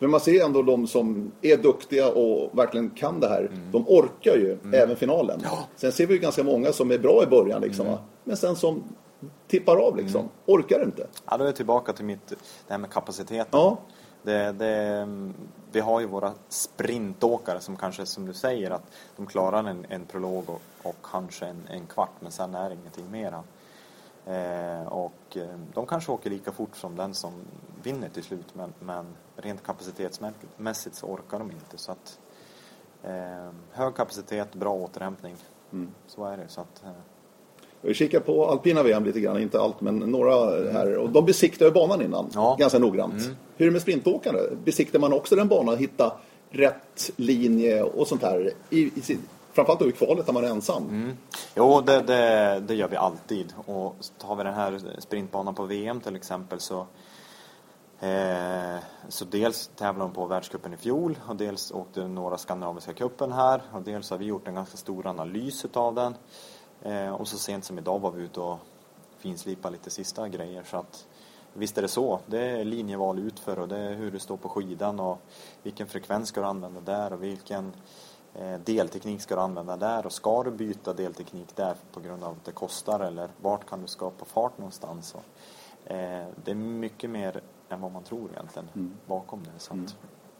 Men 0.00 0.10
man 0.10 0.20
ser 0.20 0.44
ändå 0.44 0.62
de 0.62 0.86
som 0.86 1.32
är 1.42 1.56
duktiga 1.56 2.12
och 2.12 2.58
verkligen 2.58 2.90
kan 2.90 3.20
det 3.20 3.28
här. 3.28 3.40
Mm. 3.40 3.72
De 3.72 3.88
orkar 3.88 4.36
ju 4.36 4.52
mm. 4.52 4.74
även 4.74 4.96
finalen. 4.96 5.40
Ja. 5.44 5.58
Sen 5.76 5.92
ser 5.92 6.06
vi 6.06 6.14
ju 6.14 6.20
ganska 6.20 6.44
många 6.44 6.72
som 6.72 6.90
är 6.90 6.98
bra 6.98 7.22
i 7.22 7.26
början 7.26 7.60
liksom, 7.60 7.86
mm. 7.86 7.98
Men 8.24 8.36
sen 8.36 8.56
som 8.56 8.82
tippar 9.46 9.76
av 9.76 9.96
liksom. 9.96 10.20
Mm. 10.20 10.32
Orkar 10.46 10.84
inte. 10.84 11.06
Ja, 11.30 11.36
då 11.36 11.44
är 11.44 11.48
jag 11.48 11.56
tillbaka 11.56 11.92
till 11.92 12.04
mitt, 12.04 12.28
det 12.28 12.36
här 12.68 12.78
med 12.78 12.90
kapaciteten. 12.90 13.60
Ja. 13.60 13.78
Det, 14.22 14.52
det, 14.52 15.08
vi 15.72 15.80
har 15.80 16.00
ju 16.00 16.06
våra 16.06 16.32
sprintåkare 16.48 17.60
som 17.60 17.76
kanske, 17.76 18.06
som 18.06 18.26
du 18.26 18.34
säger, 18.34 18.70
att 18.70 18.82
de 19.16 19.26
klarar 19.26 19.64
en, 19.64 19.86
en 19.88 20.04
prolog 20.04 20.44
och, 20.50 20.62
och 20.82 20.96
kanske 21.02 21.46
en, 21.46 21.62
en 21.70 21.86
kvart, 21.86 22.12
men 22.20 22.32
sen 22.32 22.54
är 22.54 22.68
det 22.68 22.74
ingenting 22.74 23.10
mera. 23.10 23.42
Eh, 24.26 24.86
och 24.86 25.36
eh, 25.36 25.58
de 25.74 25.86
kanske 25.86 26.12
åker 26.12 26.30
lika 26.30 26.52
fort 26.52 26.76
som 26.76 26.96
den 26.96 27.14
som 27.14 27.32
vinner 27.82 28.08
till 28.08 28.22
slut 28.22 28.54
men, 28.54 28.72
men 28.80 29.06
rent 29.36 29.62
kapacitetsmässigt 29.62 30.96
så 30.96 31.06
orkar 31.06 31.38
de 31.38 31.50
inte. 31.50 31.78
Så 31.78 31.92
att, 31.92 32.18
eh, 33.02 33.50
hög 33.70 33.94
kapacitet, 33.94 34.54
bra 34.54 34.74
återhämtning. 34.74 35.36
Mm. 35.72 35.90
Så 36.06 36.24
är 36.24 36.36
det. 36.36 36.48
Så 36.48 36.60
att, 36.60 36.84
eh. 36.84 36.90
Vi 37.80 37.94
kikar 37.94 38.20
på 38.20 38.46
alpina 38.46 38.82
VM 38.82 39.04
lite 39.04 39.20
grann, 39.20 39.38
inte 39.38 39.60
allt 39.60 39.80
men 39.80 39.98
några 39.98 40.34
här. 40.72 40.98
Och 40.98 41.10
de 41.10 41.24
besiktar 41.24 41.66
ju 41.66 41.72
banan 41.72 42.02
innan, 42.02 42.30
ja. 42.34 42.56
ganska 42.58 42.78
noggrant. 42.78 43.14
Mm. 43.14 43.36
Hur 43.56 43.66
är 43.66 43.70
det 43.70 43.72
med 43.72 43.82
sprintåkande? 43.82 44.40
Besiktar 44.64 44.98
man 44.98 45.12
också 45.12 45.36
den 45.36 45.48
banan, 45.48 45.78
hitta 45.78 46.12
rätt 46.50 47.10
linje 47.16 47.82
och 47.82 48.06
sånt 48.06 48.22
här 48.22 48.52
i, 48.70 48.78
i 48.80 49.18
Framförallt 49.52 49.80
då 49.80 49.88
i 49.88 49.92
kvalet 49.92 50.26
när 50.26 50.34
man 50.34 50.44
är 50.44 50.48
ensam. 50.48 50.88
Mm. 50.88 51.16
Jo, 51.54 51.80
det, 51.80 52.00
det, 52.00 52.62
det, 52.66 52.74
gör 52.74 52.88
vi 52.88 52.96
alltid. 52.96 53.52
Och 53.66 53.96
tar 54.18 54.36
vi 54.36 54.44
den 54.44 54.54
här 54.54 54.80
sprintbanan 54.98 55.54
på 55.54 55.64
VM 55.64 56.00
till 56.00 56.16
exempel 56.16 56.60
så 56.60 56.86
Eh, 58.00 58.82
så 59.08 59.24
dels 59.24 59.70
tävlade 59.76 60.10
de 60.10 60.14
på 60.14 60.26
världscupen 60.26 60.72
i 60.72 60.76
fjol 60.76 61.18
och 61.28 61.36
dels 61.36 61.70
åkte 61.72 62.08
några 62.08 62.38
skandinaviska 62.38 62.92
cupen 62.92 63.32
här 63.32 63.62
och 63.72 63.82
dels 63.82 64.10
har 64.10 64.18
vi 64.18 64.24
gjort 64.24 64.48
en 64.48 64.54
ganska 64.54 64.76
stor 64.76 65.06
analys 65.06 65.64
utav 65.64 65.94
den. 65.94 66.14
Eh, 66.82 67.14
och 67.14 67.28
så 67.28 67.38
sent 67.38 67.64
som 67.64 67.78
idag 67.78 67.98
var 67.98 68.10
vi 68.10 68.22
ute 68.22 68.40
och 68.40 68.58
finslipade 69.18 69.72
lite 69.72 69.90
sista 69.90 70.28
grejer 70.28 70.62
så 70.62 70.76
att 70.76 71.06
Visst 71.52 71.78
är 71.78 71.82
det 71.82 71.88
så. 71.88 72.20
Det 72.26 72.40
är 72.40 72.64
linjeval 72.64 73.18
utför 73.18 73.58
och 73.58 73.68
det 73.68 73.78
är 73.78 73.94
hur 73.94 74.10
du 74.10 74.18
står 74.18 74.36
på 74.36 74.48
skidan 74.48 75.00
och 75.00 75.18
vilken 75.62 75.86
frekvens 75.86 76.28
ska 76.28 76.40
du 76.40 76.46
använda 76.46 76.80
där 76.80 77.12
och 77.12 77.22
vilken 77.22 77.72
Eh, 78.34 78.58
delteknik 78.58 79.20
ska 79.20 79.34
du 79.34 79.40
använda 79.40 79.76
där 79.76 80.06
och 80.06 80.12
ska 80.12 80.42
du 80.42 80.50
byta 80.50 80.92
delteknik 80.92 81.56
där 81.56 81.74
på 81.92 82.00
grund 82.00 82.24
av 82.24 82.32
att 82.32 82.44
det 82.44 82.52
kostar 82.52 83.00
eller 83.00 83.28
vart 83.40 83.68
kan 83.68 83.82
du 83.82 83.86
skapa 83.86 84.24
fart 84.24 84.58
någonstans. 84.58 85.14
Eh, 85.84 86.26
det 86.44 86.50
är 86.50 86.54
mycket 86.54 87.10
mer 87.10 87.40
än 87.68 87.80
vad 87.80 87.92
man 87.92 88.02
tror 88.04 88.30
egentligen 88.32 88.68
Mm. 88.74 88.92
bakom 89.06 89.42
det. 89.44 89.58
Så 89.58 89.72
att, 89.74 89.96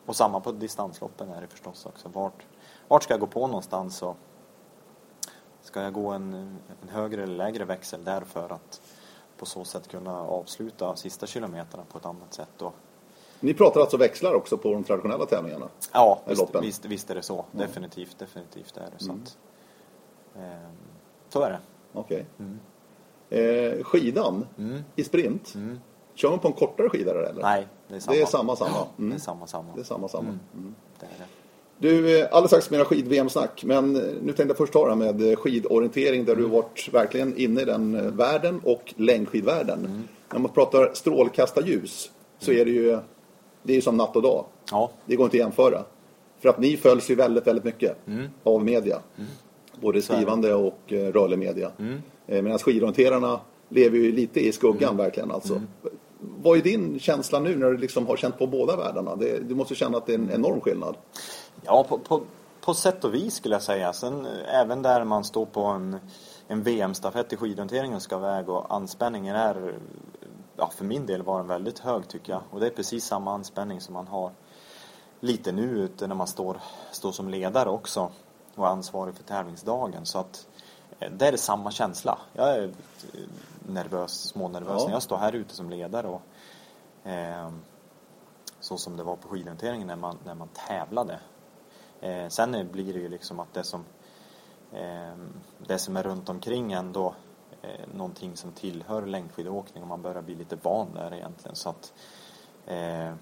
Och 0.07 0.16
samma 0.16 0.40
på 0.40 0.53
distansloppen 0.53 1.31
är 1.31 1.40
det 1.40 1.46
förstås 1.46 1.87
också. 1.87 2.09
Vart, 2.09 2.46
vart 2.88 3.03
ska 3.03 3.12
jag 3.12 3.20
gå 3.20 3.26
på 3.26 3.46
någonstans 3.46 4.03
och 4.03 4.16
ska 5.62 5.83
jag 5.83 5.92
gå 5.92 6.09
en, 6.11 6.35
en 6.83 6.88
högre 6.88 7.22
eller 7.22 7.35
lägre 7.37 7.64
växel 7.64 8.05
där 8.05 8.20
för 8.20 8.53
att 8.53 8.81
på 9.37 9.46
så 9.46 9.64
sätt 9.64 9.88
kunna 9.88 10.20
avsluta 10.20 10.96
sista 10.96 11.26
kilometerna 11.26 11.83
på 11.92 11.98
ett 11.98 12.07
annat 12.07 12.35
sätt. 12.35 12.62
Och, 12.62 12.74
Ni 13.40 13.55
pratar 13.55 13.81
alltså 13.81 13.96
växlar 13.96 14.35
också 14.35 14.59
på 14.59 14.72
de 14.72 14.85
traditionella 14.85 15.26
tävlingarna? 15.26 15.68
ja, 15.92 16.20
visst, 16.26 16.55
visst, 16.62 16.85
visst 16.85 17.11
är 17.11 17.14
det 17.14 17.22
så. 17.22 17.44
Definitivt, 17.53 18.18
definitivt 18.18 18.76
är 18.76 18.90
det. 18.98 19.05
Så, 19.05 19.11
Mm. 19.11 19.22
att, 19.22 19.38
ehm, 20.37 20.72
så 21.29 21.42
är 21.42 21.50
det. 21.50 21.59
Okej. 21.92 22.26
Mm. 22.38 22.61
Eh, 23.31 23.83
skidan 23.85 24.47
Mm. 24.59 24.79
i 24.97 25.05
sprint, 25.05 25.53
Mm. 25.55 25.79
kör 26.14 26.31
man 26.31 26.38
på 26.38 26.49
en 26.49 26.55
kortare 26.55 26.88
skida 26.88 27.14
där 27.14 27.23
eller? 27.23 27.43
Nej, 27.43 27.66
det 27.88 27.95
är 27.97 28.01
samma. 28.01 28.14
Det 28.16 28.23
är 28.23 28.27
samma, 28.27 28.57
samma. 28.57 28.87
Mm. 28.99 29.11
Det 29.11 29.16
är 29.16 29.21
samma, 29.21 29.47
samma. 29.47 29.75
Det 29.75 29.81
är 29.81 29.85
samma, 29.85 30.09
samma. 30.09 30.29
Mm. 30.29 30.40
Mm. 30.55 30.75
Det 31.01 31.07
är 31.07 31.11
det. 31.19 31.25
Du, 31.88 32.21
eh, 32.21 32.27
alldeles 32.31 32.51
strax 32.51 32.71
mera 32.71 32.85
skid-VM-snack, 32.85 33.64
men 33.64 33.97
eh, 33.97 34.03
nu 34.03 34.27
tänkte 34.27 34.43
jag 34.45 34.57
först 34.57 34.73
ta 34.73 34.85
det 34.85 34.90
här 34.90 35.12
med 35.12 35.31
eh, 35.31 35.37
skidorientering 35.37 36.25
där 36.25 36.37
du 36.37 36.43
har 36.43 36.51
varit 36.51 36.88
verkligen 36.93 37.37
inne 37.37 37.61
i 37.61 37.64
den 37.64 38.16
världen 38.16 38.61
och 38.64 38.95
längdskidvärlden. 38.97 40.09
När 40.33 40.38
man 40.38 40.51
pratar 40.53 40.90
strålkastarljus 40.95 42.11
så 42.38 42.53
är 42.53 42.64
det 42.64 42.71
ju, 42.71 42.99
det 43.62 43.73
är 43.73 43.77
ju 43.77 43.81
som 43.83 43.97
natt 43.97 44.16
och 44.16 44.23
dag. 44.23 44.45
Ja, 44.71 44.90
Det 45.07 45.16
går 45.16 45.25
inte 45.25 45.37
att 45.37 45.38
jämföra. 45.38 45.85
För 46.40 46.49
att 46.49 46.59
ni 46.59 46.77
följs 46.77 47.11
ju 47.11 47.14
väldigt, 47.14 47.47
väldigt 47.47 47.64
mycket 47.64 47.97
av 48.43 48.64
media. 48.64 48.99
Både 49.81 50.03
skrivande 50.03 50.55
och 50.55 50.79
eh, 50.87 51.12
rörlig 51.12 51.38
media. 51.38 51.71
Mm. 51.79 52.03
Eh, 52.27 52.43
Medan 52.43 52.59
skidorienterarna 52.59 53.40
lever 53.69 53.99
ju 53.99 54.12
lite 54.12 54.40
i 54.40 54.53
skuggan 54.53 54.97
verkligen 54.97 55.31
alltså. 55.31 55.61
Vad 56.21 56.59
är 56.59 56.62
din 56.62 56.99
känsla 56.99 57.38
nu 57.38 57.57
när 57.57 57.71
du 57.71 57.77
liksom 57.77 58.07
har 58.07 58.16
känt 58.16 58.38
på 58.38 58.47
båda 58.47 58.77
världarna? 58.77 59.16
Det, 59.16 59.49
du 59.49 59.55
måste 59.55 59.75
känna 59.75 59.99
att 59.99 60.07
det 60.07 60.14
är 60.14 60.19
en 60.19 60.31
enorm 60.31 60.61
skillnad. 60.61 60.97
Ja, 61.64 61.87
på, 61.88 61.99
på, 61.99 62.23
på 62.61 62.75
sätt 62.75 63.05
och 63.05 63.14
vis 63.14 63.35
skulle 63.35 63.55
jag 63.55 63.62
säga. 63.62 63.93
Sen 63.93 64.27
eh, 64.27 64.61
även 64.61 64.83
där 64.83 65.05
man 65.05 65.25
står 65.25 65.47
på 65.47 65.64
en, 65.64 65.97
en 66.49 66.62
VM-stafett 66.62 67.33
i 67.33 67.37
skidorienteringen 67.37 67.97
och 67.97 68.03
ska 68.03 68.16
iväg 68.16 68.49
och 68.49 68.75
anspänningen 68.75 69.37
är, 69.37 69.75
ja 70.57 70.71
för 70.77 70.85
min 70.85 71.07
del 71.07 71.23
var 71.23 71.38
den 71.38 71.47
väldigt 71.47 71.79
hög 71.79 72.09
tycker 72.09 72.33
jag. 72.33 72.43
Och 72.51 72.61
det 72.61 72.66
är 72.66 72.71
precis 72.71 73.05
samma 73.05 73.35
anspänning 73.35 73.81
som 73.81 73.95
man 73.95 74.07
har 74.07 74.31
lite 75.21 75.53
nu 75.53 75.62
ute 75.62 76.07
när 76.07 76.14
man 76.14 76.27
står, 76.27 76.57
står 76.93 77.12
som 77.12 77.29
ledare 77.29 77.71
också 77.71 78.11
och 78.61 78.68
ansvarig 78.68 79.14
för 79.14 79.23
tävlingsdagen. 79.23 80.07
Så 80.07 80.18
att 80.18 80.46
eh, 80.99 81.11
det 81.11 81.29
är 81.29 81.37
samma 81.37 81.70
känsla. 81.70 82.18
Jag 82.33 82.49
är 82.49 82.62
eh, 82.62 82.70
nervös, 83.68 84.12
smånervös 84.12 84.81
Ja. 84.81 84.87
när 84.87 84.92
jag 84.92 85.03
står 85.03 85.16
här 85.18 85.33
ute 85.33 85.55
som 85.55 85.70
ledare 85.70 86.07
och 86.09 86.23
ehm, 87.05 87.62
så 88.61 88.77
som 88.77 88.96
det 88.96 89.03
var 89.03 89.16
på 89.16 89.29
skidorienteringen 89.29 89.87
när 89.87 89.96
man, 89.96 90.18
när 90.25 90.35
man 90.35 90.49
tävlade. 90.68 91.20
Eh, 92.01 92.29
sen 92.29 92.68
blir 92.73 92.92
det 92.92 93.01
ju 93.01 93.09
liksom 93.09 93.40
att 93.40 93.55
det 93.55 93.64
som, 93.64 93.85
eh, 94.73 95.16
det 95.66 95.79
som 95.79 95.96
är 95.96 96.03
runt 96.03 96.29
omkring 96.29 96.73
ändå 96.73 97.14
eh, 97.62 97.87
någonting 97.94 98.37
som 98.37 98.53
tillhör 98.53 99.07
längdskidåkning 99.07 99.83
och 99.83 99.88
man 99.88 100.03
börjar 100.03 100.23
bli 100.23 100.35
lite 100.35 100.57
van 100.57 100.94
där 100.94 101.14
egentligen. 101.14 101.57
Så 101.57 101.68
att, 101.68 101.92
eh, 102.66 103.14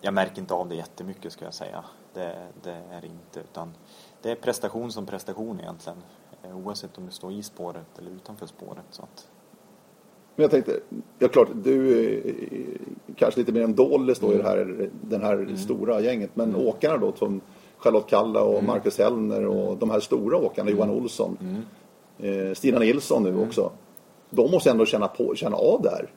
jag 0.00 0.14
märker 0.14 0.40
inte 0.40 0.54
av 0.54 0.68
det 0.68 0.74
jättemycket 0.74 1.32
ska 1.32 1.44
jag 1.44 1.54
säga. 1.54 1.84
Det, 2.14 2.48
det 2.62 2.82
är 2.90 3.00
det 3.00 3.06
inte 3.06 3.40
utan 3.40 3.74
det 4.22 4.30
är 4.30 4.34
prestation 4.34 4.92
som 4.92 5.06
prestation 5.06 5.60
egentligen. 5.60 5.98
Eh, 6.42 6.56
oavsett 6.66 6.98
om 6.98 7.06
du 7.06 7.12
står 7.12 7.32
i 7.32 7.42
spåret 7.42 7.98
eller 7.98 8.10
utanför 8.10 8.46
spåret. 8.46 8.84
Så 8.90 9.02
att, 9.02 9.28
Men 10.36 10.42
jag 10.42 10.50
tänkte, 10.50 10.80
ja 11.18 11.28
klart, 11.28 11.48
du 11.64 11.98
är 12.04 12.22
kanske 13.16 13.40
lite 13.40 13.52
mer 13.52 13.62
en 13.62 13.74
dålig 13.74 14.16
står 14.16 14.34
i 14.34 14.36
det 14.36 14.42
här, 14.42 14.90
den 15.02 15.22
här 15.22 15.54
stora 15.56 16.00
gänget. 16.00 16.30
Men 16.34 16.56
åkarna 16.56 16.96
då 16.96 17.12
som 17.12 17.40
Charlotte 17.78 18.06
Kalla 18.10 18.42
och 18.42 18.64
Marcus 18.64 18.98
Hellner 18.98 19.46
och 19.46 19.76
de 19.76 19.90
här 19.90 20.00
stora 20.00 20.36
åkarna, 20.38 20.70
Johan 20.70 20.90
Olsson, 20.90 21.64
eh, 22.18 22.54
Stina 22.54 22.78
Nilsson 22.78 23.22
nu 23.22 23.38
också. 23.38 23.72
De 24.30 24.50
måste 24.50 24.70
ändå 24.70 24.86
känna, 24.86 25.08
på, 25.08 25.34
känna 25.34 25.56
av 25.56 25.82
det 25.82 25.90
här. 25.90 26.10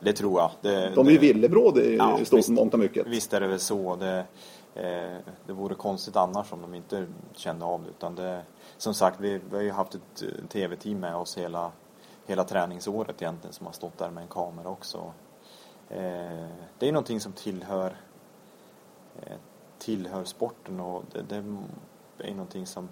det 0.00 0.12
tror 0.12 0.40
jag. 0.40 0.50
Det, 0.60 0.92
De 0.94 1.06
är 1.06 1.10
ju 1.10 1.18
det- 1.18 1.26
villebråd 1.32 1.78
i 1.78 1.96
Ja, 1.96 2.18
stort 2.24 2.38
visst. 2.38 2.48
mångt 2.48 2.74
och 2.74 2.80
mycket. 2.80 3.06
Visst 3.06 3.32
är 3.32 3.40
det 3.40 3.46
väl 3.46 3.58
så. 3.58 3.96
Det, 3.96 4.24
det 4.74 5.52
vore 5.52 5.74
konstigt 5.74 6.16
annars 6.16 6.52
om 6.52 6.62
de 6.62 6.74
inte 6.74 7.06
kände 7.32 7.64
av 7.64 7.82
det. 7.82 7.90
Utan 7.90 8.14
det 8.14 8.42
som 8.76 8.94
sagt, 8.94 9.20
vi, 9.20 9.38
vi 9.50 9.56
har 9.56 9.62
ju 9.62 9.70
haft 9.70 9.94
ett 9.94 10.22
eh, 10.22 10.46
tv-team 10.48 11.00
med 11.00 11.16
oss 11.16 11.38
hela, 11.38 11.72
hela 12.26 12.44
träningsåret 12.44 13.22
egentligen 13.22 13.52
som 13.52 13.66
har 13.66 13.72
stått 13.72 13.98
där 13.98 14.10
med 14.10 14.22
en 14.22 14.28
kamera 14.28 14.68
också. 14.68 15.12
Eh, 15.88 16.48
det 16.78 16.88
är 16.88 16.92
någonting 16.92 17.20
som 17.20 17.32
tillhör, 17.32 17.96
eh, 19.22 19.36
tillhör 19.78 20.24
sporten 20.24 20.80
och 20.80 21.02
det, 21.12 21.22
det 22.16 22.28
är 22.28 22.30
någonting 22.30 22.66
som 22.66 22.88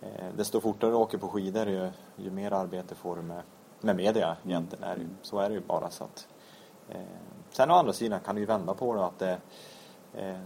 eh, 0.00 0.26
desto 0.36 0.60
fortare 0.60 0.90
du 0.90 0.96
åker 0.96 1.18
på 1.18 1.28
skidor 1.28 1.68
ju, 1.68 1.90
ju 2.16 2.30
mer 2.30 2.52
arbete 2.52 2.94
får 2.94 3.16
du 3.16 3.22
med, 3.22 3.42
med 3.80 3.96
media 3.96 4.36
egentligen. 4.44 4.84
Är 4.84 4.96
det, 4.96 5.02
ju. 5.02 5.08
så 5.22 5.38
är 5.38 5.48
det 5.48 5.54
ju 5.54 5.60
bara. 5.60 5.90
så 5.90 6.04
att 6.04 6.28
Eh, 6.90 7.00
sen 7.50 7.70
å 7.70 7.74
andra 7.74 7.92
sidan 7.92 8.20
kan 8.20 8.34
du 8.34 8.40
ju 8.40 8.46
vända 8.46 8.74
på 8.74 8.94
det 8.94 9.04
att 9.04 9.18
det, 9.18 9.30
eh, 9.30 9.38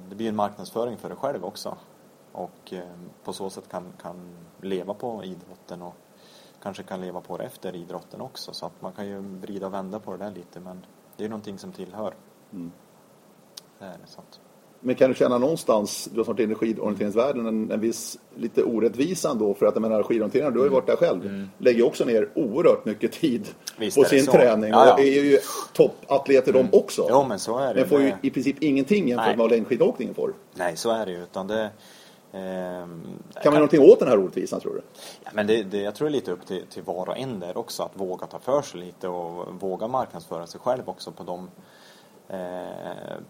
det 0.08 0.14
blir 0.14 0.28
en 0.28 0.36
marknadsföring 0.36 0.96
för 0.96 1.08
dig 1.08 1.18
själv 1.18 1.44
också. 1.44 1.76
Och 2.32 2.72
eh, 2.72 2.82
på 3.24 3.32
så 3.32 3.50
sätt 3.50 3.68
kan, 3.68 3.92
kan 4.02 4.36
leva 4.60 4.94
på 4.94 5.24
idrotten 5.24 5.82
och 5.82 5.94
kanske 6.62 6.82
kan 6.82 7.00
leva 7.00 7.20
på 7.20 7.36
det 7.36 7.44
efter 7.44 7.76
idrotten 7.76 8.20
också. 8.20 8.54
Så 8.54 8.66
att 8.66 8.82
man 8.82 8.92
kan 8.92 9.06
ju 9.06 9.18
vrida 9.18 9.66
och 9.66 9.74
vända 9.74 10.00
på 10.00 10.12
det 10.12 10.24
där 10.24 10.30
lite 10.30 10.60
men 10.60 10.86
det 11.16 11.24
är 11.24 11.28
någonting 11.28 11.58
som 11.58 11.72
tillhör. 11.72 12.14
Mm. 12.52 12.72
Det 13.78 13.84
är 13.84 13.98
det, 13.98 14.06
så 14.06 14.20
att. 14.20 14.40
Men 14.86 14.94
kan 14.94 15.10
du 15.10 15.16
känna 15.16 15.38
någonstans, 15.38 16.08
du 16.12 16.16
har 16.16 16.24
snart 16.24 16.40
inne 16.40 16.52
i 16.52 16.54
skidorienteringsvärlden, 16.54 17.46
en, 17.46 17.70
en 17.70 17.80
viss 17.80 18.18
lite 18.36 18.62
orättvisa 18.62 19.30
ändå? 19.30 19.54
För 19.54 19.66
att 19.66 19.74
jag 19.74 19.82
menar 19.82 20.02
skidorienterarna, 20.02 20.50
du 20.50 20.58
har 20.58 20.66
ju 20.66 20.72
varit 20.72 20.86
där 20.86 20.96
själv, 20.96 21.46
lägger 21.58 21.78
ju 21.78 21.84
också 21.84 22.04
ner 22.04 22.28
oerhört 22.34 22.84
mycket 22.84 23.12
tid 23.12 23.48
Visst 23.78 23.96
på 23.96 24.04
sin 24.04 24.26
träning. 24.26 24.70
Ja, 24.70 24.86
ja. 24.86 24.92
Och 24.92 25.00
är 25.00 25.22
ju 25.22 25.38
toppatleter 25.72 26.52
de 26.52 26.68
också. 26.72 27.06
Jo 27.10 27.24
men 27.28 27.38
så 27.38 27.58
är 27.58 27.74
det. 27.74 27.80
Men 27.80 27.88
får 27.88 28.00
ju 28.00 28.12
i 28.22 28.30
princip 28.30 28.62
ingenting 28.62 29.08
jämfört 29.08 29.26
Nej. 29.26 29.36
med 29.36 29.42
vad 29.42 29.50
längdskidåkningen 29.50 30.14
får. 30.14 30.32
Nej 30.54 30.76
så 30.76 30.90
är 30.90 31.06
det 31.06 31.12
ju. 31.12 31.22
Utan 31.22 31.46
det, 31.46 31.70
ehm, 32.32 32.32
Kan 32.32 33.42
man 33.44 33.44
göra 33.44 33.54
någonting 33.54 33.82
åt 33.82 33.98
den 33.98 34.08
här 34.08 34.18
orättvisan 34.18 34.60
tror 34.60 34.74
du? 34.74 34.82
Ja, 35.24 35.30
men 35.34 35.46
det, 35.46 35.62
det, 35.62 35.78
jag 35.78 35.94
tror 35.94 36.08
det 36.08 36.10
är 36.10 36.12
lite 36.12 36.32
upp 36.32 36.46
till, 36.46 36.62
till 36.66 36.82
var 36.82 37.08
och 37.08 37.18
en 37.18 37.40
där 37.40 37.56
också 37.56 37.82
att 37.82 37.92
våga 37.94 38.26
ta 38.26 38.38
för 38.38 38.62
sig 38.62 38.80
lite 38.80 39.08
och 39.08 39.54
våga 39.60 39.88
marknadsföra 39.88 40.46
sig 40.46 40.60
själv 40.60 40.82
också 40.86 41.12
på 41.12 41.22
de, 41.22 41.48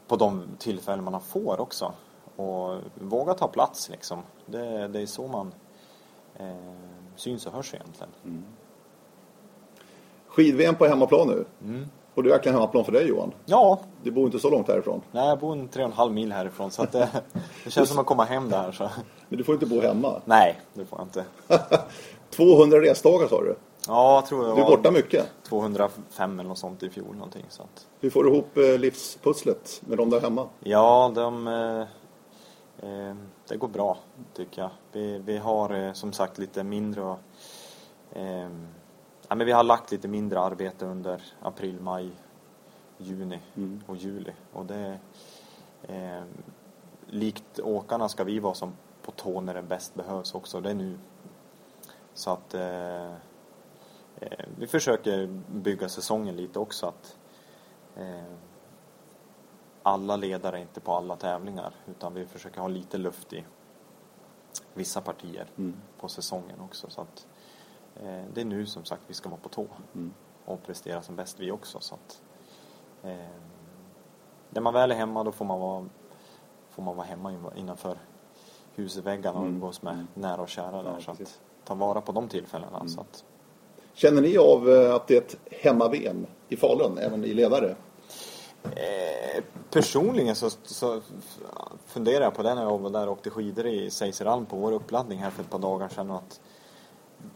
på 0.08 0.16
de 0.16 0.42
tillfällen 0.58 1.04
man 1.04 1.20
får 1.20 1.60
också. 1.60 1.92
Och 2.36 2.78
våga 2.94 3.34
ta 3.34 3.48
plats 3.48 3.88
liksom. 3.90 4.18
Det, 4.46 4.88
det 4.88 5.00
är 5.00 5.06
så 5.06 5.28
man 5.28 5.52
eh, 6.36 6.46
syns 7.16 7.46
och 7.46 7.52
hörs 7.52 7.74
egentligen. 7.74 8.44
Skid-VM 10.28 10.74
på 10.74 10.86
hemmaplan 10.86 11.28
nu. 11.28 11.44
Mm. 11.64 11.86
Och 12.14 12.22
det 12.22 12.28
är 12.28 12.30
verkligen 12.30 12.54
hemmaplan 12.54 12.84
för 12.84 12.92
dig 12.92 13.08
Johan. 13.08 13.32
Ja, 13.44 13.80
Du 14.02 14.10
bor 14.10 14.26
inte 14.26 14.38
så 14.38 14.50
långt 14.50 14.68
härifrån. 14.68 15.00
nej, 15.12 15.28
jag 15.28 15.38
bor 15.38 15.52
en 15.52 15.68
tre 15.68 15.82
och 15.84 15.90
en 15.90 15.96
halv 15.96 16.12
mil 16.12 16.32
härifrån 16.32 16.70
så 16.70 16.84
det, 16.92 17.08
det 17.64 17.70
känns 17.70 17.88
som 17.88 17.98
att 17.98 18.06
komma 18.06 18.24
hem 18.24 18.50
där. 18.50 18.72
Så. 18.72 18.88
Men 19.28 19.38
du 19.38 19.44
får 19.44 19.54
inte 19.54 19.66
bo 19.66 19.80
hemma. 19.80 20.20
Nej, 20.24 20.60
det 20.74 20.84
får 20.84 20.98
jag 20.98 21.06
inte. 21.06 21.24
200 22.30 22.80
resdagar 22.80 23.28
sa 23.28 23.40
du. 23.42 23.56
Ja, 23.88 24.14
jag 24.14 24.26
tror 24.26 24.46
jag 24.46 24.56
Du 24.56 24.60
är 24.60 24.64
var 24.64 24.76
borta 24.76 24.90
mycket. 24.90 25.30
205 25.42 26.40
eller 26.40 26.48
något 26.48 26.58
sånt 26.58 26.82
i 26.82 26.90
fjol 26.90 27.14
någonting. 27.14 27.44
Så 27.48 27.62
att. 27.62 27.86
Hur 28.00 28.10
får 28.10 28.24
du 28.24 28.30
ihop 28.30 28.56
eh, 28.56 28.78
livspusslet 28.78 29.82
med 29.86 29.98
dem 29.98 30.10
där 30.10 30.20
hemma? 30.20 30.48
Ja, 30.60 31.12
de, 31.14 31.46
eh, 31.48 31.80
eh, 32.90 33.14
det 33.48 33.56
går 33.56 33.68
bra 33.68 33.98
tycker 34.34 34.62
jag. 34.62 34.70
Vi, 34.92 35.18
vi 35.18 35.36
har 35.38 35.70
eh, 35.86 35.92
som 35.92 36.12
sagt 36.12 36.38
lite 36.38 36.64
mindre 36.64 37.02
och, 37.02 37.18
eh, 38.12 38.48
ja, 39.28 39.34
men 39.34 39.46
vi 39.46 39.52
har 39.52 39.62
lagt 39.64 39.92
lite 39.92 40.08
mindre 40.08 40.40
arbete 40.40 40.86
under 40.86 41.22
april, 41.42 41.80
maj, 41.80 42.10
juni 42.98 43.40
Mm. 43.56 43.80
och 43.86 43.96
juli. 43.96 44.32
Och 44.52 44.66
det, 44.66 44.98
eh, 45.82 46.22
likt 47.06 47.60
åkarna 47.60 48.08
ska 48.08 48.24
vi 48.24 48.38
vara 48.38 48.54
som 48.54 48.72
på 49.02 49.10
tå 49.10 49.40
när 49.40 49.54
det 49.54 49.62
bäst 49.62 49.94
behövs 49.94 50.34
också. 50.34 50.60
Det 50.60 50.70
är 50.70 50.74
nu. 50.74 50.98
Så 52.14 52.30
att 52.30 52.54
vi 54.58 54.66
försöker 54.66 55.26
bygga 55.52 55.88
säsongen 55.88 56.36
lite 56.36 56.58
också. 56.58 56.86
att 56.86 57.18
eh, 57.96 58.24
alla 59.82 60.16
ledare 60.16 60.56
är 60.58 60.60
inte 60.62 60.80
på 60.80 60.92
alla 60.92 61.16
tävlingar 61.16 61.74
utan 61.86 62.14
vi 62.14 62.26
försöker 62.26 62.60
ha 62.60 62.68
lite 62.68 62.98
luft 62.98 63.32
i 63.32 63.44
vissa 64.74 65.00
partier 65.00 65.46
Mm. 65.58 65.76
på 66.00 66.08
säsongen 66.08 66.60
också. 66.60 66.90
Så 66.90 67.00
att, 67.00 67.26
eh, 67.96 68.24
det 68.34 68.40
är 68.40 68.44
nu 68.44 68.66
som 68.66 68.84
sagt 68.84 69.02
vi 69.06 69.14
ska 69.14 69.28
vara 69.28 69.40
på 69.40 69.48
tå 69.48 69.66
Mm. 69.94 70.12
och 70.44 70.62
prestera 70.62 71.02
som 71.02 71.16
bäst 71.16 71.40
vi 71.40 71.50
också. 71.50 71.80
Så 71.80 71.94
att, 71.94 72.22
eh, 73.02 73.26
när 74.50 74.60
man 74.60 74.72
väl 74.74 74.90
är 74.90 74.96
hemma 74.96 75.24
då 75.24 75.32
får 75.32 75.44
man 75.44 75.60
vara, 75.60 75.88
får 76.70 76.82
man 76.82 76.96
vara 76.96 77.06
hemma 77.06 77.32
in- 77.32 77.46
innanför 77.56 77.98
husväggarna 78.74 79.38
och 79.38 79.44
Mm. 79.44 79.54
umgås 79.54 79.82
med 79.82 79.92
Mm. 79.94 80.06
nära 80.14 80.42
och 80.42 80.48
kära 80.48 80.82
där. 80.82 80.92
Ja, 80.92 81.00
så 81.00 81.10
att 81.10 81.40
ta 81.64 81.74
vara 81.74 82.00
på 82.00 82.12
de 82.12 82.28
tillfällena. 82.28 82.76
Mm. 82.76 82.88
Så 82.88 83.00
att, 83.00 83.24
Känner 83.94 84.22
ni 84.22 84.38
av 84.38 84.70
eh, 84.70 84.94
att 84.94 85.06
det 85.06 85.16
är 85.16 85.20
ett 85.20 85.36
hemma-VM 85.50 86.26
i 86.48 86.56
Falun, 86.56 86.98
även 86.98 87.24
i 87.24 87.34
ledare? 87.34 87.76
Eh, 88.62 89.44
personligen 89.70 90.36
så, 90.36 90.50
så 90.62 91.00
funderar 91.86 92.24
jag 92.24 92.34
på 92.34 92.42
det 92.42 92.54
när 92.54 92.62
jag 92.62 92.78
var 92.78 92.90
där 92.90 93.06
och 93.06 93.12
åkte 93.12 93.30
skidor 93.30 93.66
i 93.66 93.90
Seiseralm 93.90 94.46
på 94.46 94.56
vår 94.56 94.72
uppladdning 94.72 95.18
här 95.18 95.30
för 95.30 95.42
ett 95.42 95.50
par 95.50 95.58
dagar 95.58 95.88
sedan. 95.88 96.10
Att 96.10 96.40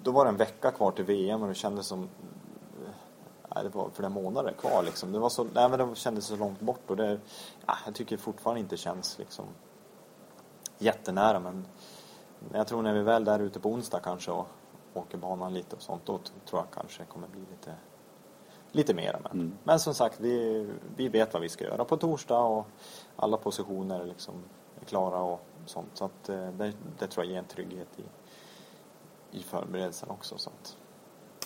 då 0.03 0.11
var 0.11 0.25
det 0.25 0.29
en 0.29 0.37
vecka 0.37 0.71
kvar 0.71 0.91
till 0.91 1.05
VM 1.05 1.43
och 1.43 1.49
det 1.49 1.55
kändes 1.55 1.87
som 1.87 2.03
eh, 2.03 2.91
nej, 3.55 3.65
det 3.65 3.69
var 3.69 3.91
flera 3.95 4.09
månader 4.09 4.53
kvar 4.53 4.83
liksom. 4.83 5.13
Det, 5.13 5.19
var 5.19 5.29
så, 5.29 5.47
nej, 5.55 5.69
men 5.69 5.89
det 5.89 5.97
kändes 5.97 6.27
så 6.27 6.37
långt 6.37 6.61
bort 6.61 6.91
och 6.91 6.97
det, 6.97 7.21
ja, 7.67 7.75
jag 7.85 7.95
tycker 7.95 8.17
fortfarande 8.17 8.61
inte 8.61 8.77
känns 8.77 9.19
liksom 9.19 9.45
jättenära 10.79 11.41
men 11.41 11.67
jag 12.53 12.67
tror 12.67 12.83
när 12.83 12.95
vi 12.95 13.03
väl 13.03 13.23
är 13.23 13.39
där 13.39 13.45
ute 13.45 13.61
på 13.61 13.69
onsdag 13.69 14.01
kanske 14.01 14.31
och 14.31 14.47
åker 14.95 15.19
banan 15.19 15.55
lite 15.55 15.77
och 15.77 15.83
sånt 15.83 16.03
då 16.05 16.19
tror 16.19 16.63
jag 16.63 16.67
kanske 16.75 17.03
det 17.03 17.07
kommer 17.07 17.29
bli 17.29 17.41
lite 17.41 17.75
lite 18.73 18.95
mera. 18.95 19.19
Men, 19.23 19.33
mm. 19.33 19.53
men 19.65 19.81
som 19.81 19.95
sagt, 19.95 20.21
vi, 20.21 20.67
vi 20.97 21.09
vet 21.09 21.33
vad 21.33 21.43
vi 21.43 21.49
ska 21.49 21.65
göra 21.65 21.85
på 21.85 21.97
torsdag 21.97 22.39
och 22.39 22.67
alla 23.17 23.37
positioner 23.37 24.05
liksom 24.05 24.35
är 24.81 24.85
klara 24.85 25.23
och 25.23 25.41
sånt. 25.67 25.89
Så 25.95 26.05
att, 26.05 26.29
eh, 26.29 26.49
det, 26.49 26.73
det 26.99 27.07
tror 27.07 27.25
jag 27.25 27.33
ger 27.33 27.39
en 27.39 27.45
trygghet 27.45 27.89
i, 27.97 28.03
i 29.39 29.43
förberedelsen 29.43 30.11
också. 30.11 30.39
Så 30.39 30.51
att. 30.51 30.77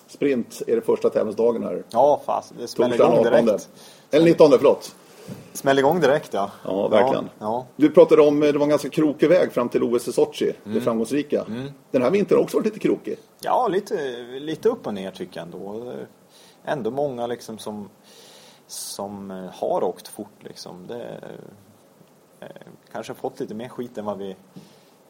Sprint 0.06 0.62
är 0.66 0.76
det 0.76 0.82
första 0.82 1.10
tävlingsdagen 1.10 1.62
här. 1.62 1.84
Ja, 1.90 2.20
fast 2.24 2.52
det 2.58 2.68
smäller 2.68 2.94
igång 2.94 3.22
direkt. 3.22 3.70
Eller 4.10 4.24
19, 4.24 4.50
förlåt. 4.50 4.94
Smäller 5.52 5.82
igång 5.82 6.00
direkt 6.00 6.34
ja. 6.34 6.50
Ja, 6.64 6.88
verkligen. 6.88 7.24
Ja, 7.24 7.46
ja. 7.46 7.66
Du 7.76 7.90
pratade 7.90 8.22
om, 8.22 8.40
det 8.40 8.52
var 8.52 8.62
en 8.62 8.68
ganska 8.68 8.88
krokig 8.88 9.28
väg 9.28 9.52
fram 9.52 9.68
till 9.68 9.82
OS 9.82 10.08
i 10.08 10.12
Sochi, 10.12 10.52
mm. 10.64 10.74
det 10.74 10.80
framgångsrika. 10.80 11.44
Mm. 11.48 11.70
Den 11.90 12.02
här 12.02 12.10
vintern 12.10 12.38
har 12.38 12.44
också 12.44 12.56
varit 12.56 12.66
lite 12.66 12.78
krokig. 12.78 13.18
Ja, 13.40 13.68
lite, 13.68 14.16
lite 14.40 14.68
upp 14.68 14.86
och 14.86 14.94
ner 14.94 15.10
tycker 15.10 15.40
jag 15.40 15.46
ändå 15.46 15.92
ändå 16.64 16.90
många 16.90 17.26
liksom 17.26 17.58
som, 17.58 17.90
som 18.66 19.30
eh, 19.30 19.50
har 19.52 19.84
åkt 19.84 20.08
fort 20.08 20.36
liksom. 20.40 20.86
Det, 20.86 21.20
eh, 22.40 22.48
kanske 22.92 23.14
fått 23.14 23.40
lite 23.40 23.54
mer 23.54 23.68
skit 23.68 23.98
än 23.98 24.04
vad 24.04 24.18
vi 24.18 24.36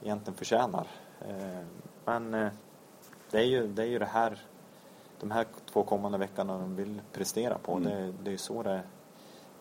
egentligen 0.02 0.36
förtjänar. 0.36 0.86
Eh, 1.20 1.64
men 2.04 2.34
eh, 2.34 2.48
det, 3.30 3.38
är 3.38 3.46
ju, 3.46 3.66
det 3.66 3.82
är 3.82 3.86
ju 3.86 3.98
det 3.98 4.04
här, 4.12 4.38
de 5.20 5.30
här 5.30 5.46
två 5.72 5.82
kommande 5.82 6.18
veckorna 6.18 6.58
de 6.58 6.76
vill 6.76 7.00
prestera 7.12 7.58
på. 7.58 7.72
Mm. 7.72 7.84
Det, 7.84 8.14
det 8.22 8.32
är 8.32 8.36
så 8.36 8.62
det 8.62 8.70
är 8.70 8.82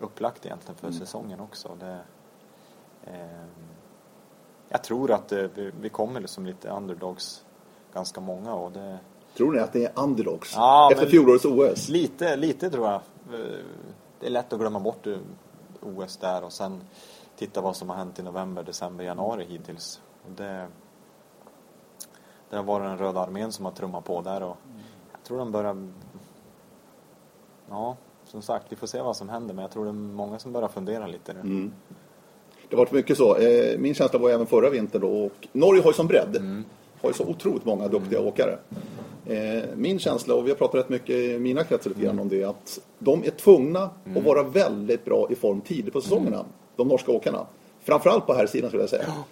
upplagt 0.03 0.45
egentligen 0.45 0.75
för 0.75 0.87
mm. 0.87 0.99
säsongen 0.99 1.39
också. 1.39 1.77
Det, 1.79 1.99
eh, 3.03 3.45
jag 4.69 4.83
tror 4.83 5.11
att 5.11 5.27
det, 5.27 5.49
vi, 5.55 5.71
vi 5.81 5.89
kommer 5.89 6.25
som 6.25 6.45
lite 6.45 6.69
underdogs 6.69 7.45
ganska 7.93 8.21
många 8.21 8.53
och 8.53 8.71
det, 8.71 8.99
Tror 9.37 9.53
ni 9.53 9.59
att 9.59 9.73
det 9.73 9.85
är 9.85 9.91
underdogs? 9.95 10.53
Ja, 10.55 10.89
efter 10.91 11.07
fjolårets 11.07 11.45
OS? 11.45 11.89
Lite, 11.89 12.35
lite 12.35 12.69
tror 12.69 12.87
jag. 12.87 13.01
Det 14.19 14.25
är 14.25 14.29
lätt 14.29 14.53
att 14.53 14.59
glömma 14.59 14.79
bort 14.79 15.07
OS 15.81 16.17
där 16.17 16.43
och 16.43 16.53
sen 16.53 16.83
titta 17.35 17.61
vad 17.61 17.75
som 17.75 17.89
har 17.89 17.95
hänt 17.97 18.19
i 18.19 18.23
november, 18.23 18.63
december, 18.63 19.03
januari 19.03 19.45
hittills. 19.45 20.01
Det, 20.35 20.67
det 22.49 22.55
har 22.55 22.63
varit 22.63 22.87
den 22.87 22.97
röda 22.97 23.19
armén 23.19 23.51
som 23.51 23.65
har 23.65 23.71
trummat 23.71 24.03
på 24.03 24.21
där 24.21 24.43
och 24.43 24.57
jag 25.11 25.23
tror 25.23 25.37
de 25.37 25.51
börjar... 25.51 25.87
Ja, 27.69 27.95
som 28.31 28.41
sagt, 28.41 28.65
vi 28.69 28.75
får 28.75 28.87
se 28.87 29.01
vad 29.01 29.17
som 29.17 29.29
händer 29.29 29.53
men 29.53 29.61
jag 29.61 29.71
tror 29.71 29.83
det 29.83 29.91
är 29.91 29.93
många 29.93 30.39
som 30.39 30.51
börjar 30.51 30.67
fundera 30.67 31.07
lite 31.07 31.33
nu. 31.33 31.39
Mm. 31.39 31.71
Det 32.69 32.75
har 32.75 32.77
varit 32.77 32.91
mycket 32.91 33.17
så. 33.17 33.35
Eh, 33.35 33.79
min 33.79 33.93
känsla 33.93 34.19
var 34.19 34.29
även 34.29 34.47
förra 34.47 34.69
vintern 34.69 35.01
då 35.01 35.25
och 35.25 35.47
Norge 35.51 35.81
har 35.81 35.89
ju 35.89 35.93
som 35.93 36.07
bredd. 36.07 36.35
Mm. 36.35 36.63
Har 37.01 37.09
ju 37.09 37.13
så 37.13 37.25
otroligt 37.25 37.65
många 37.65 37.87
duktiga 37.87 38.19
mm. 38.19 38.29
åkare. 38.29 38.57
Eh, 39.25 39.63
min 39.75 39.99
känsla, 39.99 40.35
och 40.35 40.45
vi 40.45 40.49
har 40.49 40.57
pratat 40.57 40.75
rätt 40.75 40.89
mycket 40.89 41.15
i 41.15 41.39
mina 41.39 41.63
kretsar 41.63 41.89
lite 41.89 42.01
grann 42.01 42.19
om 42.19 42.29
det, 42.29 42.43
att 42.43 42.79
de 42.99 43.23
är 43.23 43.29
tvungna 43.29 43.89
mm. 44.05 44.17
att 44.17 44.23
vara 44.23 44.43
väldigt 44.43 45.05
bra 45.05 45.27
i 45.29 45.35
form 45.35 45.61
tidigt 45.61 45.93
på 45.93 46.01
säsongerna, 46.01 46.39
mm. 46.39 46.51
de 46.75 46.87
norska 46.87 47.11
åkarna. 47.11 47.45
Framförallt 47.83 48.27
på 48.27 48.33
här 48.33 48.47
sidan 48.47 48.69
skulle 48.69 48.83
jag 48.83 48.89
säga. 48.89 49.05
Ja. 49.07 49.23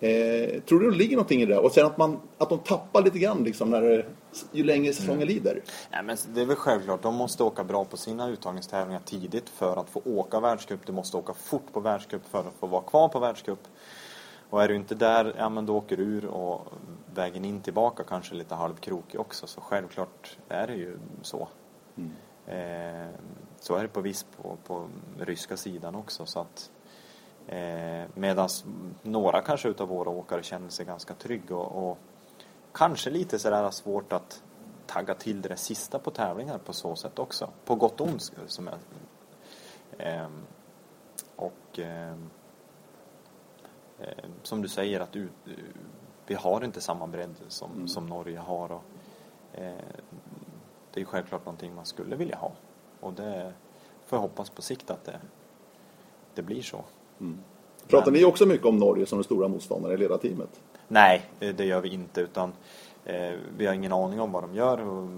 Eh, 0.00 0.60
tror 0.60 0.80
du 0.80 0.90
det 0.90 0.96
ligger 0.96 1.16
någonting 1.16 1.42
i 1.42 1.46
det? 1.46 1.58
Och 1.58 1.72
sen 1.72 1.86
att, 1.86 1.98
man, 1.98 2.20
att 2.38 2.48
de 2.48 2.58
tappar 2.58 3.02
lite 3.02 3.18
grann 3.18 3.44
liksom 3.44 3.70
när, 3.70 4.06
ju 4.52 4.64
längre 4.64 4.92
säsongen 4.92 5.22
mm. 5.22 5.28
lider? 5.28 5.62
Nej, 5.90 6.02
men 6.02 6.16
det 6.34 6.40
är 6.40 6.46
väl 6.46 6.56
självklart, 6.56 7.02
de 7.02 7.14
måste 7.14 7.42
åka 7.42 7.64
bra 7.64 7.84
på 7.84 7.96
sina 7.96 8.28
uttagningstävlingar 8.28 9.00
tidigt 9.04 9.48
för 9.48 9.76
att 9.76 9.90
få 9.90 10.02
åka 10.04 10.40
världscup. 10.40 10.86
Du 10.86 10.92
måste 10.92 11.16
åka 11.16 11.34
fort 11.34 11.72
på 11.72 11.80
världscup 11.80 12.22
för 12.30 12.38
att 12.38 12.54
få 12.60 12.66
vara 12.66 12.82
kvar 12.82 13.08
på 13.08 13.18
världscup. 13.18 13.58
Och 14.50 14.62
är 14.62 14.68
du 14.68 14.76
inte 14.76 14.94
där, 14.94 15.34
ja 15.38 15.48
men 15.48 15.66
då 15.66 15.76
åker 15.76 15.96
du 15.96 16.02
ur 16.02 16.26
och 16.26 16.72
vägen 17.14 17.44
in 17.44 17.60
tillbaka 17.60 18.02
kanske 18.02 18.34
lite 18.34 18.54
halvkrokig 18.54 19.20
också. 19.20 19.46
Så 19.46 19.60
självklart 19.60 20.38
är 20.48 20.66
det 20.66 20.74
ju 20.74 20.98
så. 21.22 21.48
Mm. 21.96 22.10
Eh, 22.46 23.08
så 23.60 23.74
är 23.74 23.82
det 23.82 23.88
på 23.88 24.00
viss 24.00 24.26
på, 24.42 24.56
på 24.66 24.88
ryska 25.18 25.56
sidan 25.56 25.94
också. 25.94 26.26
Så 26.26 26.40
att, 26.40 26.70
eh, 27.46 28.04
Medan 28.14 28.48
några 29.02 29.42
kanske 29.42 29.68
utav 29.68 29.88
våra 29.88 30.10
åkare 30.10 30.42
känner 30.42 30.68
sig 30.68 30.86
ganska 30.86 31.14
trygg 31.14 31.50
och, 31.52 31.90
och 31.90 31.98
kanske 32.72 33.10
lite 33.10 33.38
sådär 33.38 33.70
svårt 33.70 34.12
att 34.12 34.42
tagga 34.86 35.14
till 35.14 35.42
det 35.42 35.56
sista 35.56 35.98
på 35.98 36.10
tävlingar 36.10 36.58
på 36.58 36.72
så 36.72 36.96
sätt 36.96 37.18
också. 37.18 37.50
På 37.64 37.74
gott 37.74 38.00
och 38.00 38.06
ont 38.06 38.32
som 38.46 38.66
jag, 38.66 38.78
eh, 39.98 40.28
och 41.36 41.78
eh, 41.78 42.14
eh, 43.98 44.24
som 44.42 44.62
du 44.62 44.68
säger 44.68 45.00
att 45.00 45.16
ut, 45.16 45.32
vi 46.26 46.34
har 46.34 46.64
inte 46.64 46.80
samma 46.80 47.06
bredd 47.06 47.34
som, 47.48 47.72
mm. 47.72 47.88
som 47.88 48.06
Norge 48.06 48.38
har. 48.38 48.72
Och, 48.72 48.82
eh, 49.52 49.74
det 50.92 51.00
är 51.00 51.04
självklart 51.04 51.44
någonting 51.44 51.74
man 51.74 51.86
skulle 51.86 52.16
vilja 52.16 52.36
ha. 52.36 52.52
Och 53.00 53.12
det 53.12 53.52
får 54.06 54.16
jag 54.16 54.22
hoppas 54.22 54.50
på 54.50 54.62
sikt 54.62 54.90
att 54.90 55.04
det, 55.04 55.20
det 56.34 56.42
blir 56.42 56.62
så. 56.62 56.84
Mm. 57.20 57.38
Pratar 57.90 58.10
ni 58.10 58.24
också 58.24 58.46
mycket 58.46 58.66
om 58.66 58.76
Norge 58.76 59.06
som 59.06 59.18
den 59.18 59.24
stora 59.24 59.48
motståndare 59.48 59.94
i 59.94 59.96
ledarteamet? 59.96 60.60
Nej, 60.88 61.22
det 61.38 61.64
gör 61.64 61.80
vi 61.80 61.88
inte 61.88 62.20
utan 62.20 62.52
eh, 63.04 63.32
vi 63.56 63.66
har 63.66 63.74
ingen 63.74 63.92
aning 63.92 64.20
om 64.20 64.32
vad 64.32 64.42
de 64.42 64.54
gör. 64.54 64.80
Och 64.88 65.08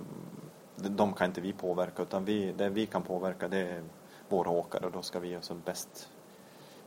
de 0.77 1.13
kan 1.13 1.27
inte 1.27 1.41
vi 1.41 1.53
påverka 1.53 2.03
utan 2.03 2.25
vi, 2.25 2.53
det 2.59 2.69
vi 2.69 2.87
kan 2.87 3.03
påverka 3.03 3.49
det 3.49 3.59
är 3.59 3.83
våra 4.29 4.51
åkare 4.51 4.87
och 4.87 4.93
då 4.93 5.03
ska 5.03 5.19
vi 5.21 5.29
göra 5.29 5.43
som 5.43 5.63
bäst 5.65 6.09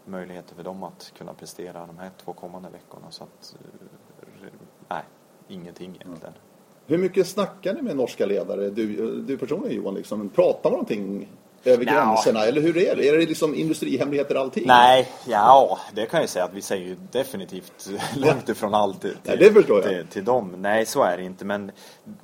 möjligheter 0.06 0.56
för 0.56 0.64
dem 0.64 0.84
att 0.84 1.14
kunna 1.18 1.34
prestera 1.34 1.86
de 1.86 1.98
här 1.98 2.10
två 2.24 2.34
kommande 2.34 2.70
veckorna. 2.70 3.12
Så 3.12 3.24
att, 3.24 3.56
eh, 3.62 4.48
nej, 4.90 5.04
ingenting 5.48 5.90
egentligen. 5.90 6.34
Mm. 6.34 6.40
Hur 6.88 6.98
mycket 6.98 7.28
snackar 7.28 7.74
ni 7.74 7.82
med 7.82 7.96
norska 7.96 8.26
ledare? 8.26 8.70
Du, 8.70 9.22
du 9.22 9.38
personligen 9.38 9.78
Johan, 9.78 9.96
liksom, 9.96 10.30
pratar 10.30 10.70
man 10.70 10.72
någonting 10.72 11.30
över 11.66 11.86
gränserna? 11.86 12.46
Eller 12.46 12.62
hur 12.62 12.78
är 12.78 12.96
det? 12.96 13.10
Är 13.10 13.18
det 13.18 13.26
liksom 13.26 13.56
industrihemligheter 13.56 14.36
allting? 14.36 14.64
Nej, 14.68 15.12
ja, 15.26 15.80
det 15.94 16.06
kan 16.06 16.20
jag 16.20 16.30
säga 16.30 16.46
att 16.46 16.54
vi 16.54 16.62
säger 16.62 16.86
ju 16.86 16.96
definitivt 17.12 17.90
långt 18.16 18.50
ifrån 18.50 18.74
allt 18.74 19.02
till, 19.02 19.18
Nej, 19.24 19.38
det 19.38 19.54
förstår 19.54 19.82
jag. 19.82 19.90
Till, 19.90 20.08
till 20.08 20.26
dem. 20.26 20.56
Nej, 20.58 20.86
så 20.86 21.04
är 21.04 21.18
det 21.18 21.24
inte. 21.24 21.46
Men 21.46 21.72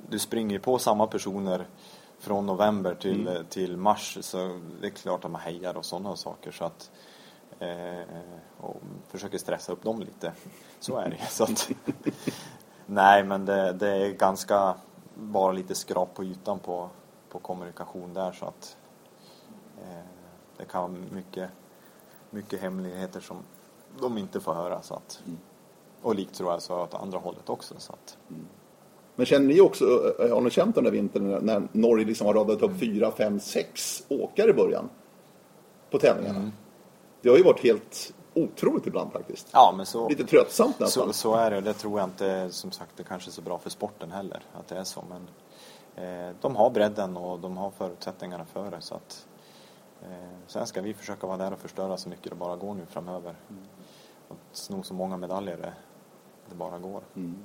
du 0.08 0.18
springer 0.18 0.52
ju 0.52 0.58
på 0.58 0.78
samma 0.78 1.06
personer 1.06 1.66
från 2.20 2.46
november 2.46 2.94
till, 2.94 3.28
mm. 3.28 3.44
till 3.44 3.76
mars 3.76 4.18
så 4.20 4.60
det 4.80 4.86
är 4.86 4.90
klart 4.90 5.24
att 5.24 5.30
man 5.30 5.40
hejar 5.40 5.76
och 5.76 5.84
sådana 5.84 6.16
saker. 6.16 6.50
Så 6.50 6.64
att 6.64 6.90
Eh, 7.62 8.02
och 8.60 8.80
försöker 9.08 9.38
stressa 9.38 9.72
upp 9.72 9.82
dem 9.82 10.00
lite. 10.00 10.32
Så 10.80 10.96
är 10.96 11.10
det 11.10 11.26
så 11.30 11.44
att, 11.44 11.70
Nej, 12.86 13.24
men 13.24 13.44
det, 13.44 13.72
det, 13.72 13.88
är 13.88 14.10
ganska 14.10 14.74
bara 15.14 15.52
lite 15.52 15.74
skrap 15.74 16.14
på 16.14 16.24
ytan 16.24 16.58
på, 16.58 16.90
på 17.28 17.38
kommunikation 17.38 18.14
där 18.14 18.32
så 18.32 18.44
att 18.44 18.76
det 20.56 20.64
kan 20.64 20.82
vara 20.82 21.02
mycket, 21.10 21.50
mycket 22.30 22.60
hemligheter 22.60 23.20
som 23.20 23.36
de 24.00 24.18
inte 24.18 24.40
får 24.40 24.54
höra. 24.54 24.82
Så 24.82 24.94
att, 24.94 25.20
mm. 25.26 25.38
Och 26.02 26.14
likt 26.14 26.34
tror 26.34 26.52
jag 26.52 26.62
så 26.62 26.82
åt 26.82 26.94
andra 26.94 27.18
hållet 27.18 27.48
också. 27.48 27.74
Så 27.78 27.92
att, 27.92 28.16
mm. 28.30 28.46
Men 29.14 29.26
känner 29.26 29.46
ni 29.46 29.60
också, 29.60 29.84
eh, 30.20 30.34
har 30.34 30.40
ni 30.40 30.50
känt 30.50 30.74
den 30.74 30.84
där 30.84 30.90
vintern 30.90 31.46
när 31.46 31.68
Norge 31.72 32.06
liksom 32.06 32.26
har 32.26 32.34
radat 32.34 32.56
upp 32.56 32.62
mm. 32.62 32.78
fyra, 32.78 33.10
fem, 33.10 33.40
sex 33.40 34.02
åkare 34.08 34.50
i 34.50 34.54
början 34.54 34.88
på 35.90 35.98
tävlingarna? 35.98 36.38
Mm. 36.38 36.52
Det 37.20 37.28
har 37.28 37.36
ju 37.36 37.42
varit 37.42 37.60
helt 37.60 38.14
otroligt 38.34 38.86
ibland 38.86 39.12
faktiskt. 39.12 39.48
Ja, 39.52 39.74
men 39.76 39.86
så, 39.86 40.08
Lite 40.08 40.24
tröttsamt 40.24 40.80
nästan. 40.80 41.06
Så, 41.06 41.12
så 41.12 41.34
är 41.34 41.50
det. 41.50 41.60
Det 41.60 41.72
tror 41.72 42.00
jag 42.00 42.06
inte, 42.08 42.50
som 42.50 42.70
sagt, 42.70 42.90
det 42.96 43.04
kanske 43.04 43.30
är 43.30 43.32
så 43.32 43.42
bra 43.42 43.58
för 43.58 43.70
sporten 43.70 44.10
heller. 44.10 44.40
Att 44.52 44.68
det 44.68 44.76
är 44.76 44.84
så. 44.84 45.04
Men 45.08 45.28
eh, 46.04 46.34
de 46.40 46.56
har 46.56 46.70
bredden 46.70 47.16
och 47.16 47.38
de 47.40 47.56
har 47.56 47.70
förutsättningarna 47.70 48.44
för 48.44 48.70
det. 48.70 48.80
Så 48.80 48.94
att, 48.94 49.26
eh, 49.26 49.31
sen 50.46 50.66
ska 50.66 50.80
vi 50.80 50.94
försöka 50.94 51.26
vara 51.26 51.36
där 51.36 51.52
och 51.52 51.58
förstöra 51.58 51.96
så 51.96 52.08
mycket 52.08 52.30
det 52.30 52.36
bara 52.36 52.56
går 52.56 52.74
nu 52.74 52.86
framöver. 52.90 53.34
Mm. 53.50 53.62
Och 54.28 54.36
sno 54.52 54.82
så 54.82 54.94
många 54.94 55.16
medaljer 55.16 55.56
det, 55.56 55.72
det 56.48 56.54
bara 56.54 56.78
går. 56.78 57.00
Mm. 57.16 57.36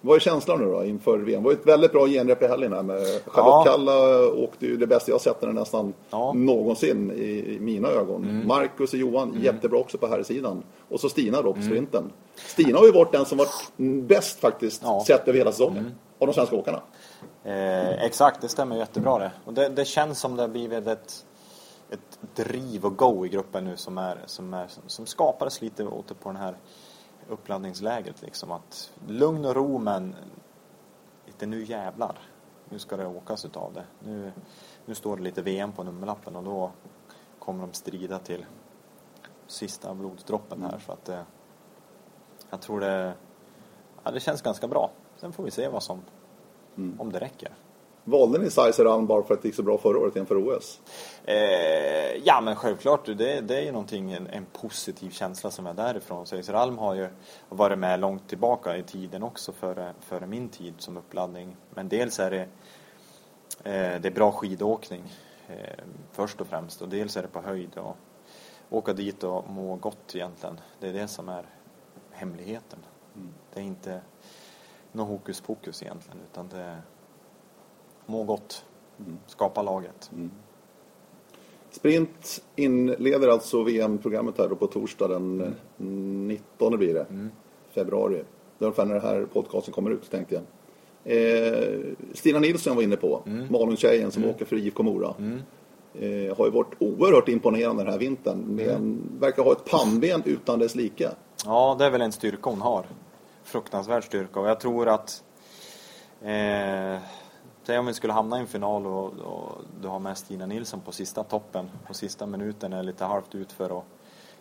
Vad 0.00 0.16
är 0.16 0.20
känslan 0.20 0.58
nu 0.58 0.64
då 0.64 0.84
inför 0.84 1.18
VM? 1.18 1.42
Det 1.42 1.48
var 1.48 1.52
ett 1.52 1.66
väldigt 1.66 1.92
bra 1.92 2.06
genrep 2.06 2.42
i 2.42 2.46
helgen 2.46 2.72
här 2.72 2.82
med 2.82 3.00
Charlotte 3.26 3.66
ja. 3.66 3.72
Kalla 3.72 4.26
åkte 4.32 4.66
ju 4.66 4.76
det 4.76 4.86
bästa 4.86 5.10
jag 5.10 5.20
sett 5.20 5.40
henne 5.40 5.60
nästan 5.60 5.94
ja. 6.10 6.32
någonsin 6.32 7.10
i, 7.10 7.58
mina 7.60 7.88
ögon. 7.88 8.24
Mm. 8.24 8.46
Marcus 8.46 8.92
och 8.92 8.98
Johan 8.98 9.30
mm. 9.30 9.42
jättebra 9.42 9.78
också 9.78 9.98
på 9.98 10.06
här 10.06 10.22
sidan 10.22 10.62
Och 10.88 11.00
så 11.00 11.08
Stina 11.08 11.42
då 11.42 11.52
på 11.52 11.58
mm. 11.58 11.70
sprinten. 11.70 12.12
Stina 12.34 12.78
har 12.78 12.86
ju 12.86 12.92
varit 12.92 13.12
den 13.12 13.24
som 13.24 13.38
varit 13.38 13.72
bäst 14.06 14.40
faktiskt 14.40 14.82
ja. 14.84 15.04
sett 15.06 15.28
över 15.28 15.38
hela 15.38 15.52
säsongen. 15.52 15.78
Mm. 15.78 15.92
Av 16.18 16.26
de 16.26 16.32
svenska 16.32 16.56
åkarna. 16.56 16.80
Eh, 17.44 18.04
exakt, 18.04 18.40
det 18.40 18.48
stämmer 18.48 18.76
jättebra 18.76 19.18
det. 19.18 19.32
Och 19.44 19.52
det, 19.52 19.68
det 19.68 19.84
känns 19.84 20.20
som 20.20 20.36
det 20.36 20.42
har 20.42 20.48
blivit 20.48 20.86
ett 20.86 21.24
ett 21.90 22.18
driv 22.34 22.84
och 22.84 22.96
go 22.96 23.26
i 23.26 23.28
gruppen 23.28 23.64
nu 23.64 23.76
som, 23.76 23.98
är, 23.98 24.22
som, 24.26 24.54
är, 24.54 24.68
som 24.86 25.06
skapades 25.06 25.60
lite 25.60 25.86
åter 25.86 26.14
på 26.14 26.28
den 26.28 26.36
här 26.36 26.56
uppladdningsläget 27.28 28.22
liksom 28.22 28.50
att 28.50 28.92
lugn 29.08 29.44
och 29.44 29.54
ro 29.54 29.78
men 29.78 30.14
inte 31.26 31.46
nu 31.46 31.64
jävlar. 31.64 32.18
Nu 32.68 32.78
ska 32.78 32.96
det 32.96 33.06
åkas 33.06 33.44
utav 33.44 33.72
det. 33.72 33.84
Nu, 34.00 34.32
nu 34.86 34.94
står 34.94 35.16
det 35.16 35.22
lite 35.22 35.42
VM 35.42 35.72
på 35.72 35.82
nummerlappen 35.82 36.36
och 36.36 36.44
då 36.44 36.70
kommer 37.38 37.66
de 37.66 37.72
strida 37.72 38.18
till 38.18 38.46
sista 39.46 39.94
blodsdroppen 39.94 40.62
här 40.62 40.78
så 40.78 40.92
att 40.92 41.08
eh, 41.08 41.22
jag 42.50 42.60
tror 42.60 42.80
det, 42.80 43.14
ja, 44.04 44.10
det 44.10 44.20
känns 44.20 44.42
ganska 44.42 44.68
bra. 44.68 44.90
Sen 45.16 45.32
får 45.32 45.44
vi 45.44 45.50
se 45.50 45.68
vad 45.68 45.82
som, 45.82 46.02
Mm. 46.76 47.00
om 47.00 47.12
det 47.12 47.18
räcker. 47.18 47.52
Valde 48.04 48.38
ni 48.38 48.50
Sizer 48.50 49.06
bara 49.06 49.22
för 49.22 49.34
att 49.34 49.42
det 49.42 49.48
gick 49.48 49.54
så 49.54 49.62
bra 49.62 49.78
förra 49.78 49.98
året 49.98 50.16
inför 50.16 50.48
OS? 50.48 50.80
Eh, 51.24 52.16
ja 52.24 52.40
men 52.40 52.56
självklart, 52.56 53.06
det, 53.06 53.40
det 53.40 53.56
är 53.56 53.62
ju 53.62 53.72
någonting, 53.72 54.12
en, 54.12 54.26
en 54.26 54.46
positiv 54.52 55.10
känsla 55.10 55.50
som 55.50 55.66
är 55.66 55.74
därifrån. 55.74 56.26
Seiser 56.26 56.54
Alm 56.54 56.78
har 56.78 56.94
ju 56.94 57.08
varit 57.48 57.78
med 57.78 58.00
långt 58.00 58.28
tillbaka 58.28 58.76
i 58.76 58.82
tiden 58.82 59.22
också 59.22 59.52
före, 59.52 59.92
före 60.00 60.26
min 60.26 60.48
tid 60.48 60.74
som 60.78 60.96
uppladdning. 60.96 61.56
Men 61.70 61.88
dels 61.88 62.20
är 62.20 62.30
det, 62.30 62.42
eh, 63.64 64.00
det 64.00 64.08
är 64.08 64.14
bra 64.14 64.32
skidåkning 64.32 65.02
eh, 65.48 65.84
först 66.12 66.40
och 66.40 66.46
främst 66.46 66.82
och 66.82 66.88
dels 66.88 67.16
är 67.16 67.22
det 67.22 67.28
på 67.28 67.40
höjd 67.40 67.78
och 67.78 67.96
åka 68.70 68.92
dit 68.92 69.24
och 69.24 69.50
må 69.50 69.76
gott 69.76 70.14
egentligen. 70.14 70.60
Det 70.80 70.88
är 70.88 70.92
det 70.92 71.08
som 71.08 71.28
är 71.28 71.44
hemligheten. 72.10 72.78
Mm. 73.14 73.28
Det 73.54 73.60
är 73.60 73.64
inte 73.64 74.00
något 74.92 75.08
hokus 75.08 75.40
pokus 75.40 75.82
egentligen 75.82 76.18
utan 76.32 76.48
det 76.48 76.76
må 78.10 78.24
gott, 78.24 78.64
Mm. 79.00 79.18
skapa 79.26 79.62
laget. 79.62 80.10
Sprint 81.70 82.42
inleder 82.56 83.28
alltså 83.28 83.62
VM-programmet 83.62 84.38
här 84.38 84.48
då 84.48 84.56
på 84.56 84.66
torsdag 84.66 85.08
den 85.08 85.40
eh, 85.40 85.48
19 85.76 86.78
blir 86.78 86.94
det. 86.94 87.06
Mm. 87.10 87.30
Februari. 87.74 88.14
Det 88.58 88.64
är 88.64 88.66
ungefär 88.66 88.84
när 88.84 88.94
den 88.94 89.02
här 89.04 89.26
podcasten 89.32 89.74
kommer 89.74 89.90
ut 89.90 90.10
tänkte 90.10 90.34
jag. 90.34 90.42
Eh, 91.16 91.80
Stina 92.14 92.38
Nilsson 92.38 92.76
var 92.76 92.82
inne 92.82 92.96
på, 92.96 93.22
Mm. 93.26 93.46
Malung-tjejen 93.52 94.10
som 94.10 94.24
åker 94.24 94.44
för 94.44 94.56
IFK 94.56 94.82
Mora. 94.82 95.14
Eh, 95.94 96.36
har 96.36 96.44
ju 96.46 96.50
varit 96.50 96.74
oerhört 96.78 97.28
imponerande 97.28 97.82
den 97.84 97.92
här 97.92 97.98
vintern. 97.98 98.38
Med 98.38 98.70
Mm. 98.70 99.02
verkar 99.20 99.42
ha 99.42 99.52
ett 99.52 99.64
pannben 99.64 100.22
utan 100.24 100.58
dess 100.58 100.74
like. 100.74 101.10
Ja, 101.46 101.76
det 101.78 101.84
är 101.84 101.90
väl 101.90 102.00
en 102.02 102.12
styrka 102.12 102.50
hon 102.50 102.60
har. 102.60 102.86
Fruktansvärd 103.44 104.04
styrka 104.04 104.40
och 104.40 104.48
jag 104.48 104.60
tror 104.60 104.88
att 104.88 105.22
eh, 106.22 106.98
Säg 107.70 107.78
om 107.78 107.86
vi 107.86 107.94
skulle 107.94 108.12
hamna 108.12 108.36
i 108.38 108.40
en 108.40 108.46
final 108.46 108.86
och, 108.86 109.12
och 109.12 109.58
du 109.80 109.88
har 109.88 109.98
med 109.98 110.18
Stina 110.18 110.46
Nilsson 110.46 110.80
på 110.80 110.92
sista 110.92 111.24
toppen 111.24 111.70
och 111.88 111.96
sista 111.96 112.26
minuten 112.26 112.72
är 112.72 112.82
lite 112.82 113.04
halvt 113.04 113.34
ut 113.34 113.52
för 113.52 113.78
att 113.78 113.84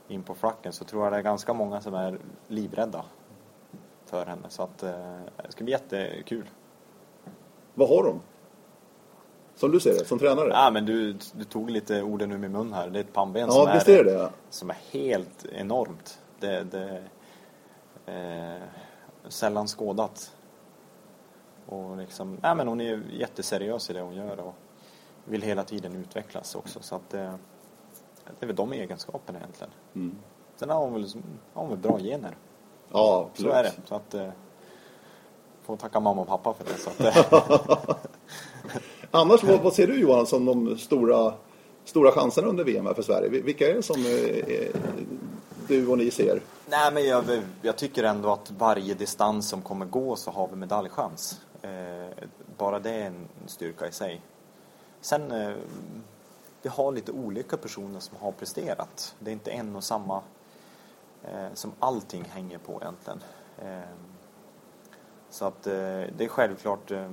in 0.07 0.23
på 0.23 0.36
flacken 0.36 0.73
så 0.73 0.86
tror 0.86 1.03
jag 1.03 1.13
det 1.13 1.17
är 1.17 1.21
ganska 1.21 1.53
många 1.53 1.82
som 1.82 1.93
är 1.93 2.17
livrädda 2.47 3.05
för 4.05 4.25
henne 4.25 4.49
så 4.49 4.63
att 4.63 4.84
eh, 4.84 4.91
det 5.45 5.51
ska 5.51 5.63
bli 5.63 5.73
jättekul. 5.73 6.49
Vad 7.73 7.89
har 7.89 8.03
de? 8.03 8.21
Som 9.55 9.71
du 9.71 9.80
ser 9.80 9.93
det, 9.93 10.05
som 10.05 10.19
tränare? 10.19 10.49
Ja, 10.49 10.71
men 10.71 10.86
du, 10.86 11.13
du 11.34 11.43
tog 11.43 11.69
lite 11.69 12.03
orden 12.03 12.32
ur 12.32 12.38
min 12.38 12.51
mun 12.51 12.73
här. 12.73 12.89
Det 12.89 12.99
är 12.99 13.03
ett 13.03 13.13
pannben 13.13 13.41
Ja, 13.41 13.51
som, 13.51 13.67
är, 13.67 14.03
det 14.03 14.03
det. 14.03 14.30
som 14.49 14.69
är 14.69 14.77
helt 14.91 15.45
enormt. 15.45 16.21
Det, 16.39 16.63
det 16.63 17.03
eh, 18.05 18.63
sällan 19.27 19.67
skådat. 19.67 20.36
Och 21.70 21.97
liksom, 21.97 22.38
nej 22.41 22.55
men 22.55 22.67
hon 22.67 22.82
är 22.82 23.01
jätteseriös 23.13 23.89
i 23.89 23.93
det 23.93 24.01
hon 24.01 24.15
gör 24.15 24.39
och 24.39 24.53
vill 25.26 25.41
hela 25.41 25.63
tiden 25.63 25.95
utvecklas 25.95 26.55
också. 26.55 26.80
Så 26.82 26.95
att 26.95 27.09
det, 27.09 27.34
det 28.39 28.45
är 28.45 28.47
väl 28.47 28.55
de 28.55 28.74
egenskaperna 28.74 29.39
egentligen. 29.39 29.72
Mm. 29.95 30.15
Sen 30.55 30.70
har 30.70 30.80
hon 30.80 30.93
väl, 30.93 31.05
har 31.53 31.61
hon 31.61 31.70
väl 31.70 31.78
bra 31.80 31.99
gener. 31.99 32.38
Ja, 32.91 32.93
Så 32.93 33.28
absolut. 33.32 33.53
är 33.53 33.63
det. 33.63 33.72
Så 33.86 33.95
att, 33.95 34.13
eh, 34.13 34.30
får 35.65 35.78
tacka 35.78 35.99
mamma 35.99 36.22
och 36.22 36.28
pappa 36.28 36.53
för 36.53 36.63
det. 36.65 36.78
Så 36.80 36.89
att, 36.89 36.99
eh, 37.15 37.95
Annars, 39.11 39.43
vad, 39.43 39.59
vad 39.59 39.74
ser 39.74 39.88
du 39.88 39.99
Johan 39.99 40.26
som 40.26 40.45
de 40.45 40.78
stora, 40.78 41.34
stora 41.86 42.11
chanserna 42.11 42.47
under 42.47 42.63
VM 42.63 42.86
här 42.86 42.93
för 42.93 43.01
Sverige? 43.01 43.30
Vil- 43.30 43.43
Vilka 43.43 43.70
är 43.70 43.74
det 43.74 43.84
som 43.84 44.05
eh, 44.05 44.55
eh, 44.55 44.76
du 45.67 45.88
och 45.88 45.97
ni 45.97 46.11
ser? 46.11 46.41
Nej, 46.70 46.93
men 46.93 47.05
jag, 47.07 47.24
jag 47.61 47.76
tycker 47.78 48.03
ändå 48.03 48.30
att 48.32 48.51
varje 48.57 48.93
distans 48.93 49.49
som 49.49 49.61
kommer 49.61 49.86
gå 49.86 50.15
så 50.15 50.32
har 50.32 50.47
vi 50.47 50.55
medaljchans. 50.55 51.39
Eh, 51.62 52.28
bara 52.57 52.80
det 52.80 52.91
är 52.91 53.07
en 53.07 53.28
styrka 53.45 53.88
i 53.88 53.91
sig. 53.91 54.22
Sen, 55.01 55.32
eh, 55.32 55.55
vi 56.62 56.70
har 56.70 56.91
lite 56.91 57.12
olika 57.12 57.57
personer 57.57 57.99
som 57.99 58.18
har 58.18 58.32
presterat. 58.32 59.16
Det 59.20 59.32
är 59.32 59.34
inte 59.34 59.51
en 59.51 59.76
och 59.76 59.84
samma 59.84 60.22
eh, 61.24 61.53
som 61.53 61.72
allting 61.80 62.24
hänger 62.24 62.57
på 62.57 62.80
egentligen. 62.82 63.24
Eh, 63.57 63.89
så 65.30 65.45
att 65.45 65.68
eh, 65.68 65.74
det 66.18 66.20
är 66.20 66.28
självklart 66.28 66.91
eh, 66.91 67.12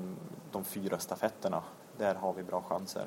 de 0.53 0.65
fyra 0.65 0.99
stafetterna. 0.99 1.63
Där 1.99 2.15
har 2.15 2.33
vi 2.33 2.43
bra 2.43 2.63
chanser. 2.63 3.07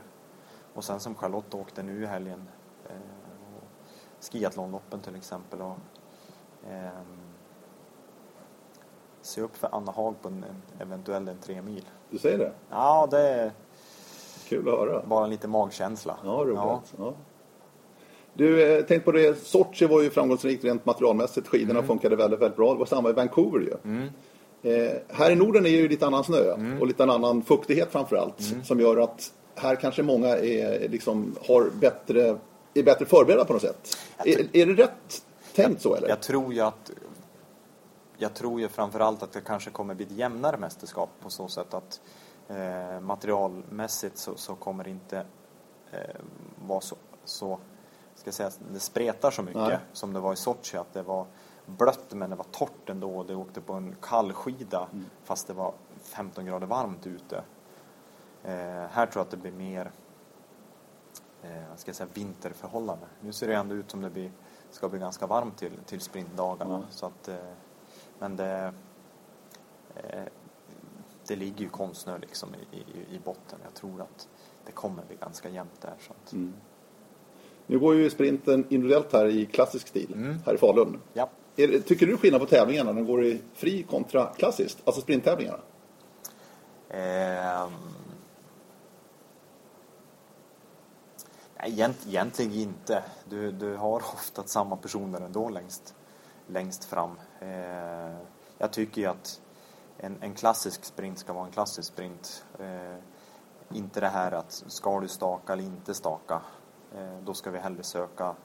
Och 0.73 0.83
sen 0.83 0.99
som 0.99 1.15
Charlotte 1.15 1.53
åkte 1.53 1.83
nu 1.83 2.03
i 2.03 2.05
helgen. 2.05 2.47
Eh, 2.89 2.95
skiathlonloppen 4.21 4.99
till 4.99 5.15
exempel. 5.15 5.61
Och, 5.61 5.77
se 9.21 9.41
upp 9.41 9.57
för 9.57 9.69
Anna 9.71 9.91
Haag 9.91 10.15
på 10.21 10.27
en, 10.27 10.45
en 10.79 10.87
eventuell 10.87 11.27
en 11.27 11.37
tre 11.37 11.61
mil. 11.61 11.85
Du 12.09 12.17
säger 12.17 12.37
det? 12.37 12.51
Ja, 12.69 13.07
det 13.11 13.19
är 13.19 13.51
Kul 14.47 14.69
att 14.69 14.79
höra. 14.79 15.03
bara 15.05 15.27
lite 15.27 15.47
magkänsla. 15.47 16.17
Ja, 16.23 16.29
roligt. 16.29 16.93
Ja. 16.97 17.13
Du, 18.33 18.77
eh, 18.77 18.85
tänk 18.87 19.05
på 19.05 19.11
det, 19.11 19.39
Sochi 19.39 19.85
var 19.85 20.01
ju 20.01 20.09
framgångsrikt 20.09 20.63
rent 20.63 20.85
materialmässigt. 20.85 21.47
Skidorna 21.47 21.83
funkade 21.83 22.15
väldigt, 22.15 22.39
väldigt 22.39 22.57
bra. 22.57 22.73
Det 22.73 22.79
var 22.79 22.85
samma 22.85 23.09
i 23.09 23.13
Vancouver 23.13 23.59
ju. 23.59 23.73
Mm. 23.83 24.07
Eh, 24.61 24.91
här 25.07 25.31
i 25.31 25.35
Norden 25.35 25.65
är 25.65 25.69
ju 25.69 25.87
lite 25.87 26.07
annan 26.07 26.23
snö 26.23 26.77
och 26.79 26.87
lite 26.87 27.03
annan 27.03 27.41
fuktighet 27.41 27.91
framför 27.91 28.15
allt. 28.15 28.51
Mm. 28.51 28.63
Som 28.63 28.79
gör 28.79 28.97
att 28.97 29.33
här 29.55 29.75
kanske 29.75 30.03
många 30.03 30.27
är, 30.27 30.89
liksom, 30.89 31.35
har 31.47 31.69
bättre, 31.79 32.37
är 32.73 32.83
bättre 32.83 33.05
förberedda 33.05 33.45
på 33.45 33.53
något 33.53 33.61
sätt. 33.61 33.97
Är, 34.17 34.57
är 34.57 34.65
det 34.65 34.73
rätt 34.73 35.23
tänkt 35.55 35.81
så 35.81 35.95
eller? 35.95 36.09
Jag 36.09 36.21
tror 36.21 36.53
ju 36.53 36.61
att 36.61 36.91
jag 38.21 38.33
tror 38.33 38.61
ju 38.61 38.67
framförallt 38.67 39.23
att 39.23 39.31
det 39.31 39.41
kanske 39.41 39.69
kommer 39.69 39.95
bli 39.95 40.05
ett 40.05 40.11
jämnare 40.11 40.57
mästerskap 40.57 41.09
på 41.19 41.29
så 41.29 41.47
sätt 41.47 41.73
att 41.73 42.01
eh, 42.47 42.99
materialmässigt 42.99 44.17
så, 44.17 44.35
så 44.35 44.55
kommer 44.55 44.83
det 44.83 44.89
inte 44.89 45.25
eh, 45.91 46.21
vara 46.67 46.81
så, 46.81 46.95
så 47.25 47.59
ska 48.15 48.31
säga, 48.31 48.51
det 48.71 48.79
spretar 48.79 49.31
så 49.31 49.43
mycket 49.43 49.61
Nej. 49.61 49.79
som 49.93 50.13
det 50.13 50.19
var 50.19 50.33
i 50.33 50.35
Sochi 50.35 50.77
att 50.77 50.93
det 50.93 51.01
var 51.01 51.25
blött 51.65 52.13
men 52.13 52.29
det 52.29 52.35
var 52.35 52.45
torrt 52.51 52.89
ändå. 52.89 53.23
Det 53.23 53.35
åkte 53.35 53.61
på 53.61 53.73
en 53.73 53.95
kall 54.01 54.33
skida 54.33 54.87
Mm. 54.91 55.05
fast 55.23 55.47
det 55.47 55.53
var 55.53 55.73
15 56.01 56.45
grader 56.45 56.67
varmt 56.67 57.07
ute. 57.07 57.43
Eh, 58.43 58.53
här 58.91 59.05
tror 59.05 59.19
jag 59.19 59.21
att 59.21 59.31
det 59.31 59.37
blir 59.37 59.51
mer 59.51 59.91
eh, 61.41 61.75
ska 61.75 61.89
jag 61.89 61.95
säga, 61.95 62.09
vinterförhållanden. 62.13 63.09
Nu 63.21 63.33
ser 63.33 63.47
det 63.47 63.55
ändå 63.55 63.75
ut 63.75 63.91
som 63.91 64.01
det 64.01 64.09
blir, 64.09 64.31
ska 64.71 64.89
bli 64.89 64.99
ganska 64.99 65.27
varmt 65.27 65.57
till, 65.57 65.71
till 65.85 66.01
sprintdagarna. 66.01 66.75
Mm. 66.75 66.87
Så 66.89 67.05
att, 67.05 67.27
eh, 67.27 67.35
men 68.19 68.35
det, 68.35 68.73
eh, 69.95 70.23
det 71.27 71.35
ligger 71.35 71.59
ju 71.59 71.69
konstsnö 71.69 72.17
liksom 72.17 72.49
i, 72.71 72.77
i, 72.77 73.15
i 73.15 73.19
botten. 73.23 73.59
Jag 73.63 73.73
tror 73.73 74.01
att 74.01 74.27
det 74.65 74.71
kommer 74.71 75.03
bli 75.05 75.15
ganska 75.15 75.49
jämnt 75.49 75.81
där. 75.81 75.93
Så 75.99 76.13
att, 76.13 76.33
Mm. 76.33 76.53
Nu 77.67 77.79
går 77.79 77.95
ju 77.95 78.09
sprinten 78.09 78.65
individuellt 78.69 79.13
här 79.13 79.25
i 79.25 79.45
klassisk 79.45 79.87
stil, 79.87 80.13
Mm. 80.13 80.37
här 80.45 80.53
i 80.53 80.57
Falun. 80.57 81.01
ja. 81.13 81.29
Är, 81.55 81.79
tycker 81.79 82.05
du 82.07 82.17
skillnad 82.17 82.41
på 82.41 82.47
tävlingarna 82.47 82.91
när 82.91 83.01
de 83.01 83.07
går 83.07 83.25
i 83.25 83.41
fri 83.53 83.83
kontra 83.83 84.25
klassiskt? 84.25 84.81
Alltså 84.85 85.01
sprinttävlingarna? 85.01 85.59
Nej, 91.59 91.71
egent, 91.71 91.97
egentligen 92.07 92.51
inte. 92.53 93.03
Du, 93.29 93.51
du 93.51 93.75
har 93.75 93.95
ofta 94.13 94.43
samma 94.43 94.75
personer 94.75 95.21
ändå 95.21 95.49
längst, 95.49 95.95
längst 96.47 96.83
fram. 96.85 97.11
Eh, 97.39 98.17
jag 98.57 98.71
tycker 98.73 99.01
ju 99.01 99.07
att 99.07 99.41
en, 99.97 100.17
en 100.21 100.33
klassisk 100.33 100.85
sprint 100.85 101.19
ska 101.19 101.33
vara 101.33 101.45
en 101.45 101.51
klassisk 101.51 101.87
sprint. 101.93 102.45
Eh, 102.59 102.95
inte 103.77 103.99
det 103.99 104.07
här 104.07 104.31
att 104.31 104.51
ska 104.67 104.99
du 104.99 105.07
staka 105.07 105.53
eller 105.53 105.63
inte 105.63 105.93
staka. 105.93 106.41
Eh, 106.95 107.19
då 107.23 107.33
ska 107.33 107.51
vi 107.51 107.59
hellre 107.59 107.83
söka 107.83 108.35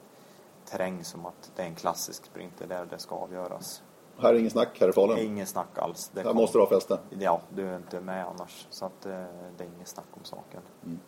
terräng 0.64 1.04
som 1.04 1.26
att 1.26 1.52
det 1.56 1.62
är 1.62 1.66
en 1.66 1.74
klassisk 1.74 2.24
sprint. 2.24 2.52
Det 2.58 2.64
är 2.64 2.68
där 2.68 2.86
det 2.90 2.98
ska 2.98 3.14
avgöras. 3.14 3.82
Här 4.18 4.34
är 4.34 4.38
ingen 4.38 4.50
snack 4.50 4.80
här 4.80 4.88
i 4.88 4.92
Falun. 4.92 5.18
Inget 5.18 5.48
snack 5.48 5.78
alls. 5.78 6.10
Det 6.14 6.20
Här 6.20 6.28
kommer- 6.28 6.40
måste 6.40 6.58
du 6.58 6.62
ha 6.62 6.68
fäste. 6.68 6.98
Ja, 7.18 7.40
du 7.54 7.68
är 7.68 7.76
inte 7.76 8.00
med 8.00 8.26
annars. 8.26 8.66
Så 8.70 8.86
att 8.86 9.06
eh, 9.06 9.24
det 9.56 9.64
är 9.64 9.68
inget 9.76 9.88
snack 9.88 10.06
om 10.10 10.24
saken. 10.24 10.60
Mm. 10.84 11.00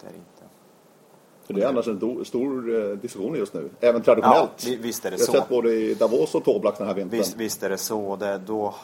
Det 0.00 0.06
är 0.06 0.10
det 0.12 0.18
inte. 0.18 0.42
För 1.46 1.54
det 1.54 1.62
är 1.62 1.68
annars 1.68 1.88
en 1.88 2.24
stor 2.24 2.90
eh, 2.90 2.96
diskussion 2.96 3.34
just 3.34 3.54
nu. 3.54 3.70
Även 3.80 4.02
traditionellt. 4.02 4.50
Ja, 4.56 4.70
vi- 4.70 4.76
visst 4.76 5.04
är 5.04 5.10
det 5.10 5.16
Jag 5.16 5.26
har 5.26 5.34
så. 5.34 5.40
sett 5.40 5.48
både 5.48 5.72
i 5.74 5.94
Davos 5.94 6.34
och 6.34 6.44
Toblach 6.44 6.78
den 6.78 6.86
här 6.86 6.94
vintern. 6.94 7.18
Visst, 7.18 7.36
visst 7.36 7.62
är 7.62 7.68
det 7.70 7.78
så. 7.78 8.16
Det, 8.16 8.38
då, 8.46 8.74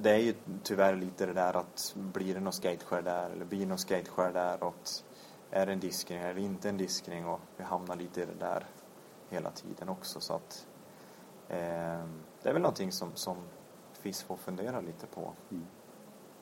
det 0.00 0.10
är 0.10 0.18
ju 0.18 0.34
tyvärr 0.62 0.96
lite 0.96 1.26
det 1.26 1.32
där 1.32 1.56
att 1.56 1.94
blir 1.96 2.34
det 2.34 2.40
något 2.40 2.54
skateskär 2.54 3.02
där 3.02 3.30
eller 3.30 3.44
blir 3.44 3.60
det 3.60 3.66
något 3.66 3.80
skateskär 3.80 4.32
där. 4.32 4.62
Och 4.64 4.74
är 5.50 5.66
det 5.66 5.72
en 5.72 5.80
diskring 5.80 6.18
eller 6.18 6.40
inte 6.40 6.68
en 6.68 6.76
diskring 6.76 7.26
och 7.26 7.40
vi 7.56 7.64
hamnar 7.64 7.96
lite 7.96 8.20
i 8.20 8.24
det 8.24 8.44
där 8.46 8.64
hela 9.30 9.50
tiden 9.50 9.88
också 9.88 10.20
så 10.20 10.34
att 10.34 10.66
eh, 11.48 11.56
det 12.42 12.48
är 12.48 12.52
väl 12.52 12.62
någonting 12.62 12.92
som, 12.92 13.08
som 13.14 13.36
FIS 14.02 14.22
får 14.22 14.36
fundera 14.36 14.80
lite 14.80 15.06
på. 15.14 15.32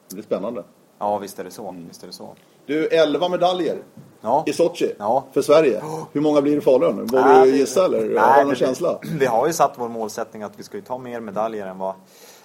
Det 0.08 0.14
blir 0.14 0.24
spännande. 0.24 0.64
Ja, 0.98 1.18
visst 1.18 1.38
är 1.38 1.44
det 1.44 1.50
så. 1.50 1.74
Visst 1.88 2.02
är 2.02 2.06
det 2.06 2.12
så. 2.12 2.34
Du, 2.66 2.86
11 2.86 3.28
medaljer 3.28 3.82
Ja. 4.20 4.44
i 4.46 4.52
Sochi 4.52 4.92
Ja. 4.98 5.24
för 5.32 5.42
Sverige. 5.42 5.82
Hur 6.12 6.20
många 6.20 6.42
blir 6.42 6.52
det 6.52 6.58
i 6.58 6.60
Falun? 6.60 7.06
Vågar 7.06 7.44
du 7.44 7.56
gissa 7.56 7.84
eller 7.84 8.00
Nej, 8.08 8.18
har 8.18 8.38
du 8.40 8.44
någon 8.44 8.54
känsla? 8.54 8.98
Vi 9.18 9.26
har 9.26 9.46
ju 9.46 9.52
satt 9.52 9.72
vår 9.76 9.88
målsättning 9.88 10.42
att 10.42 10.52
vi 10.58 10.62
ska 10.62 10.76
ju 10.76 10.82
ta 10.82 10.98
mer 10.98 11.20
medaljer 11.20 11.66
än 11.66 11.78
vad 11.78 11.94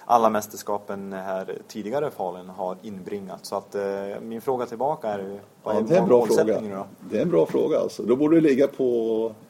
alla 0.06 0.30
mästerskapen 0.30 1.12
här 1.12 1.58
tidigare 1.68 2.06
i 2.08 2.10
Falun 2.10 2.48
har 2.48 2.76
inbringat. 2.82 3.38
Så 3.46 3.56
att 3.56 3.74
eh, 3.74 3.82
min 4.22 4.40
fråga 4.40 4.66
tillbaka 4.66 5.08
är 5.08 5.40
vad 5.62 5.74
Ja, 5.74 5.78
är 5.78 5.82
det 5.82 5.94
är 5.96 5.98
en 6.00 6.08
bra 6.08 6.26
fråga. 6.26 6.60
då? 6.60 6.86
Det 7.10 7.18
är 7.18 7.22
en 7.22 7.30
bra 7.30 7.46
fråga 7.46 7.78
alltså. 7.80 8.02
Då 8.02 8.16
borde 8.16 8.36
det 8.36 8.40
ligga 8.40 8.66
på 8.66 8.84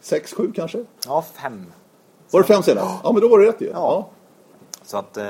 6-7 0.03 0.53
kanske? 0.53 0.85
Ja, 1.07 1.23
fem. 1.43 1.73
Var 2.31 2.41
det 2.41 2.47
fem 2.47 2.63
senast? 2.63 3.01
Ja, 3.05 3.13
men 3.13 3.21
då 3.23 3.29
var 3.29 3.39
det 3.39 3.47
rätt 3.49 3.61
ju. 3.61 3.71
Ja. 3.73 4.07
Så 4.83 4.97
att 4.97 5.17
eh, 5.17 5.25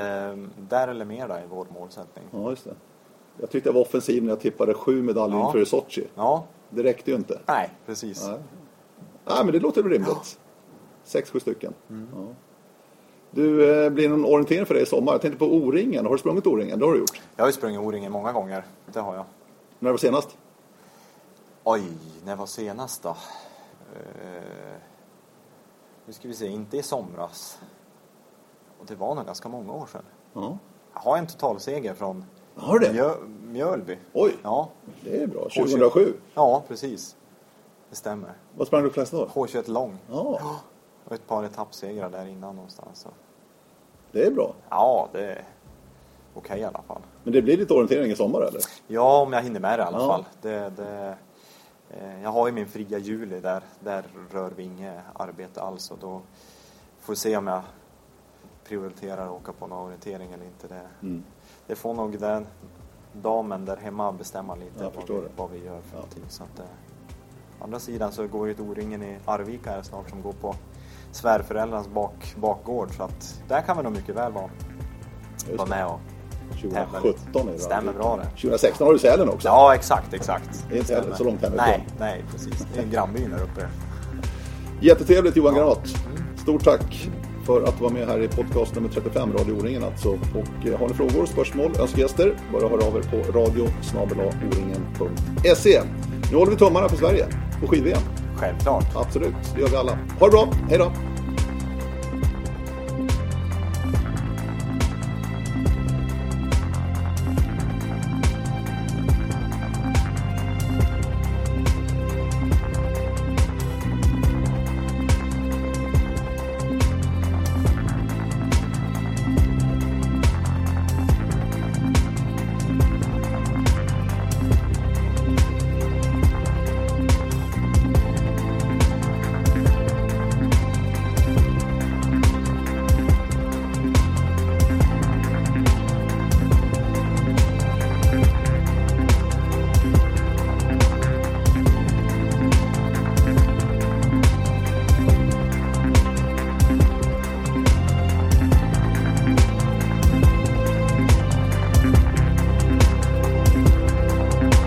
där 0.57 0.89
eller 0.89 1.05
mer 1.05 1.29
då 1.29 1.35
är 1.35 1.45
vår 1.51 1.67
målsättning. 1.79 2.25
Ja, 2.31 2.51
just 2.51 2.65
det. 2.65 2.75
Jag 3.41 3.51
tyckte 3.51 3.69
jag 3.69 3.75
var 3.75 3.81
offensiv 3.81 4.23
när 4.23 4.31
jag 4.31 4.41
tippade 4.41 4.75
sju 4.75 5.03
medaljer 5.03 5.39
Ja. 5.39 5.47
inför 5.47 5.65
Sochi. 5.65 6.07
Ja, 6.15 6.45
Det 6.75 6.83
räckte 6.83 7.11
ju 7.11 7.17
inte. 7.17 7.41
nej, 7.47 7.71
precis. 7.87 8.27
Nej. 8.29 8.39
Nej, 9.25 9.45
men 9.45 9.53
det 9.53 9.59
låter 9.59 9.83
rimligt. 9.83 10.39
Sex, 11.05 11.31
sju 11.31 11.41
stycken. 11.41 11.75
Mm. 11.91 12.09
Ja. 12.15 12.35
Du, 13.31 13.75
eh, 13.85 13.91
blir 13.91 14.09
det 14.09 14.17
någon 14.17 14.33
orientering 14.35 14.67
för 14.67 14.75
dig 14.75 14.83
i 14.83 14.87
sommar? 14.87 15.13
Jag 15.13 15.21
tänkte 15.21 15.39
på 15.39 15.47
O-ringen. 15.55 16.05
Har 16.07 16.13
du 16.13 16.19
sprungit 16.19 16.47
O-ringen? 16.47 16.79
Det 16.79 16.85
har 16.85 16.93
du 16.93 16.99
gjort. 16.99 17.21
Jag 17.37 17.43
har 17.43 17.49
ju 17.49 17.53
sprungit 17.53 17.81
O-ringen 17.81 18.13
många 18.13 18.33
gånger. 18.33 18.65
Det 18.93 19.01
har 19.01 19.15
jag. 19.15 19.25
När 19.79 19.91
var 19.91 19.99
senast? 19.99 20.39
Oj, 21.65 21.83
när 22.25 22.37
var 22.37 22.47
senast 22.47 23.03
då? 23.03 23.09
Eh, 23.09 24.75
nu 26.07 26.13
ska 26.13 26.29
vi 26.29 26.35
se, 26.35 26.47
inte 26.47 26.77
i 26.77 26.83
somras. 26.83 27.59
Och 28.79 28.87
det 28.87 28.95
var 28.95 29.15
nog 29.15 29.27
ganska 29.27 29.49
många 29.49 29.73
år 29.73 29.87
sedan. 29.87 30.03
Ja. 30.33 30.59
Jag 30.95 31.01
har 31.01 31.19
en 31.19 31.27
totalseger 31.27 31.95
från 31.95 32.25
Har 32.55 32.79
du 32.79 32.87
det? 32.87 32.93
Mjö, 32.93 33.15
Mjölby. 33.55 33.99
Oj, 34.13 34.37
Ja, 34.43 34.69
det 35.05 35.23
är 35.23 35.27
bra. 35.27 35.43
2007. 35.43 36.15
ja, 36.35 36.63
precis. 36.69 37.17
Det 37.91 37.97
stämmer. 37.97 38.33
Vad 38.57 38.67
sprang 38.67 38.83
du 38.83 38.91
flest 38.91 39.13
då? 39.13 39.27
H21 39.27 39.71
lång. 39.71 39.99
Ja, 40.11 40.41
Och 41.05 41.13
ett 41.13 41.27
par 41.27 41.45
etappsegrar 41.45 42.11
där 42.11 42.27
innan 42.27 42.57
någonstans. 42.57 43.01
Så. 43.01 43.09
det 44.13 44.27
är 44.27 44.31
bra. 44.31 44.55
Ja, 44.69 45.09
det 45.13 45.27
är 45.27 45.45
okej 46.35 46.61
i 46.61 46.65
alla 46.65 46.83
fall. 46.83 47.01
Men 47.25 47.33
det 47.33 47.43
blir 47.43 47.57
lite 47.57 47.75
orientering 47.75 48.11
i 48.13 48.17
sommar 48.17 48.41
eller? 48.41 48.61
Ja, 48.87 49.23
om 49.23 49.33
jag 49.33 49.43
hinner 49.43 49.61
med 49.61 49.79
det 49.79 49.83
i 49.83 49.87
alla 49.87 49.99
Ja. 49.99 50.07
fall. 50.09 50.25
Det, 50.43 50.73
det, 50.77 51.17
eh, 51.91 52.23
jag 52.23 52.31
har 52.31 52.47
ju 52.47 52.53
min 52.53 52.69
fria 52.69 52.99
juli 52.99 53.41
där. 53.41 53.63
Där 53.81 54.05
rör 54.33 54.51
vi 54.57 54.63
inget 54.63 54.99
arbete 55.15 55.61
alls. 55.63 55.91
Och 55.91 55.99
då 56.01 56.21
får 57.01 57.13
vi 57.13 57.17
se 57.17 57.37
om 57.37 57.47
jag 57.47 57.63
prioriterar 58.69 59.25
att 59.27 59.33
åka 59.33 59.53
på 59.53 59.67
någon 59.67 59.87
orientering 59.87 60.33
eller 60.33 60.45
inte. 60.45 60.69
Det, 60.69 60.83
Mm. 61.03 61.25
det 61.67 61.75
får 61.77 61.95
nog 61.95 62.19
den 62.19 62.47
damen 63.23 63.65
där 63.65 63.77
hemma 63.77 64.13
bestämma 64.13 64.55
lite 64.55 64.85
vad, 64.85 65.09
vi, 65.09 65.23
vad 65.37 65.51
vi 65.51 65.59
gör 65.59 65.81
för 65.81 65.91
Ja. 65.93 65.97
någonting. 65.97 66.23
Så 66.29 66.43
att, 66.43 66.59
eh, 66.59 66.65
å 67.61 67.65
andra 67.65 67.79
sidan 67.79 68.13
så 68.13 68.27
går 68.27 68.49
ju 68.49 68.55
O-ringen 68.59 69.03
i 69.03 69.17
Arvika 69.25 69.71
här 69.71 69.83
snart 69.83 70.11
som 70.11 70.23
går 70.23 70.33
på 70.33 70.55
svärföräldrarnas 71.13 71.89
bak, 71.89 72.35
bakgård. 72.37 72.91
Så 72.97 73.03
att 73.03 73.43
där 73.49 73.61
kan 73.63 73.77
vi 73.77 73.83
nog 73.83 73.93
mycket 73.93 74.15
väl 74.17 74.33
vara, 74.33 74.51
vara 75.57 75.69
med 75.69 75.87
och 75.87 76.01
tävla 76.61 77.01
lite. 77.01 77.19
2017 77.19 77.49
är 77.49 77.53
det 77.53 77.59
Stämmer 77.59 77.93
bra 77.93 78.17
det. 78.17 78.25
2016 78.25 78.87
har 78.87 78.93
du 78.93 78.99
Sälen 78.99 79.29
också. 79.29 79.49
Ja, 79.49 79.75
exakt, 79.75 80.13
exakt. 80.15 80.65
Det 80.69 80.75
är 80.75 80.79
inte 80.79 80.95
heller 80.95 81.15
så 81.15 81.25
långt 81.25 81.43
hemifrån. 81.43 81.67
Nej, 81.67 81.87
nej, 81.99 82.25
precis. 82.33 82.67
Det 82.75 82.81
är 82.81 82.87
grannbyn 82.87 83.31
där 83.31 83.43
uppe. 83.43 83.69
Jättetrevligt 84.81 85.37
Johan 85.37 85.55
Granath. 85.55 85.91
Stort 86.37 86.65
tack 86.65 87.11
för 87.45 87.63
att 87.63 87.79
du 87.79 87.83
var 87.85 87.91
med 87.91 88.09
här 88.09 88.23
i 88.23 88.29
podcast 88.29 88.75
nummer 88.75 88.89
35, 88.89 89.33
Radio 89.33 89.53
O-ringen 89.53 89.85
alltså. 89.85 90.09
Och 90.09 90.67
eh, 90.67 90.79
har 90.79 90.89
ni 90.89 90.95
frågor, 90.95 91.27
spörsmål, 91.27 91.73
önskegäster, 91.81 92.35
bara 92.53 92.69
hör 92.69 92.87
av 92.89 92.97
er 92.97 93.03
på 93.03 93.39
radio 93.39 93.69
Nu 96.31 96.37
håller 96.37 96.51
vi 96.51 96.59
tummarna 96.59 96.89
för 96.89 96.97
Sverige 96.97 97.27
på 97.61 97.67
skid-VM. 97.67 98.03
Självklart. 98.37 98.97
Absolut, 98.97 99.35
det 99.55 99.61
gör 99.61 99.69
vi 99.69 99.77
alla. 99.77 99.99
Ha 100.19 100.27
det 100.27 100.31
bra, 100.31 100.49
hej 100.69 100.79
då! 100.79 101.14